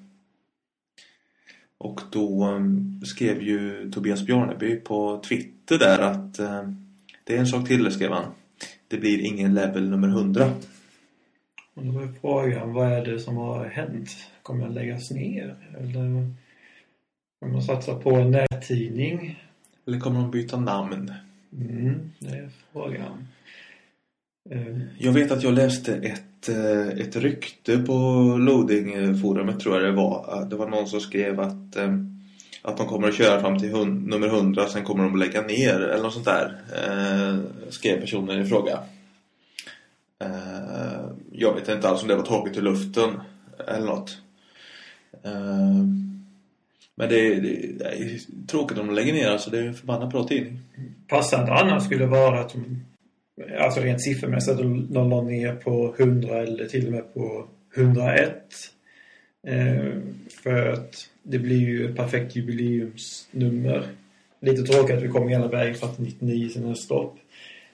Och 1.77 2.01
då 2.11 2.43
eh, 2.43 2.61
skrev 3.05 3.41
ju 3.41 3.91
Tobias 3.91 4.25
Bjarneby 4.25 4.75
på 4.75 5.21
Twitter 5.27 5.79
där 5.79 5.99
att 5.99 6.39
eh, 6.39 6.69
det 7.23 7.35
är 7.35 7.39
en 7.39 7.47
sak 7.47 7.67
till, 7.67 7.91
skrev 7.91 8.11
han. 8.11 8.31
Det 8.87 8.97
blir 8.97 9.19
ingen 9.19 9.53
Level 9.53 9.89
nummer 9.89 10.07
100. 10.07 10.51
Och 11.73 11.85
då 11.85 11.91
var 11.91 12.13
frågan, 12.21 12.73
vad 12.73 12.93
är 12.93 13.05
det 13.05 13.19
som 13.19 13.37
har 13.37 13.65
hänt? 13.65 14.09
Kommer 14.41 14.65
den 14.65 14.73
läggas 14.73 15.11
ner? 15.11 15.55
Eller 15.79 16.31
kommer 17.39 17.53
man 17.53 17.61
satsa 17.63 17.95
på 17.95 18.09
en 18.15 18.31
nättidning? 18.31 19.43
Eller 19.87 19.99
kommer 19.99 20.19
de 20.21 20.31
byta 20.31 20.59
namn? 20.59 21.13
Mm, 21.53 22.11
det 22.19 22.35
är 22.35 22.49
frågan. 22.73 23.27
Eh, 24.49 24.77
Jag 24.99 25.11
vet 25.11 25.31
att 25.31 25.43
jag 25.43 25.53
läste 25.53 25.95
ett, 25.95 26.49
eh, 26.49 26.87
ett 26.87 27.15
rykte 27.15 27.77
på 27.77 27.93
loading-forumet 28.39 29.59
tror 29.59 29.75
jag 29.75 29.83
det 29.83 29.91
var. 29.91 30.45
Det 30.49 30.55
var 30.55 30.69
någon 30.69 30.87
som 30.87 30.99
skrev 30.99 31.39
att, 31.39 31.75
eh, 31.75 31.93
att 32.61 32.77
de 32.77 32.87
kommer 32.87 33.07
att 33.07 33.15
köra 33.15 33.41
fram 33.41 33.59
till 33.59 33.71
hun- 33.71 34.03
nummer 34.09 34.27
100 34.27 34.65
sen 34.67 34.83
kommer 34.83 35.03
de 35.03 35.13
att 35.13 35.19
lägga 35.19 35.41
ner 35.41 35.79
eller 35.79 36.03
något 36.03 36.13
sånt 36.13 36.25
där. 36.25 36.55
Eh, 36.75 37.39
skrev 37.69 37.99
personen 38.01 38.41
i 38.41 38.45
fråga. 38.45 38.79
Eh, 40.19 41.05
jag 41.31 41.53
vet 41.55 41.69
inte 41.69 41.89
alls 41.89 42.01
om 42.01 42.07
det 42.07 42.15
var 42.15 42.23
taget 42.25 42.57
ur 42.57 42.61
luften 42.61 43.09
eller 43.67 43.85
något. 43.85 44.17
Men 46.99 47.09
det, 47.09 47.39
det, 47.39 47.79
det 47.79 47.85
är 47.85 48.19
tråkigt 48.47 48.77
om 48.77 48.87
de 48.87 48.95
lägger 48.95 49.13
ner 49.13 49.27
alltså. 49.27 49.49
Det 49.49 49.59
är 49.59 49.63
en 49.63 49.73
förbannat 49.73 50.09
bra 50.09 50.23
tidning. 50.23 50.59
Passande 51.07 51.53
annars 51.53 51.83
skulle 51.83 52.05
vara 52.05 52.39
att 52.39 52.53
de, 52.53 52.85
alltså 53.59 53.79
rent 53.81 54.03
siffermässigt, 54.03 54.51
att 54.51 54.93
de 54.93 55.09
la 55.09 55.21
ner 55.21 55.55
på 55.55 55.95
100 55.99 56.37
eller 56.37 56.65
till 56.65 56.85
och 56.85 56.91
med 56.91 57.13
på 57.13 57.47
101. 57.75 58.43
Eh, 59.47 60.01
för 60.43 60.73
att 60.73 61.09
det 61.23 61.39
blir 61.39 61.59
ju 61.59 61.89
ett 61.89 61.95
perfekt 61.95 62.35
jubileumsnummer. 62.35 63.87
Lite 64.39 64.63
tråkigt 64.63 64.97
att 64.97 65.03
vi 65.03 65.07
kommer 65.07 65.29
hela 65.29 65.47
vägen 65.47 65.75
fram 65.75 65.95
till 65.95 66.03
99 66.03 66.49
sen 66.49 66.65
är 66.65 66.69
det 66.69 66.75
stopp. 66.75 67.17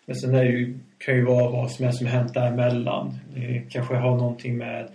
Men 0.06 0.16
sen 0.16 0.36
är 0.36 0.44
det 0.44 0.52
ju, 0.52 0.80
kan 0.98 1.16
ju 1.16 1.26
vara 1.26 1.52
vad 1.52 1.72
som 1.72 1.86
helst 1.86 1.98
som 1.98 2.08
hänt 2.08 2.34
däremellan. 2.34 3.20
Det 3.36 3.64
kanske 3.70 3.96
har 3.96 4.18
någonting 4.18 4.58
med 4.58 4.90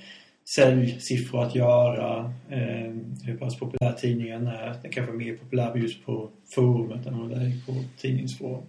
säljsiffror 0.55 1.44
att 1.44 1.55
göra. 1.55 2.32
Eh, 2.51 2.92
hur 3.24 3.36
pass 3.38 3.59
populär 3.59 3.92
tidningen 3.92 4.46
är. 4.46 4.74
Den 4.82 4.92
kanske 4.92 5.12
är 5.12 5.16
mer 5.16 5.36
populär 5.36 5.76
just 5.76 6.05
på 6.07 6.30
forumet 6.55 7.07
än 7.07 7.18
vad 7.18 7.30
det 7.30 7.36
är 7.36 7.53
på 7.66 7.84
tidningsforum. 7.96 8.64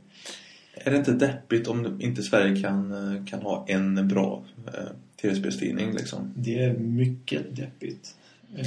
Är 0.74 0.92
det 0.92 0.98
inte 0.98 1.12
deppigt 1.12 1.68
om 1.68 2.02
inte 2.02 2.24
Sverige 2.24 2.62
kan, 2.62 2.92
eh, 2.92 3.26
kan 3.26 3.42
ha 3.42 3.66
en 3.68 4.08
bra 4.08 4.44
eh, 4.68 4.84
tv-spelstidning 5.22 5.92
liksom? 5.92 6.34
Det 6.36 6.64
är 6.64 6.74
mycket 6.74 7.56
deppigt. 7.56 8.16
Eh, 8.58 8.66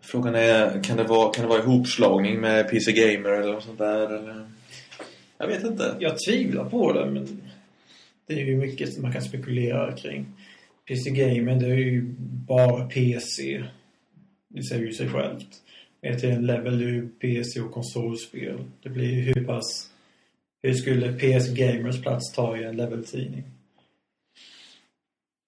Frågan 0.00 0.34
är, 0.34 0.82
kan 0.82 0.96
det 0.96 1.04
vara, 1.04 1.32
kan 1.32 1.42
det 1.42 1.48
vara 1.48 1.62
ihopslagning 1.62 2.40
med 2.40 2.70
PC 2.70 2.92
Gamer 2.92 3.30
eller 3.30 3.52
något 3.52 3.64
sånt 3.64 3.78
där? 3.78 4.06
Eller? 4.06 4.46
Jag 5.38 5.46
vet 5.46 5.64
inte. 5.64 5.96
jag 6.00 6.16
tvivlar 6.28 6.64
på 6.64 6.92
det 6.92 7.10
men 7.10 7.40
det 8.26 8.34
är 8.34 8.46
ju 8.46 8.56
mycket 8.56 8.92
som 8.92 9.02
man 9.02 9.12
kan 9.12 9.22
spekulera 9.22 9.92
kring. 9.92 10.26
PC 10.88 11.10
Gamer 11.10 11.54
det 11.54 11.66
är 11.66 11.76
ju 11.76 12.14
bara 12.46 12.84
PC. 12.84 13.64
Det 14.48 14.62
säger 14.62 14.86
ju 14.86 14.92
sig 14.92 15.08
självt. 15.08 15.48
Är 16.02 16.14
till 16.14 16.30
en 16.30 16.46
level 16.46 16.80
ju 16.80 17.08
PC 17.08 17.60
och 17.60 17.72
konsolspel. 17.72 18.58
Det 18.82 18.88
blir 18.88 19.10
ju 19.10 19.20
hur 19.20 19.44
pass... 19.44 19.90
Hur 20.62 20.74
skulle 20.74 21.12
PS 21.12 21.48
Gamers 21.48 22.02
plats 22.02 22.32
ta 22.32 22.56
i 22.56 22.64
en 22.64 22.76
level-tidning? 22.76 23.44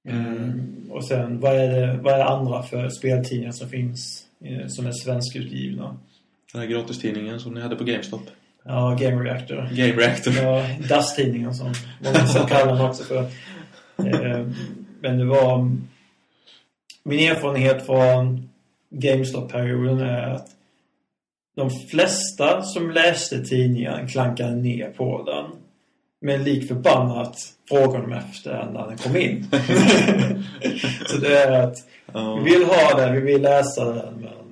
Mm. 0.09 0.91
Och 0.91 1.05
sen, 1.05 1.41
vad 1.41 1.57
är, 1.57 1.68
det, 1.68 1.99
vad 2.03 2.14
är 2.14 2.18
det 2.18 2.24
andra 2.24 2.62
för 2.62 2.89
speltidningar 2.89 3.53
som 3.53 3.68
finns 3.68 4.26
eh, 4.41 4.66
som 4.66 4.87
är 4.87 4.93
svenskutgivna? 4.93 5.97
Den 6.53 6.61
här 6.61 6.68
gratistidningen 6.68 7.41
som 7.41 7.55
ni 7.55 7.61
hade 7.61 7.76
på 7.76 7.84
GameStop. 7.84 8.22
Ja, 8.64 8.99
Game 9.01 9.24
Reactor. 9.24 9.68
Game 9.72 9.93
Reactor. 9.93 10.32
Ja, 10.32 10.66
DAS-tidningen 10.89 11.55
som 11.55 11.74
många 12.05 12.49
kallar 12.49 12.76
den 12.76 12.87
också 12.87 13.05
för. 13.05 13.26
Men 15.01 15.19
det 15.19 15.25
var... 15.25 15.77
Min 17.03 17.31
erfarenhet 17.31 17.87
från 17.87 18.49
GameStop-perioden 18.91 20.01
är 20.01 20.31
att 20.31 20.49
de 21.57 21.71
flesta 21.71 22.63
som 22.63 22.91
läste 22.91 23.45
tidningen 23.45 24.09
klankade 24.09 24.57
ner 24.57 24.91
på 24.91 25.23
den. 25.23 25.45
Men 26.21 26.45
lik 26.45 26.69
förbannat 26.69 27.37
frågade 27.69 28.07
de 28.07 28.13
efter 28.13 28.71
när 28.73 28.87
den 28.87 28.99
kom 28.99 29.17
in. 29.17 29.47
Så 31.07 31.17
det 31.17 31.39
är 31.39 31.53
att 31.63 31.77
vi 32.45 32.51
vill 32.51 32.65
ha 32.65 32.97
den, 32.97 33.15
vi 33.15 33.21
vill 33.21 33.43
läsa 33.43 33.85
den 33.85 34.15
men 34.15 34.47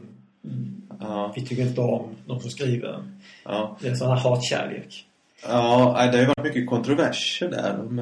vi 1.35 1.47
tycker 1.47 1.63
inte 1.63 1.81
om 1.81 2.09
de 2.27 2.41
som 2.41 2.51
skriver 2.51 2.89
den. 2.89 3.21
Det 3.81 3.87
är 3.87 3.91
en 3.91 3.97
sån 3.97 4.09
här 4.09 4.17
hatkärlek. 4.17 5.07
Ja, 5.49 6.09
det 6.13 6.19
har 6.19 6.23
ju 6.23 6.27
varit 6.27 6.45
mycket 6.45 6.67
kontroverser 6.67 7.49
där. 7.49 7.77
De 7.77 8.01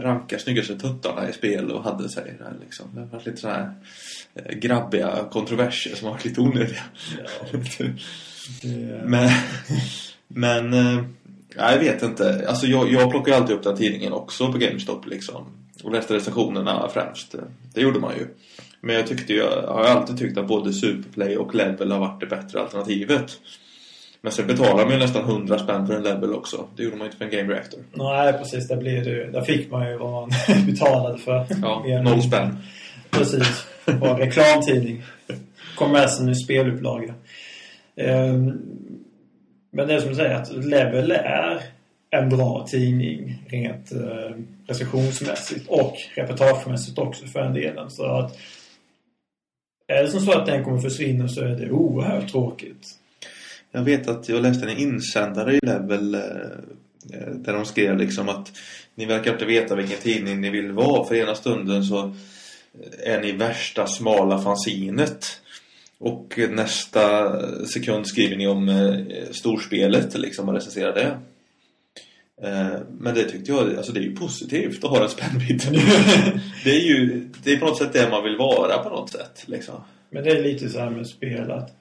rankar 0.00 0.38
snyggaste 0.38 0.78
tuttarna 0.78 1.28
i 1.28 1.32
spel 1.32 1.70
och 1.70 1.84
hade 1.84 2.08
sig 2.08 2.36
där 2.38 2.54
liksom. 2.64 2.86
Det 2.94 3.00
har 3.00 3.06
varit 3.06 3.26
lite 3.26 3.40
sådana 3.40 3.58
här 3.58 3.72
eh, 4.34 4.58
grabbiga 4.58 5.24
kontroverser 5.30 5.96
som 5.96 6.06
har 6.06 6.14
varit 6.14 6.24
lite 6.24 6.40
onödiga. 6.40 6.82
Det, 7.52 7.94
Men, 9.04 9.30
men 10.28 10.74
eh, 10.74 11.04
ja, 11.56 11.72
jag 11.72 11.78
vet 11.78 12.02
inte. 12.02 12.44
Alltså 12.48 12.66
jag, 12.66 12.92
jag 12.92 13.10
plockar 13.10 13.32
alltid 13.32 13.56
upp 13.56 13.62
den 13.62 13.76
tidningen 13.76 14.12
också 14.12 14.52
på 14.52 14.58
GameStop 14.58 15.06
liksom. 15.06 15.46
Och 15.84 15.92
läste 15.92 16.14
recensionerna 16.14 16.88
främst. 16.88 17.34
Det 17.74 17.80
gjorde 17.80 18.00
man 18.00 18.16
ju. 18.16 18.26
Men 18.80 18.96
jag 18.96 19.06
tyckte 19.06 19.32
jag 19.32 19.62
har 19.62 19.84
alltid 19.84 20.18
tyckt 20.18 20.38
att 20.38 20.48
både 20.48 20.72
Superplay 20.72 21.36
och 21.36 21.54
Level 21.54 21.92
har 21.92 21.98
varit 21.98 22.20
det 22.20 22.26
bättre 22.26 22.60
alternativet. 22.60 23.38
Men 24.22 24.32
sen 24.32 24.46
betalar 24.46 24.84
man 24.84 24.92
ju 24.92 24.98
nästan 24.98 25.24
100 25.24 25.58
spänn 25.58 25.86
för 25.86 25.94
en 25.94 26.02
Level 26.02 26.34
också. 26.34 26.68
Det 26.76 26.82
gjorde 26.82 26.96
man 26.96 27.04
ju 27.04 27.06
inte 27.06 27.16
för 27.16 27.24
en 27.24 27.30
Game 27.30 27.52
Reactor. 27.54 27.80
Nej, 27.92 28.32
precis. 28.32 28.68
Där, 28.68 28.76
blir 28.76 29.04
det, 29.04 29.30
där 29.30 29.42
fick 29.42 29.70
man 29.70 29.88
ju 29.90 29.96
vad 29.96 30.10
man 30.12 30.30
betalade 30.66 31.18
för. 31.18 31.46
Ja, 31.62 31.82
Mer 31.86 32.02
noll 32.02 32.22
spänn. 32.22 32.56
Precis. 33.10 33.66
Bara 34.00 34.18
reklamtidning. 34.18 35.02
Kom 35.76 35.92
med 35.92 36.10
som 36.10 36.28
en 36.28 36.34
spelupplaga. 36.34 37.14
Ehm, 37.96 38.52
Men 39.70 39.88
det 39.88 39.94
är 39.94 40.00
som 40.00 40.08
du 40.08 40.14
säger 40.14 40.34
att 40.34 40.52
Level 40.52 41.10
är 41.10 41.60
en 42.10 42.28
bra 42.28 42.66
tidning 42.70 43.42
rent 43.48 43.92
eh, 43.92 44.36
recensionsmässigt 44.66 45.68
och 45.68 45.96
reportagemässigt 46.14 46.98
också 46.98 47.26
för 47.26 47.40
en 47.40 47.54
delen. 47.54 47.90
Så 47.90 48.04
att 48.04 48.38
är 49.88 50.02
det 50.02 50.08
som 50.08 50.20
så 50.20 50.38
att 50.38 50.46
den 50.46 50.64
kommer 50.64 50.78
försvinna 50.80 51.28
så 51.28 51.40
är 51.40 51.48
det 51.48 51.70
oerhört 51.70 52.28
tråkigt. 52.30 52.86
Jag 53.72 53.82
vet 53.82 54.08
att 54.08 54.28
jag 54.28 54.42
läste 54.42 54.66
en 54.66 54.78
insändare 54.78 55.56
i 55.56 55.58
Level 55.62 56.14
eh, 56.14 56.20
eh, 57.12 57.30
där 57.34 57.52
de 57.52 57.64
skrev 57.64 57.98
liksom 57.98 58.28
att 58.28 58.52
ni 58.94 59.06
verkar 59.06 59.32
inte 59.32 59.44
veta 59.44 59.74
vilken 59.74 59.98
tidning 59.98 60.40
ni 60.40 60.50
vill 60.50 60.72
vara. 60.72 61.04
För 61.04 61.14
ena 61.14 61.34
stunden 61.34 61.84
så 61.84 62.14
är 62.98 63.20
ni 63.20 63.32
värsta 63.32 63.86
smala 63.86 64.42
fanzinet. 64.42 65.26
Och 65.98 66.38
nästa 66.50 67.66
sekund 67.66 68.06
skriver 68.06 68.36
ni 68.36 68.46
om 68.46 68.68
eh, 68.68 69.30
storspelet 69.30 70.18
liksom 70.18 70.48
och 70.48 70.54
recenserar 70.54 70.94
det. 70.94 71.18
Eh, 72.48 72.80
Men 72.98 73.14
det 73.14 73.24
tyckte 73.24 73.52
jag, 73.52 73.76
alltså 73.76 73.92
det 73.92 74.00
är 74.00 74.04
ju 74.04 74.16
positivt 74.16 74.84
att 74.84 74.90
ha 74.90 75.00
den 75.00 75.08
spännvidden. 75.08 75.72
det 76.64 76.70
är 76.70 76.80
ju, 76.80 77.28
det 77.42 77.52
är 77.52 77.56
på 77.56 77.66
något 77.66 77.78
sätt 77.78 77.92
det 77.92 78.10
man 78.10 78.24
vill 78.24 78.36
vara 78.36 78.78
på 78.78 78.88
något 78.88 79.10
sätt 79.10 79.42
liksom. 79.46 79.74
Men 80.10 80.24
det 80.24 80.30
är 80.30 80.42
lite 80.42 80.68
så 80.68 80.78
här 80.78 80.90
med 80.90 81.06
spel 81.06 81.50
att 81.50 81.79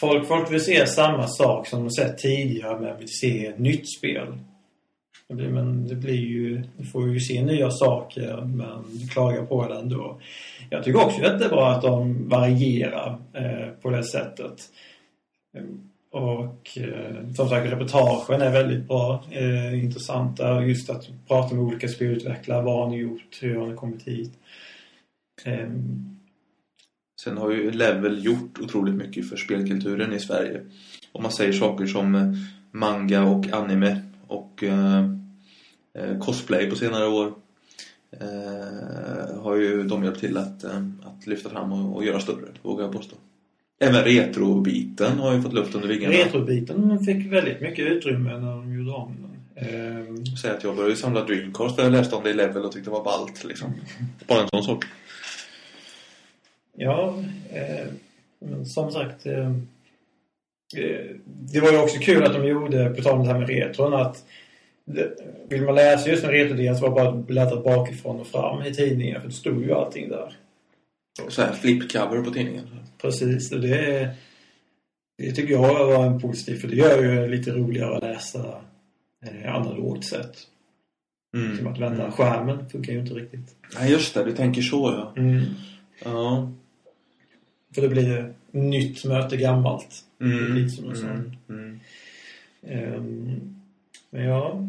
folk, 0.00 0.28
folk 0.28 0.52
vill 0.52 0.64
se 0.64 0.86
samma 0.86 1.26
sak 1.26 1.66
som 1.66 1.84
de 1.84 1.90
sett 1.90 2.18
tidigare 2.18 2.80
men 2.80 2.98
vill 2.98 3.08
se 3.08 3.46
ett 3.46 3.58
nytt 3.58 3.88
spel. 3.98 4.38
Det 5.28 5.34
blir, 5.34 5.48
men 5.48 5.86
det 5.86 5.94
blir 5.94 6.14
ju, 6.14 6.62
du 6.76 6.84
får 6.84 7.08
ju 7.08 7.20
se 7.20 7.42
nya 7.42 7.70
saker 7.70 8.42
men 8.44 8.84
du 8.92 9.08
klagar 9.08 9.46
på 9.46 9.68
det 9.68 9.78
ändå. 9.78 10.20
Jag 10.70 10.84
tycker 10.84 11.04
också 11.04 11.22
att 11.24 11.38
det 11.38 11.44
är 11.44 11.48
bra 11.48 11.70
att 11.70 11.82
de 11.82 12.28
varierar 12.28 13.18
eh, 13.32 13.68
på 13.82 13.90
det 13.90 14.04
sättet. 14.04 14.54
Och 16.10 16.78
eh, 16.78 17.32
som 17.34 17.48
sagt 17.48 17.72
reportagen 17.72 18.42
är 18.42 18.50
väldigt 18.52 18.88
bra, 18.88 19.24
eh, 19.30 19.84
intressanta. 19.84 20.64
Just 20.64 20.90
att 20.90 21.08
prata 21.28 21.54
med 21.54 21.64
olika 21.64 21.88
spelutvecklare. 21.88 22.62
Vad 22.62 22.74
har 22.74 22.90
ni 22.90 22.96
gjort? 22.96 23.38
Hur 23.40 23.56
har 23.56 23.66
ni 23.66 23.76
kommit 23.76 24.08
hit? 24.08 24.32
Eh, 25.44 25.68
Sen 27.24 27.36
har 27.36 27.50
ju 27.50 27.70
Level 27.70 28.24
gjort 28.24 28.58
otroligt 28.60 28.94
mycket 28.94 29.28
för 29.28 29.36
spelkulturen 29.36 30.12
i 30.12 30.20
Sverige. 30.20 30.60
Om 31.12 31.22
man 31.22 31.32
säger 31.32 31.52
saker 31.52 31.86
som 31.86 32.14
eh, 32.14 32.32
manga 32.70 33.24
och 33.24 33.52
anime 33.52 34.02
och 34.26 34.64
eh, 34.64 35.04
eh, 35.94 36.18
cosplay 36.18 36.70
på 36.70 36.76
senare 36.76 37.06
år 37.08 37.32
eh, 38.20 39.42
har 39.42 39.56
ju 39.56 39.82
de 39.82 40.04
hjälpt 40.04 40.20
till 40.20 40.36
att, 40.36 40.64
eh, 40.64 40.82
att 41.04 41.26
lyfta 41.26 41.48
fram 41.48 41.72
och, 41.72 41.96
och 41.96 42.04
göra 42.04 42.20
större, 42.20 42.48
vågar 42.62 42.84
jag 42.84 42.92
påstå. 42.92 43.16
Även 43.80 44.04
retrobiten 44.04 45.18
har 45.18 45.34
ju 45.34 45.42
fått 45.42 45.54
luft 45.54 45.74
under 45.74 45.88
vingarna. 45.88 46.14
Retrobiten 46.14 47.04
fick 47.04 47.32
väldigt 47.32 47.60
mycket 47.60 47.86
utrymme 47.86 48.38
när 48.38 48.50
de 48.50 48.74
gjorde 48.78 48.90
om 48.90 49.16
den. 49.20 49.66
Ehm, 49.68 50.26
Säg 50.26 50.50
att 50.50 50.64
jag 50.64 50.76
började 50.76 50.96
samla 50.96 51.24
Dreamcast 51.24 51.76
för 51.76 51.82
jag 51.82 51.92
läste 51.92 52.16
om 52.16 52.24
det 52.24 52.30
i 52.30 52.34
Level 52.34 52.64
och 52.64 52.72
tyckte 52.72 52.90
det 52.90 52.94
var 52.94 53.04
ballt 53.04 53.44
liksom. 53.44 53.72
Bara 54.26 54.42
en 54.42 54.48
sån 54.48 54.62
sak. 54.62 54.84
Ja, 56.80 57.24
eh, 57.52 57.86
som 58.64 58.90
sagt. 58.90 59.26
Eh, 59.26 59.50
eh, 60.76 61.16
det 61.24 61.60
var 61.60 61.72
ju 61.72 61.78
också 61.78 61.98
kul 61.98 62.22
att 62.22 62.32
de 62.32 62.48
gjorde, 62.48 62.90
på 62.90 63.02
tal 63.02 63.18
om 63.18 63.26
det 63.26 63.32
här 63.32 63.38
med 63.38 63.48
retron, 63.48 63.94
att 63.94 64.24
det, 64.84 65.12
vill 65.48 65.62
man 65.62 65.74
läsa 65.74 66.10
just 66.10 66.24
en 66.24 66.30
retrodel 66.30 66.76
så 66.76 66.82
var 66.82 66.88
det 66.88 66.94
bara 66.94 67.08
att 67.08 67.26
bläddra 67.26 67.60
bakifrån 67.60 68.20
och 68.20 68.26
fram 68.26 68.62
i 68.62 68.74
tidningen 68.74 69.20
för 69.20 69.28
det 69.28 69.34
stod 69.34 69.62
ju 69.62 69.72
allting 69.72 70.08
där. 70.08 70.36
Så 71.28 71.42
här 71.42 71.52
flipcover 71.52 72.22
på 72.22 72.30
tidningen. 72.30 72.66
Precis, 73.02 73.52
och 73.52 73.60
det 73.60 74.10
Det 75.18 75.32
tycker 75.32 75.52
jag 75.52 75.86
var 75.86 76.06
en 76.06 76.20
positiv, 76.20 76.56
för 76.56 76.68
det 76.68 76.76
gör 76.76 77.02
ju 77.02 77.28
lite 77.28 77.50
roligare 77.50 77.96
att 77.96 78.02
läsa 78.02 78.60
eh, 79.26 79.54
analogt 79.54 80.04
sätt. 80.04 80.36
Mm. 81.36 81.56
Som 81.56 81.66
att 81.66 81.78
vända 81.78 82.10
skärmen 82.10 82.70
funkar 82.70 82.92
ju 82.92 83.00
inte 83.00 83.14
riktigt. 83.14 83.56
Nej, 83.78 83.90
just 83.92 84.14
det. 84.14 84.24
Du 84.24 84.32
tänker 84.32 84.62
så, 84.62 84.76
ja. 84.76 85.22
Mm. 85.22 85.44
Ja. 86.04 86.52
För 87.74 87.82
det 87.82 87.88
blir 87.88 88.34
nytt 88.50 89.04
möte 89.04 89.36
gammalt. 89.36 90.04
Mm. 90.20 90.54
Lite 90.54 90.68
som 90.76 90.88
du 90.88 90.96
sa. 90.96 91.06
Mm. 91.06 91.32
Mm. 91.48 91.80
Ehm, 92.66 93.40
men 94.10 94.24
ja, 94.24 94.64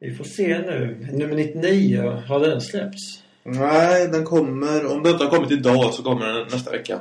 vi 0.00 0.14
får 0.14 0.24
se 0.24 0.58
nu. 0.58 1.06
Nummer 1.12 1.34
99, 1.34 2.22
har 2.26 2.40
den 2.40 2.60
släppts? 2.60 3.22
Nej, 3.42 4.08
den 4.08 4.24
kommer... 4.24 4.86
Om 4.86 5.02
den 5.02 5.12
inte 5.12 5.24
har 5.24 5.30
kommit 5.30 5.50
idag 5.50 5.94
så 5.94 6.02
kommer 6.02 6.26
den 6.26 6.48
nästa 6.52 6.70
vecka. 6.70 7.00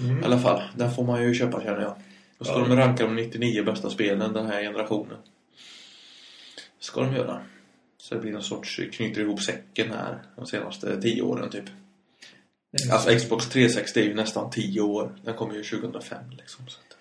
Mm. 0.00 0.20
I 0.20 0.24
alla 0.24 0.38
fall. 0.38 0.62
Den 0.76 0.94
får 0.94 1.04
man 1.04 1.22
ju 1.22 1.34
köpa 1.34 1.60
känner 1.62 1.80
jag. 1.80 1.94
Då 2.38 2.44
ska 2.44 2.54
Ja. 2.58 2.64
de 2.68 2.76
ranka 2.76 3.04
de 3.06 3.16
99 3.16 3.64
bästa 3.64 3.90
spelen 3.90 4.32
den 4.32 4.46
här 4.46 4.62
generationen. 4.62 5.16
Ska 6.78 7.00
de 7.00 7.14
göra. 7.16 7.40
Så 7.98 8.14
det 8.14 8.20
blir 8.20 8.32
någon 8.32 8.42
sorts 8.42 8.80
knyter 8.92 9.20
ihop 9.20 9.42
säcken 9.42 9.90
här 9.90 10.18
de 10.36 10.46
senaste 10.46 11.00
10 11.02 11.22
åren 11.22 11.50
typ. 11.50 11.64
Ehm, 12.84 12.92
Alltså 12.92 13.18
Xbox 13.18 13.48
360 13.48 14.00
är 14.00 14.04
ju 14.04 14.14
nästan 14.14 14.50
10 14.50 14.80
år. 14.80 15.16
Den 15.24 15.34
kom 15.34 15.54
ju 15.54 15.62
2005 15.62 16.18
liksom. 16.30 16.68
Så 16.68 16.80
att, 16.80 16.96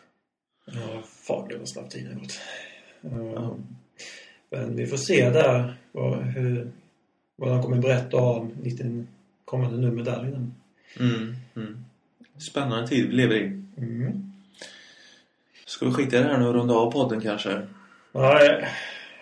Ja, 0.76 1.04
fan 1.28 1.48
det 1.48 1.58
var 1.58 1.66
snabbt 1.66 1.92
tiden 1.92 2.20
gått. 2.20 2.40
Ja. 3.02 3.58
Men 4.50 4.76
vi 4.76 4.88
får 4.88 4.98
se 4.98 5.30
där 5.30 5.76
vad, 5.92 6.24
hur, 6.24 6.72
vad 7.36 7.50
de 7.50 7.62
kommer 7.62 7.78
berätta 7.78 8.18
om 8.18 8.52
19 8.62 9.08
kommande 9.46 9.78
nummer 9.78 10.04
där 10.04 10.50
mm, 11.00 11.36
mm. 11.56 11.86
Spännande 12.52 12.88
tid 12.88 13.08
vi 13.08 13.16
lever 13.16 13.36
i. 13.36 13.46
Mm. 13.78 14.32
Ska 15.66 15.86
vi 15.86 15.92
skita 15.92 16.18
i 16.18 16.20
det 16.20 16.28
här 16.28 16.38
nu 16.38 16.48
och 16.48 16.54
runda 16.54 16.74
av 16.74 16.92
podden 16.92 17.22
kanske? 17.22 17.68
Nej, 18.12 18.68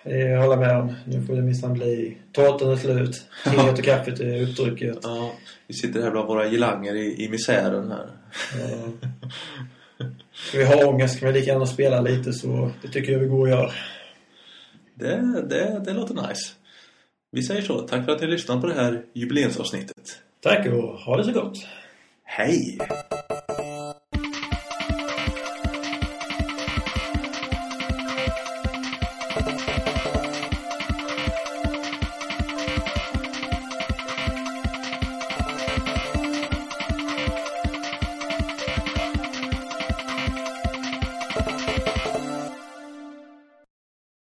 jag 0.04 0.41
håller 0.41 0.58
med 0.58 0.78
om. 0.78 0.95
Nu 1.06 1.22
får 1.22 1.36
det 1.36 1.41
minsann 1.41 1.74
bli. 1.74 2.18
Tårtan 2.32 2.72
är 2.72 2.76
slut. 2.76 3.26
Teet 3.43 3.80
och 3.80 3.86
kaffet 3.86 4.20
är 4.20 4.41
uppdrucket. 4.41 4.99
Ja, 5.04 5.32
vi 5.68 5.74
sitter 5.74 6.01
här 6.01 6.12
bland 6.12 6.28
våra 6.28 6.47
gelanger 6.47 6.95
i, 6.95 7.26
i 7.26 7.30
misären 7.30 7.91
här. 7.91 8.10
Ja. 8.60 9.08
Ska 10.34 10.58
vi 10.58 10.66
ha 10.66 10.86
ångest 10.86 11.20
kan 11.20 11.28
vi 11.34 11.39
lika 11.39 11.51
gärna 11.51 11.66
spela 11.66 12.01
lite 12.01 12.34
så 12.34 12.72
det 12.82 12.88
tycker 12.88 13.12
jag 13.12 13.20
vi 13.20 13.28
går 13.28 13.39
och 13.39 13.49
gör. 13.49 13.74
Det, 14.95 15.43
det, 15.49 15.82
det 15.86 15.93
låter 15.93 16.14
nice. 16.14 16.54
Vi 17.32 17.43
säger 17.43 17.62
så. 17.62 17.80
Tack 17.80 18.06
för 18.06 18.12
att 18.12 18.22
ni 18.22 18.28
lyssnat 18.28 18.62
på 18.62 18.68
det 18.68 18.74
här 18.74 19.04
jubileumsavsnittet. 19.14 20.20
Tack 20.39 20.68
och 20.68 20.99
ha 20.99 21.18
det 21.18 21.24
så 21.24 21.32
gott. 21.32 21.58
Hej! 22.24 22.78